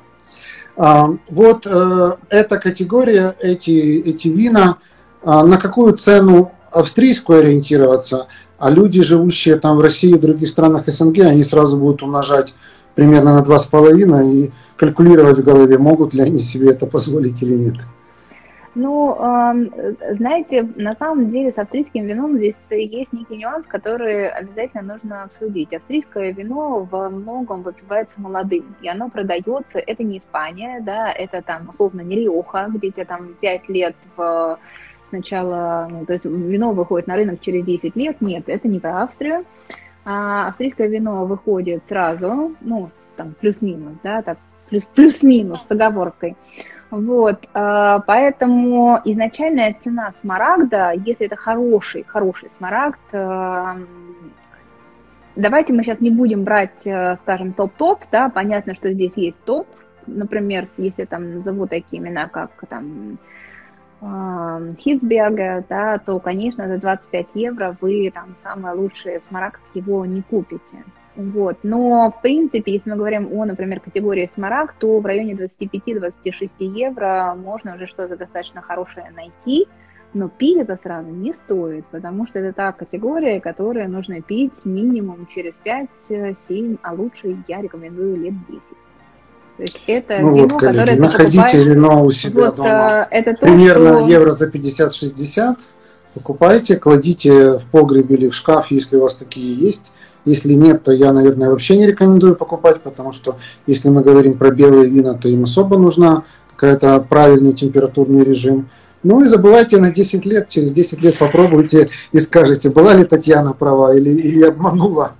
А, 0.76 1.08
вот 1.28 1.66
э, 1.66 2.10
эта 2.28 2.58
категория, 2.58 3.34
эти, 3.40 4.00
эти 4.00 4.28
вина, 4.28 4.76
а, 4.76 4.78
на 5.22 5.58
какую 5.58 5.94
цену 5.96 6.52
австрийскую 6.70 7.40
ориентироваться, 7.40 8.28
а 8.58 8.70
люди, 8.70 9.02
живущие 9.02 9.56
там 9.56 9.76
в 9.76 9.80
России 9.80 10.10
и 10.10 10.18
других 10.18 10.48
странах 10.48 10.86
СНГ, 10.86 11.20
они 11.20 11.44
сразу 11.44 11.76
будут 11.78 12.02
умножать 12.02 12.54
примерно 12.94 13.34
на 13.34 13.44
2,5 13.44 14.32
и 14.32 14.52
калькулировать 14.76 15.38
в 15.38 15.44
голове, 15.44 15.78
могут 15.78 16.14
ли 16.14 16.22
они 16.22 16.38
себе 16.38 16.70
это 16.70 16.86
позволить 16.86 17.42
или 17.42 17.54
нет. 17.54 17.76
Ну, 18.74 19.16
знаете, 20.18 20.68
на 20.76 20.94
самом 20.94 21.30
деле 21.32 21.50
с 21.50 21.58
австрийским 21.58 22.06
вином 22.06 22.36
здесь 22.36 22.54
есть 22.70 23.12
некий 23.12 23.36
нюанс, 23.38 23.66
который 23.66 24.28
обязательно 24.28 24.94
нужно 24.94 25.24
обсудить. 25.24 25.72
Австрийское 25.72 26.32
вино 26.32 26.86
во 26.88 27.08
многом 27.08 27.62
выпивается 27.62 28.20
молодым, 28.20 28.76
и 28.80 28.88
оно 28.88 29.08
продается, 29.08 29.78
это 29.78 30.04
не 30.04 30.18
Испания, 30.18 30.80
да, 30.84 31.10
это 31.10 31.42
там 31.42 31.70
условно 31.70 32.02
не 32.02 32.16
Риоха, 32.16 32.68
где 32.68 32.90
тебе 32.90 33.04
там 33.04 33.34
5 33.40 33.68
лет 33.68 33.96
в 34.16 34.58
сначала, 35.08 35.88
ну, 35.90 36.06
то 36.06 36.12
есть 36.12 36.24
вино 36.24 36.72
выходит 36.72 37.06
на 37.06 37.16
рынок 37.16 37.40
через 37.40 37.64
10 37.64 37.96
лет, 37.96 38.20
нет, 38.20 38.44
это 38.48 38.68
не 38.68 38.78
про 38.78 39.02
Австрию. 39.02 39.44
А 40.04 40.48
австрийское 40.48 40.88
вино 40.88 41.26
выходит 41.26 41.82
сразу, 41.88 42.54
ну, 42.60 42.90
там, 43.16 43.34
плюс-минус, 43.38 43.98
да, 44.02 44.22
так, 44.22 44.38
плюс, 44.70 44.84
плюс-минус 44.94 45.62
с 45.62 45.70
оговоркой. 45.70 46.36
Вот, 46.90 47.46
а, 47.52 48.00
поэтому 48.00 48.98
изначальная 49.04 49.76
цена 49.84 50.12
смарагда, 50.12 50.92
если 50.92 51.26
это 51.26 51.36
хороший, 51.36 52.04
хороший 52.04 52.50
смарагд, 52.50 53.00
а, 53.12 53.76
давайте 55.36 55.74
мы 55.74 55.82
сейчас 55.82 56.00
не 56.00 56.10
будем 56.10 56.44
брать, 56.44 56.86
э, 56.86 57.16
скажем, 57.22 57.52
топ-топ, 57.52 58.04
да, 58.10 58.30
понятно, 58.30 58.74
что 58.74 58.92
здесь 58.92 59.12
есть 59.16 59.40
топ, 59.44 59.66
например, 60.06 60.68
если 60.76 61.04
там 61.04 61.36
назову 61.36 61.66
такие 61.66 62.02
имена, 62.02 62.28
как 62.28 62.50
там 62.68 63.18
Хитсберга, 64.00 65.64
да, 65.68 65.98
то, 65.98 66.18
конечно, 66.20 66.68
за 66.68 66.78
25 66.78 67.26
евро 67.34 67.76
вы 67.80 68.10
там 68.14 68.36
самый 68.42 68.74
лучший 68.74 69.20
смарагд 69.22 69.60
его 69.74 70.06
не 70.06 70.22
купите. 70.22 70.84
Вот. 71.16 71.58
Но, 71.64 72.12
в 72.16 72.22
принципе, 72.22 72.74
если 72.74 72.90
мы 72.90 72.96
говорим 72.96 73.28
о, 73.32 73.44
например, 73.44 73.80
категории 73.80 74.30
смарагд, 74.32 74.76
то 74.78 75.00
в 75.00 75.04
районе 75.04 75.32
25-26 75.34 76.50
евро 76.60 77.36
можно 77.36 77.74
уже 77.74 77.88
что-то 77.88 78.16
достаточно 78.16 78.62
хорошее 78.62 79.10
найти, 79.16 79.66
но 80.14 80.28
пить 80.28 80.58
это 80.58 80.76
сразу 80.76 81.10
не 81.10 81.34
стоит, 81.34 81.84
потому 81.86 82.26
что 82.28 82.38
это 82.38 82.52
та 82.52 82.70
категория, 82.70 83.40
которую 83.40 83.90
нужно 83.90 84.22
пить 84.22 84.64
минимум 84.64 85.26
через 85.34 85.58
5-7, 85.64 86.78
а 86.82 86.92
лучше 86.92 87.36
я 87.48 87.62
рекомендую 87.62 88.16
лет 88.16 88.34
10. 88.48 88.62
То 89.58 89.62
есть 89.62 89.80
это 89.88 90.20
ну 90.20 90.36
вино, 90.36 90.48
вот, 90.48 90.60
коллеги, 90.60 90.78
которое 90.78 90.96
находите 90.98 91.38
покупаешь... 91.38 91.66
вино 91.66 92.04
у 92.04 92.10
себя 92.12 92.44
вот, 92.46 92.54
дома. 92.54 93.06
Э, 93.10 93.16
это 93.18 93.34
то, 93.34 93.46
Примерно 93.46 93.94
что... 93.94 94.06
евро 94.06 94.30
за 94.30 94.46
50-60. 94.46 95.56
Покупайте, 96.14 96.76
кладите 96.76 97.58
в 97.58 97.64
погреб 97.72 98.08
или 98.12 98.28
в 98.28 98.36
шкаф, 98.36 98.70
если 98.70 98.96
у 98.96 99.02
вас 99.02 99.16
такие 99.16 99.52
есть. 99.52 99.92
Если 100.24 100.52
нет, 100.52 100.84
то 100.84 100.92
я, 100.92 101.12
наверное, 101.12 101.50
вообще 101.50 101.76
не 101.76 101.88
рекомендую 101.88 102.36
покупать, 102.36 102.80
потому 102.82 103.10
что 103.10 103.36
если 103.66 103.88
мы 103.88 104.02
говорим 104.02 104.38
про 104.38 104.52
белые 104.52 104.88
вина, 104.88 105.14
то 105.14 105.28
им 105.28 105.42
особо 105.42 105.76
нужна 105.76 106.22
какой-то 106.54 107.00
правильный 107.00 107.52
температурный 107.52 108.22
режим. 108.22 108.70
Ну 109.02 109.24
и 109.24 109.26
забывайте 109.26 109.78
на 109.78 109.90
10 109.90 110.24
лет, 110.24 110.46
через 110.46 110.72
10 110.72 111.02
лет 111.02 111.18
попробуйте 111.18 111.90
и 112.12 112.20
скажете, 112.20 112.70
была 112.70 112.94
ли 112.94 113.02
Татьяна 113.02 113.54
права 113.54 113.92
или, 113.96 114.10
или 114.10 114.44
обманула. 114.44 115.14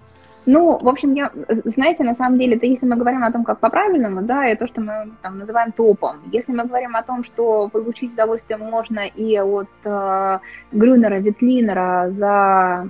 Ну, 0.51 0.79
в 0.81 0.89
общем, 0.89 1.13
я, 1.13 1.31
знаете, 1.77 2.05
на 2.05 2.15
самом 2.15 2.39
деле, 2.39 2.57
это 2.57 2.65
если 2.65 2.87
мы 2.87 2.97
говорим 2.97 3.23
о 3.23 3.31
том, 3.31 3.45
как 3.45 3.61
по-правильному, 3.61 4.23
да, 4.23 4.47
это 4.47 4.65
то, 4.65 4.73
что 4.73 4.81
мы 4.81 5.13
там 5.21 5.39
называем 5.39 5.73
топом. 5.73 6.23
Если 6.33 6.53
мы 6.53 6.65
говорим 6.65 6.97
о 6.97 7.03
том, 7.03 7.23
что 7.23 7.69
получить 7.69 8.15
удовольствие 8.15 8.57
можно 8.57 9.01
и 9.01 9.39
от 9.39 9.69
э, 9.85 10.39
Грюнера, 10.73 11.17
Ветлинера 11.17 12.11
за, 12.17 12.89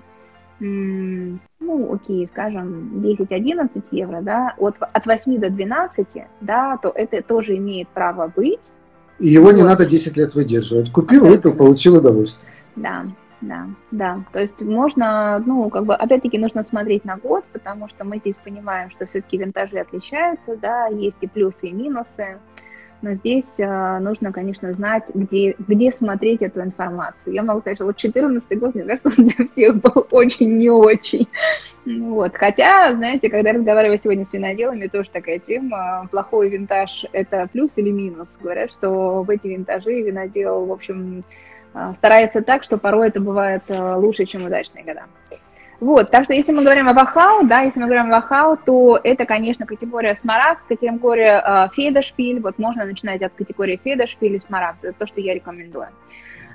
м, 0.61 1.41
ну, 1.59 1.95
окей, 1.95 2.29
скажем, 2.31 3.03
10-11 3.03 3.83
евро, 3.91 4.21
да, 4.23 4.55
от, 4.57 4.77
от 4.81 5.07
8 5.07 5.41
до 5.41 5.51
12, 5.51 6.07
да, 6.41 6.79
то 6.81 6.93
это 6.95 7.25
тоже 7.25 7.57
имеет 7.57 7.89
право 7.89 8.33
быть. 8.37 8.71
И 9.19 9.27
его 9.27 9.47
вот. 9.47 9.57
не 9.57 9.65
надо 9.65 9.85
10 9.85 10.17
лет 10.17 10.33
выдерживать. 10.37 10.93
Купил, 10.93 11.27
выпил, 11.27 11.57
получил 11.57 11.97
удовольствие. 11.97 12.49
Да, 12.77 13.05
да, 13.41 13.69
да. 13.91 14.25
То 14.33 14.41
есть 14.41 14.61
можно, 14.63 15.43
ну, 15.45 15.71
как 15.71 15.85
бы, 15.85 15.95
опять-таки 15.95 16.39
нужно 16.39 16.65
смотреть 16.65 17.05
на 17.05 17.17
год, 17.17 17.45
потому 17.53 17.89
что 17.89 18.05
мы 18.05 18.19
здесь 18.19 18.37
понимаем, 18.37 18.91
что 18.91 19.07
все-таки 19.07 19.37
винтажи 19.37 19.79
отличаются, 19.79 20.57
да, 20.57 20.87
есть 20.87 21.19
и 21.21 21.27
плюсы, 21.27 21.69
и 21.69 21.73
минусы. 21.73 22.39
Но 23.01 23.15
здесь 23.15 23.61
э, 23.61 23.99
нужно, 24.01 24.33
конечно, 24.33 24.73
знать, 24.73 25.05
где, 25.15 25.55
где 25.57 25.93
смотреть 25.93 26.43
эту 26.43 26.63
информацию. 26.63 27.33
Я 27.33 27.45
могу 27.45 27.61
сказать, 27.61 27.79
что 27.79 27.85
вот 27.85 27.97
2014 27.97 28.59
год, 28.59 28.75
мне 28.75 28.85
кажется, 28.85 29.23
для 29.23 29.47
всех 29.47 29.81
был 29.81 30.07
очень 30.11 30.59
не 30.59 30.69
очень. 30.69 31.29
Вот. 31.87 32.35
Хотя, 32.35 32.93
знаете, 32.97 33.31
когда 33.31 33.53
разговариваю 33.53 33.99
сегодня 33.99 34.25
с 34.25 34.33
виноделами, 34.33 34.89
тоже 34.89 35.11
такая 35.11 35.39
тема, 35.39 36.09
плохой 36.11 36.49
винтаж– 36.49 37.07
это 37.13 37.49
плюс 37.53 37.71
или 37.77 37.91
минус. 37.91 38.29
Говорят, 38.41 38.73
что 38.73 39.23
в 39.23 39.31
эти 39.31 39.47
винтажи 39.47 40.03
винодел, 40.03 40.67
в 40.67 40.73
общем, 40.73 41.23
старается 41.99 42.43
так, 42.43 42.63
что 42.63 42.79
порой 42.79 43.09
это 43.09 43.21
бывает 43.21 43.63
э, 43.69 43.95
лучше, 43.95 44.25
чем 44.25 44.45
удачные 44.45 44.85
года. 44.85 45.05
Вот, 45.81 46.11
так 46.11 46.25
что 46.25 46.35
если 46.35 46.53
мы 46.53 46.63
говорим 46.63 46.89
о 46.89 46.93
Вахау, 46.93 47.47
да, 47.47 47.61
если 47.61 47.79
мы 47.79 47.87
говорим 47.87 48.07
о 48.07 48.21
Вахау, 48.21 48.57
то 48.57 48.99
это, 49.03 49.27
конечно, 49.27 49.65
категория 49.65 50.17
смарагд, 50.17 50.63
категория 50.67 51.41
э, 51.41 51.69
Федершпиль, 51.75 52.41
вот 52.41 52.59
можно 52.59 52.85
начинать 52.85 53.23
от 53.23 53.33
категории 53.35 53.81
Федершпиль 53.83 54.35
и 54.35 54.41
смарагд, 54.41 54.83
это 54.83 54.99
то, 54.99 55.07
что 55.07 55.21
я 55.21 55.35
рекомендую. 55.35 55.89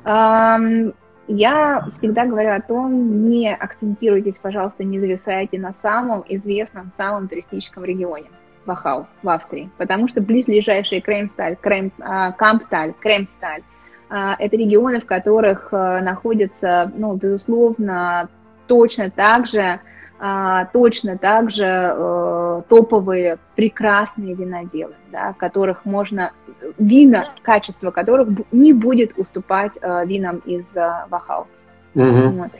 Эм, 0.03 0.93
я 1.27 1.81
всегда 1.97 2.25
говорю 2.25 2.51
о 2.51 2.59
том, 2.59 3.29
не 3.29 3.53
акцентируйтесь, 3.53 4.35
пожалуйста, 4.35 4.83
не 4.83 4.99
зависайте 4.99 5.57
на 5.57 5.73
самом 5.81 6.25
известном, 6.27 6.91
самом 6.97 7.29
туристическом 7.29 7.85
регионе. 7.85 8.29
Вахау 8.65 9.07
в 9.21 9.29
Австрии, 9.29 9.69
потому 9.77 10.07
что 10.07 10.21
близлежащие 10.21 11.01
Креймсталь, 11.01 11.57
Крейм, 11.57 11.91
э, 11.99 12.31
Кампталь, 12.37 12.93
Кремсталь, 12.99 13.61
а, 13.61 13.82
это 14.13 14.55
регионы, 14.57 15.01
в 15.01 15.05
которых 15.05 15.69
э, 15.71 16.01
находятся, 16.01 16.91
ну, 16.95 17.15
безусловно, 17.15 18.29
точно 18.67 19.09
так 19.09 19.47
же, 19.47 19.79
а, 20.19 20.65
точно 20.65 21.17
так 21.17 21.49
же 21.49 21.65
э, 21.65 22.61
топовые 22.69 23.39
прекрасные 23.55 24.35
виноделы, 24.35 24.93
да, 25.11 25.33
которых 25.33 25.85
можно, 25.85 26.31
вина, 26.77 27.25
качество 27.41 27.89
которых 27.89 28.29
не 28.51 28.71
будет 28.71 29.17
уступать 29.17 29.71
э, 29.81 30.05
винам 30.05 30.37
из 30.45 30.65
Вахау. 31.09 31.47
Угу. 31.95 32.05
Вот. 32.05 32.51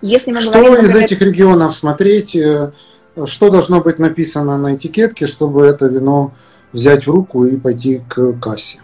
Если 0.00 0.30
мы 0.30 0.38
что 0.38 0.52
говорим, 0.52 0.70
например, 0.70 0.90
из 0.90 0.96
этих 0.96 1.20
регионов 1.20 1.74
смотреть, 1.74 2.38
что 3.24 3.50
должно 3.50 3.80
быть 3.80 3.98
написано 3.98 4.56
на 4.56 4.76
этикетке, 4.76 5.26
чтобы 5.26 5.66
это 5.66 5.86
вино 5.86 6.32
взять 6.72 7.06
в 7.06 7.10
руку 7.10 7.44
и 7.44 7.56
пойти 7.56 8.00
к 8.08 8.32
кассе? 8.40 8.78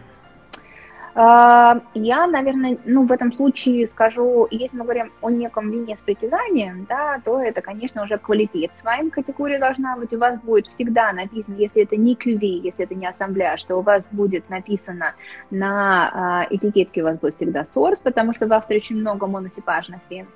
А, 1.18 1.80
я, 1.94 2.26
наверное, 2.26 2.76
ну, 2.84 3.06
в 3.06 3.10
этом 3.10 3.32
случае 3.32 3.86
скажу, 3.86 4.46
если 4.50 4.76
мы 4.76 4.84
говорим 4.84 5.12
о 5.22 5.30
неком 5.30 5.70
вине 5.70 5.96
с 5.96 6.02
притязанием, 6.02 6.84
да, 6.86 7.22
то 7.24 7.40
это, 7.40 7.62
конечно, 7.62 8.02
уже 8.02 8.18
квалитет 8.18 8.72
с 8.74 8.84
вами 8.84 9.08
категория 9.08 9.58
должна 9.58 9.96
быть. 9.96 10.12
У 10.12 10.18
вас 10.18 10.38
будет 10.42 10.66
всегда 10.66 11.14
написано, 11.14 11.54
если 11.54 11.84
это 11.84 11.96
не 11.96 12.16
кюви, 12.16 12.60
если 12.62 12.84
это 12.84 12.94
не 12.94 13.06
ассамбляж, 13.06 13.60
что 13.60 13.76
у 13.76 13.80
вас 13.80 14.06
будет 14.12 14.50
написано 14.50 15.14
на 15.50 16.10
а, 16.12 16.46
этикетке, 16.50 17.00
у 17.00 17.06
вас 17.06 17.18
будет 17.18 17.34
всегда 17.34 17.64
сорт, 17.64 17.98
потому 18.00 18.34
что 18.34 18.46
в 18.46 18.52
Австрии 18.52 18.76
очень 18.76 18.96
много 18.96 19.26
моносипажных 19.26 20.00
вин. 20.10 20.26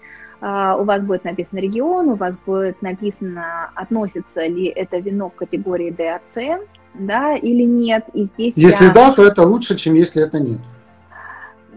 Uh, 0.40 0.80
у 0.80 0.84
вас 0.84 1.02
будет 1.02 1.24
написан 1.24 1.58
регион, 1.58 2.08
у 2.08 2.14
вас 2.14 2.34
будет 2.46 2.80
написано, 2.80 3.70
относится 3.74 4.46
ли 4.46 4.68
это 4.68 4.96
вино 4.96 5.28
к 5.28 5.34
категории 5.34 5.92
DAC, 5.92 6.66
да, 6.94 7.36
или 7.36 7.62
нет. 7.62 8.04
И 8.12 8.24
здесь 8.24 8.54
если 8.56 8.86
я... 8.86 8.92
да, 8.92 9.12
то 9.12 9.24
это 9.24 9.42
лучше, 9.42 9.76
чем 9.76 9.94
если 9.94 10.22
это 10.22 10.40
нет. 10.40 10.60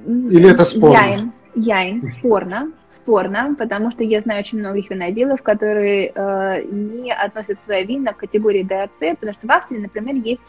Или 0.05 0.51
это 0.51 0.66
спорно? 0.66 0.97
Яин, 0.97 1.32
яин, 1.55 2.11
спорно, 2.11 2.72
спорно, 2.95 3.55
потому 3.57 3.91
что 3.91 4.03
я 4.03 4.22
знаю 4.22 4.41
очень 4.41 4.59
многих 4.59 4.89
виноделов, 4.89 5.41
которые 5.41 6.11
э, 6.14 6.64
не 6.66 7.14
относят 7.14 7.64
свои 7.64 7.86
вина 7.86 8.14
к 8.14 8.18
категории 8.18 8.66
DAC, 8.66 9.16
потому 9.16 9.34
что 9.34 9.47
в 9.47 9.51
Австрии, 9.51 9.80
например, 9.80 10.16
есть 10.16 10.43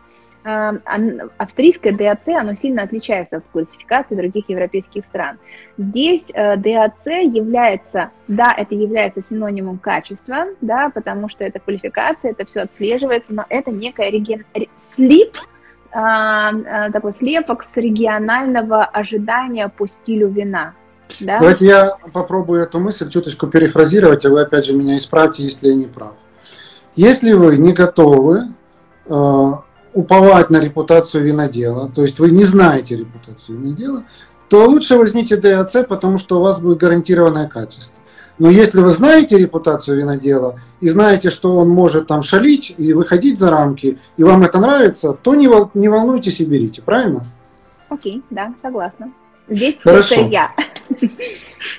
австрийское 0.44 1.92
DAC, 1.92 2.34
оно 2.34 2.54
сильно 2.54 2.82
отличается 2.82 3.38
от 3.38 3.44
классификации 3.50 4.14
других 4.14 4.48
европейских 4.48 5.06
стран. 5.06 5.38
Здесь 5.78 6.26
э, 6.34 6.56
DAC 6.56 7.22
является, 7.22 8.10
да, 8.28 8.54
это 8.56 8.74
является 8.74 9.22
синонимом 9.22 9.78
качества, 9.78 10.46
да, 10.60 10.90
потому 10.90 11.30
что 11.30 11.44
это 11.44 11.60
квалификация, 11.60 12.32
это 12.32 12.44
все 12.44 12.60
отслеживается, 12.60 13.32
но 13.32 13.46
это 13.48 13.70
некая 13.70 14.10
реген... 14.10 14.44
слип 14.94 15.36
а, 15.92 16.50
а, 16.50 16.90
такой 16.90 17.12
слепок 17.12 17.62
с 17.62 17.76
регионального 17.76 18.84
ожидания 18.84 19.68
по 19.68 19.86
стилю 19.86 20.28
вина. 20.28 20.74
Да? 21.20 21.38
Давайте 21.38 21.66
я 21.66 21.96
попробую 22.12 22.62
эту 22.62 22.80
мысль 22.80 23.08
чуточку 23.08 23.46
перефразировать, 23.46 24.26
а 24.26 24.30
вы 24.30 24.42
опять 24.42 24.66
же 24.66 24.74
меня 24.74 24.96
исправьте, 24.96 25.44
если 25.44 25.68
я 25.68 25.74
не 25.74 25.86
прав. 25.86 26.14
Если 26.96 27.32
вы 27.32 27.56
не 27.58 27.72
готовы 27.72 28.48
э, 29.06 29.52
уповать 29.94 30.50
на 30.50 30.60
репутацию 30.60 31.24
винодела, 31.24 31.88
то 31.88 32.02
есть 32.02 32.18
вы 32.18 32.30
не 32.30 32.44
знаете 32.44 32.96
репутацию 32.96 33.58
винодела, 33.58 34.04
то 34.48 34.66
лучше 34.66 34.96
возьмите 34.96 35.36
ДАЦ, 35.36 35.86
потому 35.88 36.18
что 36.18 36.38
у 36.38 36.42
вас 36.42 36.58
будет 36.60 36.78
гарантированное 36.78 37.48
качество. 37.48 37.94
Но 38.38 38.50
если 38.50 38.80
вы 38.80 38.90
знаете 38.90 39.38
репутацию 39.38 39.98
винодела 39.98 40.58
и 40.80 40.88
знаете, 40.88 41.30
что 41.30 41.56
он 41.56 41.68
может 41.68 42.08
там 42.08 42.22
шалить 42.22 42.74
и 42.76 42.92
выходить 42.92 43.38
за 43.38 43.50
рамки, 43.50 43.98
и 44.16 44.24
вам 44.24 44.42
это 44.42 44.58
нравится, 44.58 45.12
то 45.12 45.34
не, 45.36 45.46
вол, 45.46 45.70
не 45.74 45.88
волнуйтесь 45.88 46.40
и 46.40 46.44
берите, 46.44 46.82
правильно? 46.82 47.24
Окей, 47.88 48.24
да, 48.30 48.52
согласна. 48.60 49.12
Здесь 49.48 49.76
Хорошо. 49.82 50.26
я. 50.26 50.50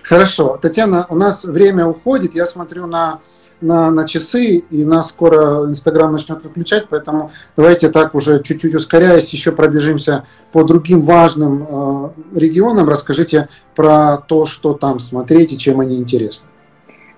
Хорошо. 0.03 0.57
Татьяна, 0.61 1.05
у 1.09 1.16
нас 1.16 1.43
время 1.43 1.88
уходит. 1.88 2.36
Я 2.36 2.45
смотрю 2.45 2.86
на 2.88 3.20
на, 3.62 3.91
на 3.91 4.08
часы, 4.08 4.58
и 4.70 4.86
нас 4.86 5.10
скоро 5.10 5.66
Инстаграм 5.66 6.12
начнет 6.12 6.43
выключать, 6.43 6.88
поэтому 6.89 7.32
давайте 7.56 7.89
так 7.89 8.16
уже 8.16 8.41
чуть-чуть 8.41 8.76
ускоряясь, 8.76 9.30
еще 9.32 9.51
пробежимся 9.51 10.26
по 10.51 10.64
другим 10.64 11.01
важным 11.01 11.68
э, 11.68 12.10
регионам. 12.36 12.89
Расскажите 12.89 13.49
про 13.76 14.18
то, 14.18 14.45
что 14.45 14.74
там 14.74 14.99
смотреть 14.99 15.53
и 15.53 15.58
чем 15.58 15.80
они 15.80 15.97
интересны. 15.97 16.47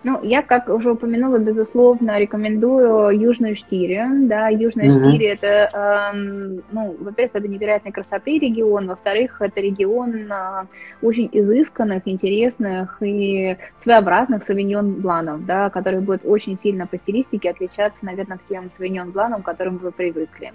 Ну, 0.03 0.23
я, 0.23 0.43
как 0.43 0.69
уже 0.69 0.91
упомянула, 0.91 1.39
безусловно, 1.39 2.19
рекомендую 2.19 3.19
Южную 3.19 3.55
Штирию. 3.55 4.27
Да, 4.27 4.47
Южная 4.47 4.89
mm-hmm. 4.89 5.09
Штирия 5.09 5.33
это, 5.33 6.13
эм, 6.13 6.63
ну, 6.71 6.95
во-первых, 6.99 7.35
это 7.35 7.47
невероятной 7.47 7.91
красоты 7.91 8.37
регион, 8.37 8.87
во-вторых, 8.87 9.41
это 9.41 9.59
регион 9.59 10.31
э, 10.31 10.65
очень 11.01 11.29
изысканных, 11.31 12.03
интересных 12.07 13.01
и 13.01 13.57
своеобразных 13.81 14.43
савиньон 14.43 15.01
бланов, 15.01 15.45
да, 15.45 15.69
которые 15.69 16.01
будут 16.01 16.21
очень 16.25 16.57
сильно 16.57 16.85
по 16.85 16.97
стилистике 16.97 17.49
отличаться, 17.49 18.05
наверное, 18.05 18.37
к 18.37 18.45
тем 18.47 18.69
савиньон 18.77 19.11
бланам, 19.11 19.41
к 19.41 19.45
которым 19.45 19.77
вы 19.77 19.91
привыкли. 19.91 20.53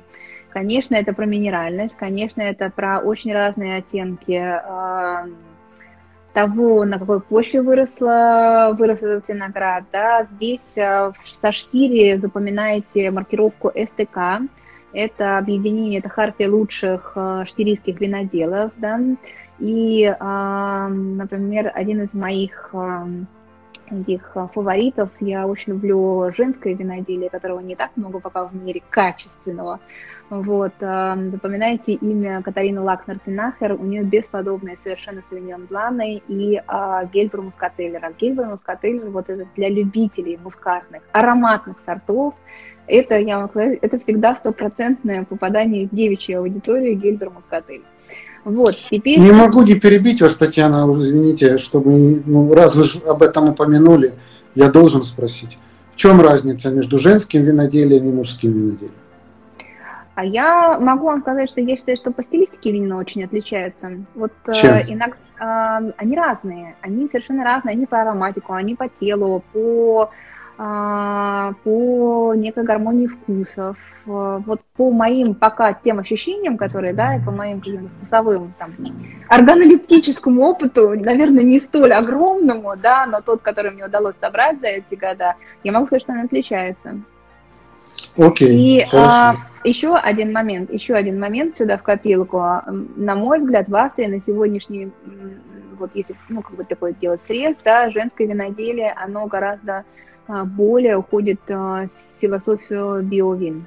Конечно, 0.50 0.94
это 0.94 1.14
про 1.14 1.26
минеральность, 1.26 1.96
конечно, 1.96 2.42
это 2.42 2.70
про 2.70 3.00
очень 3.00 3.32
разные 3.32 3.78
оттенки 3.78 4.32
э, 4.32 5.30
того, 6.32 6.84
на 6.84 6.98
какой 6.98 7.20
почве 7.20 7.62
выросла, 7.62 8.74
вырос 8.78 8.98
этот 8.98 9.28
виноград. 9.28 9.84
Да. 9.92 10.26
Здесь 10.32 10.76
э, 10.76 11.12
со 11.16 11.52
штири 11.52 12.16
запоминаете 12.16 13.10
маркировку 13.10 13.70
СТК. 13.70 14.42
Это 14.92 15.38
объединение, 15.38 16.00
это 16.00 16.08
хартия 16.08 16.50
лучших 16.50 17.12
э, 17.16 17.44
штирийских 17.46 18.00
виноделов. 18.00 18.72
Да. 18.76 19.00
И, 19.58 20.04
э, 20.04 20.88
например, 20.88 21.70
один 21.74 22.02
из 22.02 22.14
моих 22.14 22.74
таких 23.88 24.36
фаворитов. 24.54 25.10
Я 25.20 25.46
очень 25.46 25.74
люблю 25.74 26.32
женское 26.36 26.74
виноделие, 26.74 27.28
которого 27.28 27.60
не 27.60 27.76
так 27.76 27.90
много 27.96 28.20
пока 28.20 28.46
в 28.46 28.54
мире 28.54 28.82
качественного. 28.88 29.80
Вот, 30.34 30.72
запоминайте 30.80 31.92
имя 31.92 32.40
Катарины 32.40 32.80
Лакнер-Тинахер, 32.80 33.74
у 33.78 33.84
нее 33.84 34.02
бесподобные 34.02 34.78
совершенно 34.82 35.22
савиньон 35.28 35.66
бланы 35.66 36.22
и 36.26 36.58
а, 36.66 37.04
Гельбер 37.04 37.42
Мускателлер. 37.42 38.00
Гельбер 38.18 38.46
Мускателлер, 38.46 39.10
вот 39.10 39.28
это 39.28 39.46
для 39.56 39.68
любителей 39.68 40.38
мускатных, 40.42 41.02
ароматных 41.12 41.76
сортов, 41.84 42.32
это, 42.86 43.18
я 43.18 43.40
могу 43.40 43.50
сказать, 43.50 43.78
это 43.82 43.98
всегда 43.98 44.34
стопроцентное 44.34 45.24
попадание 45.24 45.86
в 45.86 45.94
девичью 45.94 46.38
аудиторию 46.38 46.98
Гельбер 46.98 47.28
Мускателлер. 47.28 47.84
Вот, 48.44 48.74
теперь... 48.90 49.20
Не 49.20 49.32
могу 49.32 49.60
не 49.60 49.74
перебить 49.74 50.22
вас, 50.22 50.34
Татьяна, 50.36 50.86
уже 50.86 51.02
извините, 51.02 51.58
чтобы, 51.58 52.22
ну, 52.24 52.54
раз 52.54 52.74
вы 52.74 52.84
об 53.06 53.22
этом 53.22 53.50
упомянули, 53.50 54.14
я 54.54 54.70
должен 54.70 55.02
спросить. 55.02 55.58
В 55.92 55.96
чем 55.96 56.22
разница 56.22 56.70
между 56.70 56.96
женским 56.96 57.44
виноделием 57.44 58.08
и 58.08 58.12
мужским 58.12 58.52
виноделием? 58.52 59.01
А 60.14 60.24
я 60.24 60.78
могу 60.78 61.06
вам 61.06 61.20
сказать, 61.20 61.48
что 61.48 61.60
я 61.60 61.76
считаю, 61.76 61.96
что 61.96 62.10
по 62.10 62.22
стилистике 62.22 62.72
вина 62.72 62.96
очень 62.96 63.24
отличаются. 63.24 63.92
Вот 64.14 64.32
э, 64.46 64.52
Чем? 64.52 64.74
Э, 64.74 64.82
иногда 64.86 65.16
э, 65.40 65.92
они 65.96 66.16
разные, 66.16 66.76
они 66.82 67.08
совершенно 67.08 67.44
разные, 67.44 67.72
они 67.72 67.86
по 67.86 68.00
ароматику, 68.00 68.52
они 68.52 68.74
по 68.74 68.88
телу, 68.88 69.42
по 69.52 70.10
а, 70.58 71.54
по 71.64 72.34
некой 72.34 72.62
гармонии 72.62 73.06
вкусов. 73.06 73.76
Вот 74.04 74.60
по 74.76 74.90
моим 74.90 75.34
пока 75.34 75.72
тем 75.72 75.98
ощущениям, 75.98 76.56
которые, 76.56 76.92
да, 76.92 77.16
и 77.16 77.24
по 77.24 77.30
моим 77.30 77.60
вкусовым, 77.60 78.52
там, 78.58 78.74
органолептическому 79.28 80.42
опыту, 80.42 80.90
наверное, 80.90 81.42
не 81.42 81.58
столь 81.58 81.94
огромному, 81.94 82.76
да, 82.76 83.06
но 83.06 83.22
тот, 83.22 83.42
который 83.42 83.70
мне 83.70 83.86
удалось 83.86 84.14
собрать 84.20 84.60
за 84.60 84.68
эти 84.68 84.94
года, 84.94 85.36
я 85.64 85.72
могу 85.72 85.86
сказать, 85.86 86.02
что 86.02 86.12
он 86.12 86.20
отличается. 86.20 87.00
Окей. 88.16 88.80
И 88.80 88.86
а, 88.92 89.34
еще 89.64 89.94
один 89.94 90.32
момент, 90.32 90.72
еще 90.72 90.94
один 90.94 91.18
момент 91.18 91.56
сюда 91.56 91.76
в 91.76 91.82
копилку. 91.82 92.38
На 92.96 93.14
мой 93.14 93.38
взгляд, 93.38 93.68
в 93.68 93.76
Австрии 93.76 94.06
на 94.06 94.20
сегодняшний, 94.20 94.90
вот 95.78 95.90
если, 95.94 96.14
ну, 96.28 96.42
как 96.42 96.54
бы 96.56 96.64
такой 96.64 96.94
делать 97.00 97.20
срез, 97.26 97.56
да, 97.64 97.90
женское 97.90 98.26
виноделие, 98.26 98.92
оно 98.92 99.26
гораздо 99.26 99.84
а, 100.26 100.44
более 100.44 100.96
уходит 100.96 101.40
а, 101.48 101.86
в 101.86 102.20
философию 102.20 103.02
биовин. 103.02 103.66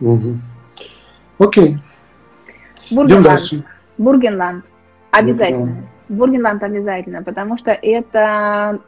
Угу. 0.00 0.36
Окей. 1.38 1.78
Бургенланд. 2.90 3.66
Бургенланд. 3.98 4.64
Обязательно. 5.10 5.88
Бургенланд 6.08 6.62
обязательно, 6.62 7.22
потому 7.22 7.56
что 7.56 7.70
это 7.70 8.80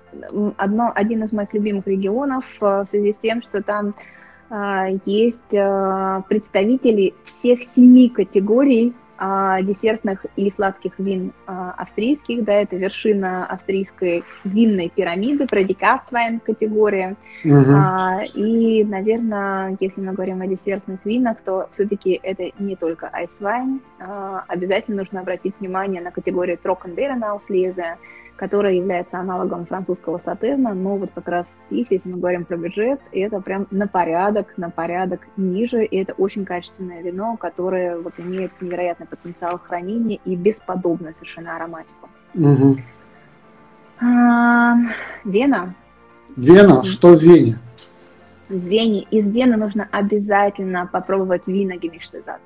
одно, 0.58 0.92
один 0.94 1.24
из 1.24 1.32
моих 1.32 1.52
любимых 1.54 1.86
регионов 1.86 2.44
а, 2.60 2.84
в 2.84 2.88
связи 2.90 3.12
с 3.12 3.18
тем, 3.18 3.42
что 3.42 3.62
там 3.62 3.94
есть 5.04 5.50
представители 6.28 7.14
всех 7.24 7.62
семи 7.62 8.08
категорий 8.08 8.94
а, 9.18 9.62
десертных 9.62 10.26
и 10.36 10.50
сладких 10.50 10.98
вин 10.98 11.32
а, 11.46 11.72
австрийских, 11.72 12.44
да, 12.44 12.52
это 12.52 12.76
вершина 12.76 13.46
австрийской 13.46 14.24
винной 14.44 14.90
пирамиды, 14.94 15.46
предикатсвайн 15.46 16.40
категория. 16.40 17.16
Угу. 17.44 17.54
А, 17.54 18.20
и, 18.34 18.84
наверное, 18.84 19.76
если 19.80 20.00
мы 20.00 20.12
говорим 20.12 20.42
о 20.42 20.46
десертных 20.46 21.04
винах, 21.04 21.38
то 21.44 21.68
все-таки 21.72 22.18
это 22.22 22.50
не 22.58 22.76
только 22.76 23.08
айсвайн. 23.08 23.80
А, 23.98 24.44
обязательно 24.48 24.98
нужно 24.98 25.20
обратить 25.20 25.54
внимание 25.60 26.02
на 26.02 26.10
категорию 26.10 26.58
Трокенберенауслезе, 26.58 27.96
которая 28.36 28.74
является 28.74 29.18
аналогом 29.18 29.66
французского 29.66 30.20
сатерна, 30.24 30.74
но 30.74 30.96
вот 30.96 31.10
как 31.14 31.28
раз 31.28 31.46
здесь, 31.70 31.86
если 31.90 32.08
мы 32.08 32.18
говорим 32.18 32.44
про 32.44 32.56
бюджет, 32.56 33.00
это 33.12 33.40
прям 33.40 33.66
на 33.70 33.86
порядок, 33.88 34.52
на 34.56 34.70
порядок 34.70 35.20
ниже, 35.36 35.84
и 35.84 35.96
это 35.96 36.12
очень 36.14 36.44
качественное 36.44 37.02
вино, 37.02 37.36
которое 37.36 37.98
вот 37.98 38.12
имеет 38.18 38.52
невероятный 38.60 39.06
потенциал 39.06 39.58
хранения 39.58 40.18
и 40.24 40.36
бесподобную 40.36 41.14
совершенно 41.14 41.56
ароматику. 41.56 42.08
Угу. 42.34 42.76
А, 44.02 44.74
Вена. 45.24 45.74
Вена? 46.36 46.84
Что 46.84 47.16
в 47.16 47.22
Вене? 47.22 47.58
В 48.48 48.54
Вене. 48.54 49.02
Из 49.10 49.28
Вены 49.30 49.56
нужно 49.56 49.88
обязательно 49.90 50.86
попробовать. 50.86 51.42
А, 51.46 52.38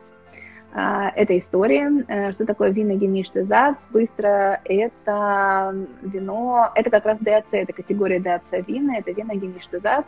эта 0.73 1.39
история. 1.39 2.05
Э, 2.07 2.33
что 2.33 2.47
такое 2.47 2.71
вино 2.71 2.95
Гемиштезац? 2.95 3.77
Быстро 3.91 4.61
это 4.65 5.75
вино, 6.03 6.71
это 6.75 6.91
как 6.91 7.05
раз 7.05 7.19
ДАЦ, 7.19 7.47
это 7.53 7.73
категория 7.73 8.21
ДАЦ 8.21 8.65
вина, 8.67 8.97
это 8.99 9.11
вино 9.13 9.35
Гемиштезац. 9.35 10.05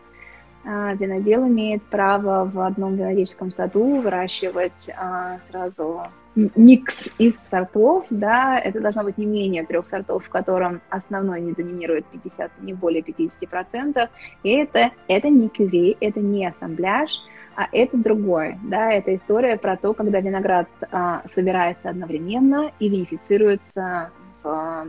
А, 0.64 0.94
винодел 0.94 1.46
имеет 1.48 1.82
право 1.82 2.48
в 2.48 2.60
одном 2.60 2.94
винодельческом 2.94 3.50
саду 3.50 4.00
выращивать 4.00 4.88
а, 4.96 5.38
сразу 5.50 6.02
микс 6.36 7.10
из 7.18 7.36
сортов, 7.50 8.06
да, 8.10 8.58
это 8.58 8.80
должно 8.80 9.02
быть 9.02 9.18
не 9.18 9.26
менее 9.26 9.66
трех 9.66 9.86
сортов, 9.86 10.24
в 10.24 10.28
котором 10.28 10.80
основной 10.88 11.40
не 11.40 11.52
доминирует 11.52 12.06
50, 12.06 12.62
не 12.62 12.72
более 12.72 13.02
50%, 13.02 14.08
и 14.44 14.50
это, 14.50 14.92
это 15.08 15.28
не 15.28 15.48
кювей, 15.48 15.96
это 16.00 16.20
не 16.20 16.46
ассамбляж, 16.46 17.10
а 17.56 17.68
это 17.72 17.96
другое, 17.96 18.58
да, 18.62 18.92
это 18.92 19.14
история 19.14 19.56
про 19.56 19.76
то, 19.76 19.94
когда 19.94 20.20
виноград 20.20 20.68
а, 20.90 21.22
собирается 21.34 21.90
одновременно 21.90 22.72
и 22.78 22.88
винифицируется 22.88 24.10
в, 24.42 24.86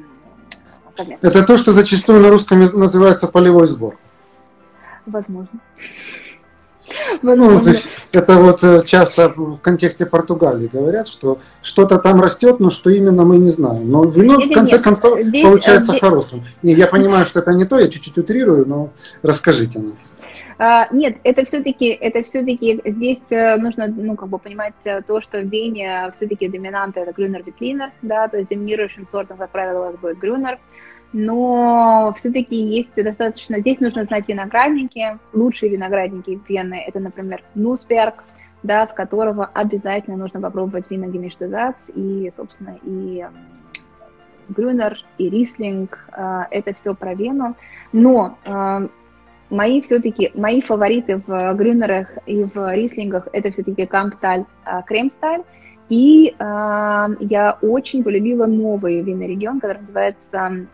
совместно. 0.96 1.28
Это 1.28 1.44
то, 1.44 1.58
что 1.58 1.72
зачастую 1.72 2.22
на 2.22 2.30
русском 2.30 2.60
называется 2.60 3.28
полевой 3.28 3.68
сбор. 3.68 3.98
Возможно. 5.06 5.60
Ну, 7.22 7.60
то 7.60 7.70
есть 7.70 7.88
это 8.12 8.38
вот 8.38 8.64
э, 8.64 8.84
часто 8.86 9.30
в 9.30 9.58
контексте 9.58 10.06
Португалии 10.06 10.70
говорят, 10.72 11.08
что 11.08 11.40
что-то 11.62 11.98
там 11.98 12.22
растет, 12.22 12.60
но 12.60 12.70
что 12.70 12.90
именно 12.90 13.24
мы 13.24 13.38
не 13.38 13.50
знаем. 13.50 13.90
Но 13.90 14.04
вино 14.04 14.36
Или 14.36 14.52
в 14.52 14.54
конце 14.54 14.76
нет, 14.76 14.84
концов 14.84 15.20
здесь, 15.20 15.44
получается 15.44 15.92
здесь... 15.92 16.02
хорошим. 16.02 16.44
И 16.62 16.72
я 16.72 16.88
понимаю, 16.88 17.26
что 17.26 17.40
это 17.40 17.52
не 17.54 17.66
то, 17.66 17.80
я 17.80 17.88
чуть-чуть 17.88 18.18
утрирую, 18.18 18.68
но 18.68 18.90
расскажите 19.22 19.80
нам. 19.80 19.94
А, 20.58 20.88
нет, 20.92 21.18
это 21.24 21.46
все-таки, 21.46 21.88
это 21.88 22.24
все-таки 22.24 22.82
здесь 22.86 23.24
э, 23.32 23.58
нужно, 23.58 23.88
ну, 23.88 24.16
как 24.16 24.30
бы 24.30 24.38
понимать 24.38 24.76
э, 24.84 25.02
то, 25.02 25.22
что 25.22 25.40
в 25.40 25.46
Вене 25.46 26.12
все-таки 26.16 26.48
доминанта 26.48 27.02
это 27.02 27.14
Грюнер 27.14 27.44
Витлинер, 27.44 27.92
да, 28.02 28.28
то 28.28 28.38
есть 28.38 28.50
доминирующим 28.50 29.08
сортом, 29.08 29.38
как 29.38 29.50
правило, 29.50 29.80
у 29.80 29.84
вас 29.92 29.96
будет 29.98 30.20
Грюнер, 30.20 30.60
но 31.12 32.14
все-таки 32.18 32.56
есть 32.56 32.94
достаточно, 32.96 33.60
здесь 33.60 33.80
нужно 33.80 34.04
знать 34.04 34.28
виноградники, 34.28 35.18
лучшие 35.34 35.72
виноградники 35.72 36.40
Вены, 36.48 36.84
это, 36.88 37.00
например, 37.00 37.44
Нусберг, 37.56 38.24
да, 38.62 38.88
с 38.88 38.94
которого 38.94 39.46
обязательно 39.46 40.18
нужно 40.18 40.40
попробовать 40.40 40.90
вина 40.90 41.08
Гемиштезац 41.08 41.90
и, 41.94 42.32
собственно, 42.38 42.78
и 42.84 43.26
Грюнер, 44.50 44.98
и 45.18 45.30
Рислинг, 45.30 45.98
э, 46.16 46.44
это 46.52 46.74
все 46.74 46.94
про 46.94 47.16
Вену, 47.16 47.56
но 47.92 48.38
мои 49.54 49.82
все-таки, 49.82 50.32
мои 50.34 50.62
фавориты 50.62 51.22
в 51.26 51.54
Грюнерах 51.54 52.08
и 52.26 52.44
в 52.44 52.74
Рислингах 52.74 53.28
это 53.32 53.52
все-таки 53.52 53.86
Кампталь, 53.86 54.46
а, 54.66 54.82
Кремсталь. 54.82 55.44
И 55.90 56.30
э, 56.30 56.34
я 56.40 57.58
очень 57.62 58.04
полюбила 58.04 58.46
новый 58.46 59.02
винный 59.02 59.28
регион, 59.28 59.60
который 59.60 59.82
называется 59.82 60.66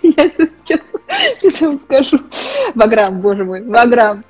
я 0.16 0.30
сейчас, 0.30 0.80
сейчас 1.40 1.60
вам 1.60 1.78
скажу. 1.78 2.18
Ваграм, 2.74 3.20
боже 3.20 3.44
мой, 3.44 3.62
Ваграм. 3.62 4.24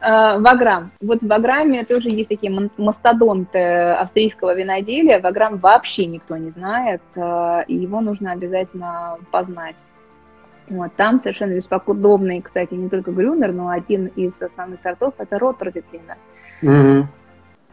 А, 0.00 0.38
Ваграм. 0.38 0.90
Вот 1.00 1.22
в 1.22 1.26
Ваграме 1.26 1.84
тоже 1.84 2.08
есть 2.10 2.28
такие 2.28 2.52
мастодонты 2.76 3.58
австрийского 3.92 4.54
виноделия. 4.54 5.20
Ваграм 5.20 5.56
вообще 5.56 6.06
никто 6.06 6.36
не 6.36 6.50
знает, 6.50 7.02
а, 7.16 7.64
и 7.66 7.74
его 7.74 8.00
нужно 8.00 8.32
обязательно 8.32 9.18
познать. 9.30 9.76
Вот, 10.68 10.94
там 10.96 11.20
совершенно 11.22 11.54
бесподобный, 11.54 12.40
кстати, 12.40 12.74
не 12.74 12.88
только 12.88 13.10
Грюнер, 13.10 13.52
но 13.52 13.68
один 13.68 14.06
из 14.06 14.40
основных 14.40 14.80
сортов– 14.82 15.14
это 15.18 15.38
Роттервитлинер. 15.38 16.16
Mm-hmm. 16.62 17.04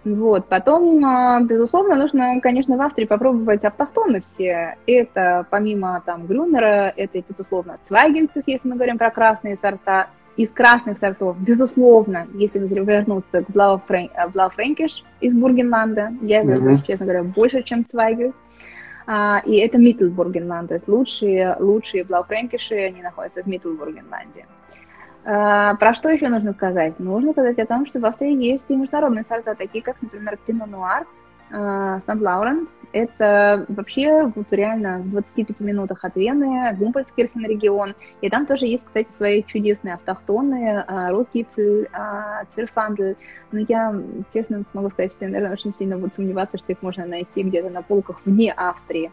Вот. 0.04 0.48
Потом, 0.48 1.04
а, 1.06 1.42
безусловно, 1.42 1.96
нужно, 1.96 2.42
конечно, 2.42 2.76
в 2.76 2.82
Австрии 2.82 3.06
попробовать 3.06 3.64
автохтоны 3.64 4.22
все. 4.22 4.78
Это 4.88 5.46
помимо 5.50 6.02
там 6.06 6.26
Грюнера, 6.26 6.92
это, 6.96 7.24
безусловно, 7.28 7.78
Цвайгельцес, 7.88 8.44
если 8.48 8.68
мы 8.68 8.76
говорим 8.76 8.98
про 8.98 9.12
красные 9.12 9.58
сорта. 9.62 10.08
Из 10.38 10.50
красных 10.50 10.98
сортов, 10.98 11.38
безусловно, 11.40 12.26
если 12.34 12.60
вернуться 12.60 13.44
к 13.44 13.50
Блауфрэнкиш 13.50 15.04
из 15.20 15.36
Бургенланда, 15.36 16.14
я 16.22 16.40
его, 16.40 16.54
mm-hmm. 16.54 16.88
честно 16.88 17.06
говоря, 17.06 17.24
больше, 17.24 17.64
чем 17.64 17.86
Цвайгельт. 17.86 18.34
А, 19.08 19.42
и 19.46 19.58
это 19.58 19.78
Миттельбургенланд, 19.78 20.70
то 20.70 20.76
есть 20.76 20.88
лучшие, 20.88 21.58
лучшие 21.60 22.06
Блауфрэнкиши, 22.06 22.76
они 22.76 23.02
находятся 23.02 23.44
в 23.44 23.48
Миттельбургенланде. 23.48 24.46
А, 25.24 25.76
про 25.76 25.94
что 25.94 26.10
еще 26.10 26.30
нужно 26.30 26.54
сказать? 26.54 27.00
Нужно 27.00 27.32
сказать 27.32 27.60
о 27.60 27.66
том, 27.66 27.86
что 27.86 28.00
в 28.00 28.06
Австрии 28.06 28.34
есть 28.34 28.66
и 28.70 28.76
международные 28.76 29.24
сорта, 29.24 29.56
такие 29.56 29.84
как, 29.84 30.02
например, 30.02 30.38
Пино 30.46 30.66
Нуар, 30.66 31.06
Сан-Лаурен. 31.50 32.68
Это 32.94 33.66
вообще 33.70 34.32
вот 34.36 34.52
реально 34.52 35.00
в 35.00 35.12
25 35.12 35.62
минутах 35.62 36.04
от 36.04 36.16
Вены, 36.16 36.76
Гумпольскирхен 36.78 37.46
регион. 37.46 37.96
И 38.20 38.30
там 38.30 38.46
тоже 38.46 38.66
есть, 38.66 38.84
кстати, 38.86 39.08
свои 39.16 39.44
чудесные 39.44 39.94
автохтоны, 39.94 40.84
Ротгипфлер, 40.88 41.90
Цирфандль. 42.56 43.16
Но 43.52 43.60
я, 43.60 43.96
честно 44.34 44.64
могу 44.74 44.90
сказать, 44.90 45.12
что 45.14 45.24
я, 45.24 45.32
наверное, 45.32 45.54
очень 45.54 45.74
сильно 45.74 45.98
буду 45.98 46.14
сомневаться, 46.14 46.58
что 46.58 46.72
их 46.74 46.82
можно 46.82 47.06
найти 47.06 47.44
где-то 47.44 47.70
на 47.70 47.82
полках 47.82 48.22
вне 48.26 48.52
Австрии. 48.52 49.12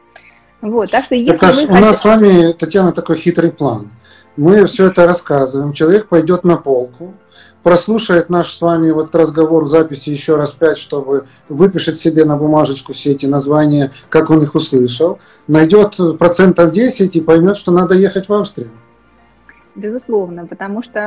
Вот, 0.61 0.90
так 0.90 1.04
что 1.04 1.14
если 1.14 1.34
это 1.34 1.52
вы 1.52 1.78
у 1.78 1.80
нас 1.80 2.00
с 2.00 2.04
вами, 2.04 2.52
Татьяна, 2.52 2.92
такой 2.92 3.16
хитрый 3.16 3.52
план. 3.52 3.90
Мы 4.36 4.66
все 4.66 4.86
это 4.86 5.06
рассказываем, 5.06 5.72
человек 5.72 6.09
пойдет 6.09 6.44
на 6.44 6.56
полку, 6.56 7.14
прослушает 7.62 8.30
наш 8.30 8.52
с 8.52 8.61
вами 8.61 8.90
вот 8.90 9.14
разговор 9.14 9.64
в 9.64 9.68
записи 9.68 10.11
еще 10.11 10.36
раз 10.36 10.52
пять, 10.52 10.78
чтобы 10.78 11.26
выпишет 11.48 11.98
себе 11.98 12.24
на 12.24 12.36
бумажечку 12.36 12.92
все 12.92 13.12
эти 13.12 13.26
названия, 13.26 13.92
как 14.09 14.30
он 14.30 14.42
их 14.42 14.54
услышал, 14.54 15.18
найдет 15.46 15.96
процентов 16.18 16.72
10 16.72 17.16
и 17.16 17.20
поймет, 17.20 17.56
что 17.56 17.72
надо 17.72 17.94
ехать 17.94 18.28
в 18.28 18.32
Австрию. 18.32 18.70
Безусловно, 19.79 20.45
потому 20.45 20.83
что 20.83 21.01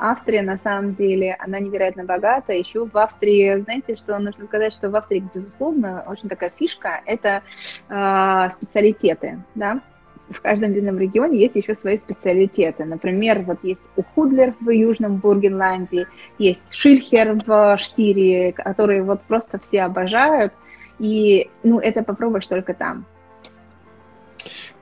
Австрия, 0.00 0.40
на 0.40 0.56
самом 0.56 0.94
деле, 0.94 1.36
она 1.38 1.58
невероятно 1.58 2.04
богата. 2.04 2.54
Еще 2.54 2.86
в 2.86 2.96
Австрии, 2.96 3.60
знаете, 3.60 3.96
что 3.96 4.18
нужно 4.18 4.46
сказать, 4.46 4.72
что 4.72 4.88
в 4.88 4.96
Австрии, 4.96 5.22
безусловно, 5.34 6.02
очень 6.08 6.30
такая 6.30 6.50
фишка– 6.56 7.02
это 7.06 7.42
э, 7.90 8.50
специалитеты, 8.56 9.42
да, 9.54 9.82
в 10.30 10.40
каждом 10.40 10.72
винном 10.72 10.98
регионе 10.98 11.38
есть 11.38 11.54
еще 11.56 11.74
свои 11.74 11.98
специалитеты. 11.98 12.86
Например, 12.86 13.42
вот 13.42 13.58
есть 13.62 13.82
Ухудлер 13.94 14.54
в 14.58 14.70
Южном 14.70 15.16
Бургенланде, 15.18 16.06
есть 16.38 16.64
Шильхер 16.72 17.38
в 17.46 17.76
Штире, 17.78 18.52
которые 18.52 19.02
вот 19.02 19.20
просто 19.20 19.58
все 19.58 19.82
обожают. 19.82 20.54
И, 20.98 21.50
ну, 21.62 21.78
это 21.78 22.02
попробуешь 22.02 22.46
только 22.46 22.72
там. 22.72 23.04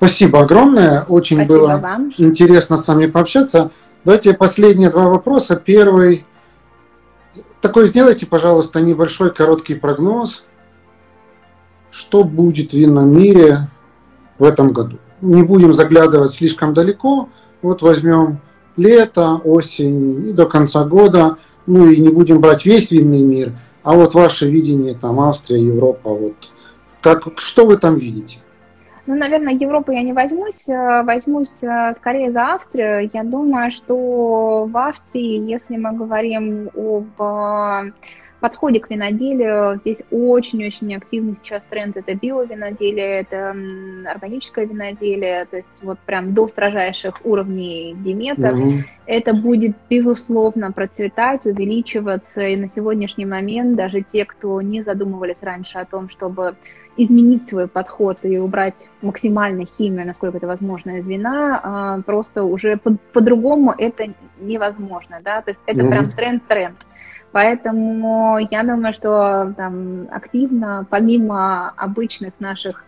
Спасибо 0.02 0.40
огромное. 0.40 1.02
Очень 1.02 1.36
Спасибо 1.36 1.58
было 1.58 1.76
вам. 1.76 2.12
интересно 2.18 2.76
с 2.76 2.88
вами 2.88 3.06
пообщаться. 3.06 3.70
Давайте 4.04 4.34
последние 4.34 4.90
два 4.90 5.08
вопроса. 5.08 5.54
Первый. 5.54 6.26
Такой 7.60 7.86
сделайте, 7.86 8.26
пожалуйста, 8.26 8.80
небольшой 8.80 9.32
короткий 9.32 9.76
прогноз. 9.76 10.42
Что 11.92 12.24
будет 12.24 12.72
в 12.72 12.74
винном 12.76 13.16
мире 13.16 13.68
в 14.40 14.44
этом 14.44 14.72
году? 14.72 14.98
не 15.20 15.44
будем 15.44 15.72
заглядывать 15.72 16.32
слишком 16.32 16.74
далеко. 16.74 17.28
Вот 17.62 17.80
возьмем 17.80 18.40
лето, 18.76 19.36
осень 19.44 20.30
и 20.30 20.32
до 20.32 20.46
конца 20.46 20.84
года. 20.84 21.36
Ну 21.66 21.88
и 21.88 22.00
не 22.00 22.08
будем 22.08 22.40
брать 22.40 22.66
весь 22.66 22.90
винный 22.90 23.22
мир, 23.22 23.52
а 23.84 23.94
вот 23.94 24.14
ваше 24.14 24.50
видение, 24.50 24.96
там, 24.96 25.20
Австрия, 25.20 25.64
Европа, 25.64 26.10
вот 26.10 26.50
как, 27.00 27.38
что 27.38 27.66
вы 27.66 27.76
там 27.76 27.98
видите? 27.98 28.41
Ну, 29.06 29.16
наверное, 29.16 29.54
Европу 29.54 29.90
я 29.90 30.02
не 30.02 30.12
возьмусь, 30.12 30.68
э, 30.68 31.02
возьмусь 31.02 31.62
э, 31.62 31.94
скорее 31.96 32.30
за 32.30 32.54
Австрию. 32.54 33.10
Я 33.12 33.24
думаю, 33.24 33.72
что 33.72 34.66
в 34.66 34.76
Австрии, 34.76 35.50
если 35.50 35.76
мы 35.76 35.92
говорим 35.92 36.70
об 36.74 37.92
подходе 38.42 38.80
к 38.80 38.90
виноделию 38.90 39.76
здесь 39.76 40.02
очень-очень 40.10 40.94
активный 40.96 41.36
сейчас 41.42 41.62
тренд. 41.70 41.96
Это 41.96 42.14
биовиноделие, 42.14 43.20
это 43.20 43.56
органическое 44.10 44.66
виноделие, 44.66 45.46
то 45.46 45.58
есть 45.58 45.68
вот 45.80 45.98
прям 46.00 46.34
до 46.34 46.48
строжайших 46.48 47.14
уровней 47.24 47.94
диметов. 47.96 48.58
Mm-hmm. 48.58 48.82
Это 49.06 49.32
будет, 49.32 49.76
безусловно, 49.88 50.72
процветать, 50.72 51.46
увеличиваться. 51.46 52.40
И 52.40 52.56
на 52.56 52.68
сегодняшний 52.68 53.26
момент 53.26 53.76
даже 53.76 54.02
те, 54.02 54.24
кто 54.24 54.60
не 54.60 54.82
задумывались 54.82 55.40
раньше 55.40 55.78
о 55.78 55.84
том, 55.84 56.10
чтобы 56.10 56.56
изменить 56.96 57.48
свой 57.48 57.68
подход 57.68 58.18
и 58.22 58.38
убрать 58.38 58.88
максимально 59.00 59.64
химию, 59.78 60.06
насколько 60.06 60.36
это 60.36 60.46
возможно, 60.46 60.98
из 60.98 61.06
вина, 61.06 61.60
а, 61.62 62.02
просто 62.02 62.44
уже 62.44 62.76
по- 62.76 62.96
по-другому 63.12 63.74
это 63.76 64.12
невозможно, 64.40 65.20
да, 65.24 65.40
то 65.42 65.50
есть 65.50 65.60
это 65.66 65.80
mm-hmm. 65.80 65.90
прям 65.90 66.10
тренд-тренд. 66.10 66.76
Поэтому 67.32 68.38
я 68.50 68.62
думаю, 68.62 68.92
что 68.92 69.54
там 69.56 70.06
активно, 70.10 70.86
помимо 70.90 71.70
обычных 71.70 72.34
наших 72.40 72.84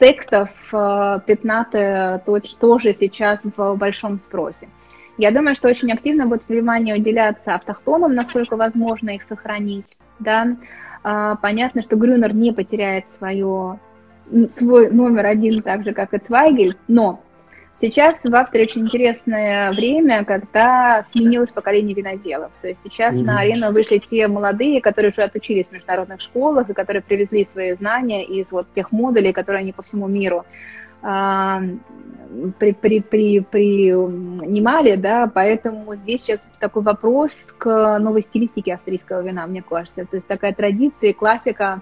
сектов, 0.00 0.50
э, 0.72 1.20
пятнаты 1.24 2.20
тоже 2.58 2.94
сейчас 2.98 3.40
в 3.44 3.76
большом 3.76 4.18
спросе. 4.18 4.68
Я 5.16 5.30
думаю, 5.30 5.54
что 5.54 5.68
очень 5.68 5.92
активно 5.92 6.26
будет 6.26 6.48
внимание 6.48 6.96
уделяться 6.96 7.54
автохтонам, 7.54 8.14
насколько 8.16 8.56
возможно 8.56 9.10
их 9.10 9.22
сохранить. 9.22 9.86
Да? 10.18 10.56
А, 11.04 11.36
понятно, 11.36 11.82
что 11.82 11.96
Грюнер 11.96 12.34
не 12.34 12.52
потеряет 12.52 13.04
свое, 13.18 13.78
свой 14.56 14.90
номер 14.90 15.26
один 15.26 15.62
так 15.62 15.84
же, 15.84 15.92
как 15.92 16.14
и 16.14 16.18
Цвайгель, 16.18 16.76
но 16.88 17.20
Сейчас 17.80 18.14
в 18.22 18.34
Австрии 18.34 18.62
очень 18.62 18.82
интересное 18.82 19.70
время, 19.72 20.24
когда 20.24 21.04
сменилось 21.12 21.50
поколение 21.50 21.94
виноделов. 21.94 22.50
То 22.62 22.68
есть 22.68 22.80
сейчас 22.82 23.14
mm-hmm. 23.14 23.24
на 23.24 23.40
арену 23.40 23.72
вышли 23.72 23.98
те 23.98 24.26
молодые, 24.26 24.80
которые 24.80 25.10
уже 25.10 25.22
отучились 25.22 25.66
в 25.66 25.72
международных 25.72 26.22
школах 26.22 26.70
и 26.70 26.72
которые 26.72 27.02
привезли 27.02 27.46
свои 27.52 27.74
знания 27.74 28.24
из 28.24 28.46
вот 28.50 28.68
тех 28.74 28.90
модулей, 28.90 29.34
которые 29.34 29.60
они 29.60 29.72
по 29.72 29.82
всему 29.82 30.06
миру 30.06 30.46
при, 31.04 32.72
при, 32.72 33.00
при, 33.00 33.40
принимали, 33.40 34.96
да, 34.96 35.30
поэтому 35.32 35.94
здесь 35.96 36.22
сейчас 36.22 36.40
такой 36.58 36.82
вопрос 36.82 37.32
к 37.58 37.98
новой 37.98 38.22
стилистике 38.22 38.74
австрийского 38.74 39.22
вина, 39.22 39.46
мне 39.46 39.62
кажется. 39.62 40.04
То 40.04 40.16
есть 40.16 40.26
такая 40.26 40.52
традиция, 40.52 41.12
классика 41.12 41.80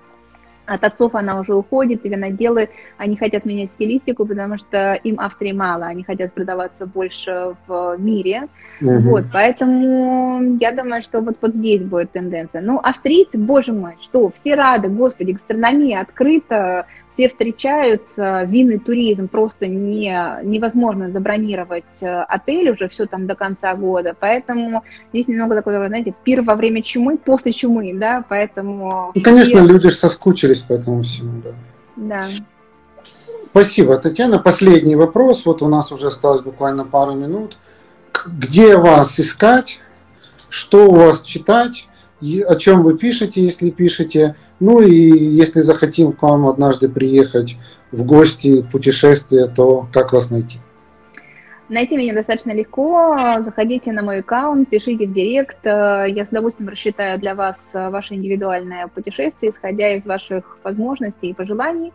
от 0.65 0.85
отцов 0.85 1.15
она 1.15 1.41
уже 1.41 1.55
уходит, 1.55 2.05
и 2.05 2.09
виноделы, 2.09 2.69
они 2.97 3.17
хотят 3.17 3.45
менять 3.45 3.73
стилистику, 3.73 4.27
потому 4.27 4.59
что 4.59 4.95
им 4.95 5.19
Австрии 5.19 5.53
мало, 5.53 5.87
они 5.87 6.05
хотят 6.05 6.33
продаваться 6.33 6.87
больше 6.87 7.57
в 7.67 7.97
мире. 7.99 8.49
Угу. 8.81 9.01
Вот, 9.01 9.25
поэтому 9.33 10.57
я 10.61 10.73
думаю, 10.73 11.03
что 11.03 11.21
вот, 11.21 11.37
вот 11.41 11.55
здесь 11.55 11.83
будет 11.83 12.13
тенденция. 12.13 12.63
Ну, 12.63 12.79
австрийцы, 12.79 13.39
боже 13.39 13.73
мой, 13.73 13.97
что, 14.03 14.31
все 14.31 14.55
рады, 14.55 14.89
господи, 14.89 15.33
гастрономия 15.33 16.01
открыта, 16.01 16.87
все 17.15 17.29
встречаются, 17.29 18.45
винный 18.45 18.79
туризм 18.79 19.29
просто 19.29 19.67
не, 19.67 20.15
невозможно 20.43 21.11
забронировать 21.11 21.85
э, 22.01 22.23
отель 22.23 22.71
уже 22.71 22.89
все 22.89 23.07
там 23.07 23.27
до 23.27 23.35
конца 23.35 23.75
года, 23.75 24.17
поэтому 24.19 24.83
здесь 25.13 25.29
немного 25.29 25.55
такой, 25.55 25.75
знаете, 25.87 26.15
пир 26.25 26.43
во 26.43 26.55
время 26.55 26.83
чумы, 26.83 27.19
после 27.19 27.53
чумы, 27.53 27.93
да, 27.95 28.25
поэтому... 28.29 29.13
Ну, 29.15 29.23
конечно, 29.23 29.59
все... 29.59 29.67
люди 29.67 29.89
соскучились 29.89 30.61
по 30.61 30.73
этому 30.73 31.03
всему, 31.03 31.43
да. 31.43 31.51
Да. 31.97 32.25
Спасибо, 33.51 33.99
Татьяна. 33.99 34.39
Последний 34.39 34.97
вопрос, 34.97 35.45
вот 35.45 35.61
у 35.61 35.69
нас 35.69 35.93
уже 35.93 36.07
осталось 36.07 36.41
буквально 36.41 36.85
пару 36.85 37.13
минут. 37.13 37.59
Где 38.27 38.77
вас 38.77 39.21
искать? 39.21 39.79
Что 40.49 40.89
у 40.89 40.95
вас 40.95 41.23
читать? 41.23 41.87
о 42.47 42.55
чем 42.55 42.83
вы 42.83 42.97
пишете, 42.97 43.43
если 43.43 43.71
пишете. 43.71 44.37
Ну 44.63 44.81
и 44.81 44.95
если 44.95 45.61
захотим 45.61 46.13
к 46.13 46.23
вам 46.23 46.47
однажды 46.47 46.89
приехать 46.89 47.57
в 47.91 48.05
гости, 48.05 48.63
в 48.63 48.71
путешествие, 48.71 49.49
то 49.49 49.89
как 49.93 50.13
вас 50.13 50.31
найти? 50.31 50.61
Найти 51.69 51.97
меня 51.97 52.15
достаточно 52.15 52.53
легко. 52.53 53.19
Заходите 53.45 53.91
на 53.91 54.03
мой 54.05 54.21
аккаунт, 54.21 54.69
пишите 54.69 55.09
в 55.09 55.13
директ. 55.13 55.59
Я 55.65 56.25
с 56.25 56.29
удовольствием 56.29 56.69
рассчитаю 56.69 57.19
для 57.19 57.35
вас 57.35 57.57
ваше 57.75 58.15
индивидуальное 58.15 58.87
путешествие, 58.87 59.51
исходя 59.51 59.97
из 59.97 60.05
ваших 60.05 60.59
возможностей 60.63 61.31
и 61.31 61.35
пожеланий. 61.35 61.93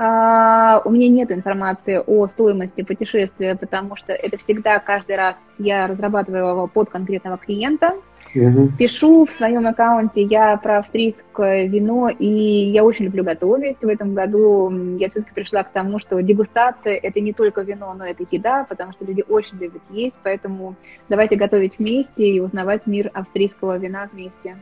А, 0.00 0.80
у 0.84 0.90
меня 0.90 1.08
нет 1.08 1.32
информации 1.32 2.00
о 2.06 2.28
стоимости 2.28 2.82
путешествия, 2.82 3.56
потому 3.56 3.96
что 3.96 4.12
это 4.12 4.38
всегда 4.38 4.78
каждый 4.78 5.16
раз 5.16 5.34
я 5.58 5.88
разрабатываю 5.88 6.50
его 6.50 6.66
под 6.68 6.88
конкретного 6.88 7.36
клиента. 7.36 7.94
Угу. 8.32 8.74
Пишу 8.78 9.26
в 9.26 9.32
своем 9.32 9.66
аккаунте 9.66 10.22
я 10.22 10.56
про 10.56 10.78
австрийское 10.78 11.66
вино, 11.66 12.10
и 12.10 12.26
я 12.26 12.84
очень 12.84 13.06
люблю 13.06 13.24
готовить. 13.24 13.78
В 13.80 13.88
этом 13.88 14.14
году 14.14 14.70
я 14.98 15.10
все-таки 15.10 15.34
пришла 15.34 15.64
к 15.64 15.72
тому, 15.72 15.98
что 15.98 16.22
дегустация– 16.22 16.94
это 17.02 17.18
не 17.18 17.32
только 17.32 17.62
вино, 17.62 17.92
но 17.98 18.06
это 18.06 18.24
еда, 18.30 18.66
потому 18.68 18.92
что 18.92 19.04
люди 19.04 19.24
очень 19.28 19.58
любят 19.58 19.82
есть, 19.90 20.16
поэтому 20.22 20.76
давайте 21.08 21.34
готовить 21.34 21.80
вместе 21.80 22.24
и 22.24 22.38
узнавать 22.38 22.86
мир 22.86 23.10
австрийского 23.14 23.78
вина 23.78 24.08
вместе. 24.12 24.58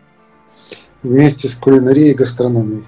Вместе 1.02 1.48
с 1.48 1.56
кулинарией 1.56 2.12
и 2.12 2.14
гастрономией. 2.14 2.84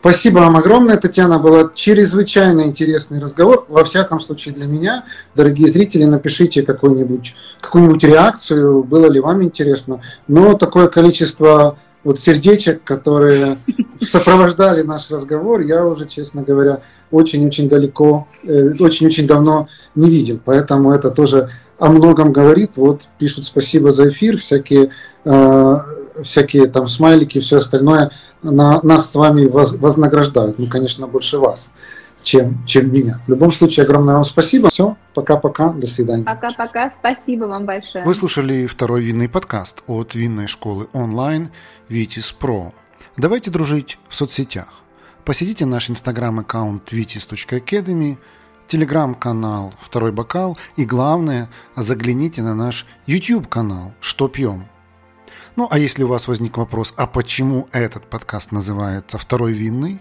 Спасибо 0.00 0.38
вам 0.38 0.56
огромное, 0.56 0.96
Татьяна. 0.96 1.38
Был 1.38 1.70
чрезвычайно 1.74 2.62
интересный 2.62 3.20
разговор. 3.20 3.66
Во 3.68 3.84
всяком 3.84 4.18
случае 4.18 4.54
для 4.54 4.66
меня. 4.66 5.04
Дорогие 5.34 5.68
зрители, 5.68 6.04
напишите 6.04 6.62
какую-нибудь 6.62 7.34
какую 7.60 7.98
реакцию, 7.98 8.82
было 8.82 9.10
ли 9.10 9.20
вам 9.20 9.42
интересно. 9.42 10.00
Но 10.26 10.54
такое 10.54 10.88
количество 10.88 11.76
вот 12.02 12.18
сердечек, 12.18 12.82
которые 12.82 13.58
сопровождали 14.00 14.80
наш 14.80 15.10
разговор, 15.10 15.60
я 15.60 15.84
уже, 15.84 16.06
честно 16.06 16.42
говоря, 16.42 16.80
очень-очень 17.10 17.68
далеко, 17.68 18.26
э, 18.42 18.70
очень-очень 18.80 19.26
давно 19.26 19.68
не 19.94 20.08
видел. 20.08 20.40
Поэтому 20.42 20.92
это 20.92 21.10
тоже 21.10 21.50
о 21.78 21.90
многом 21.90 22.32
говорит. 22.32 22.72
Вот 22.76 23.02
пишут 23.18 23.44
спасибо 23.44 23.90
за 23.90 24.08
эфир, 24.08 24.38
всякие, 24.38 24.92
э, 25.26 25.78
всякие 26.22 26.68
там 26.68 26.88
смайлики, 26.88 27.38
все 27.38 27.58
остальное 27.58 28.12
на, 28.42 28.80
нас 28.82 29.10
с 29.10 29.14
вами 29.14 29.46
вознаграждают. 29.46 30.58
Ну, 30.58 30.66
конечно, 30.66 31.06
больше 31.06 31.38
вас, 31.38 31.70
чем, 32.22 32.64
чем 32.66 32.92
меня. 32.92 33.20
В 33.26 33.30
любом 33.30 33.52
случае, 33.52 33.84
огромное 33.84 34.14
вам 34.14 34.24
спасибо. 34.24 34.68
Все, 34.68 34.96
пока-пока, 35.14 35.70
до 35.70 35.86
свидания. 35.86 36.24
Пока-пока, 36.24 36.92
спасибо 36.98 37.44
вам 37.44 37.66
большое. 37.66 38.04
Вы 38.04 38.14
слушали 38.14 38.66
второй 38.66 39.02
винный 39.02 39.28
подкаст 39.28 39.82
от 39.86 40.14
винной 40.14 40.46
школы 40.46 40.88
онлайн 40.92 41.50
Витис 41.88 42.32
Про. 42.32 42.72
Давайте 43.16 43.50
дружить 43.50 43.98
в 44.08 44.14
соцсетях. 44.14 44.68
Посетите 45.24 45.66
наш 45.66 45.90
инстаграм-аккаунт 45.90 46.92
vitis.academy, 46.92 48.16
телеграм-канал 48.66 49.74
«Второй 49.80 50.12
бокал» 50.12 50.56
и, 50.76 50.84
главное, 50.84 51.50
загляните 51.76 52.42
на 52.42 52.54
наш 52.54 52.86
YouTube-канал 53.06 53.92
«Что 54.00 54.28
пьем?». 54.28 54.69
Ну, 55.56 55.68
а 55.70 55.78
если 55.78 56.04
у 56.04 56.08
вас 56.08 56.28
возник 56.28 56.56
вопрос, 56.56 56.94
а 56.96 57.06
почему 57.06 57.68
этот 57.72 58.08
подкаст 58.08 58.52
называется 58.52 59.18
«Второй 59.18 59.52
винный?», 59.52 60.00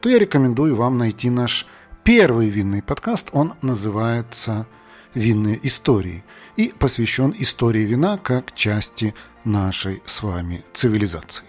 то 0.00 0.08
я 0.08 0.18
рекомендую 0.18 0.76
вам 0.76 0.98
найти 0.98 1.30
наш 1.30 1.66
первый 2.04 2.50
винный 2.50 2.82
подкаст. 2.82 3.30
Он 3.32 3.54
называется 3.62 4.66
«Винные 5.14 5.58
истории» 5.66 6.24
и 6.56 6.72
посвящен 6.78 7.34
истории 7.38 7.84
вина 7.84 8.18
как 8.18 8.54
части 8.54 9.14
нашей 9.44 10.02
с 10.04 10.22
вами 10.22 10.62
цивилизации. 10.72 11.44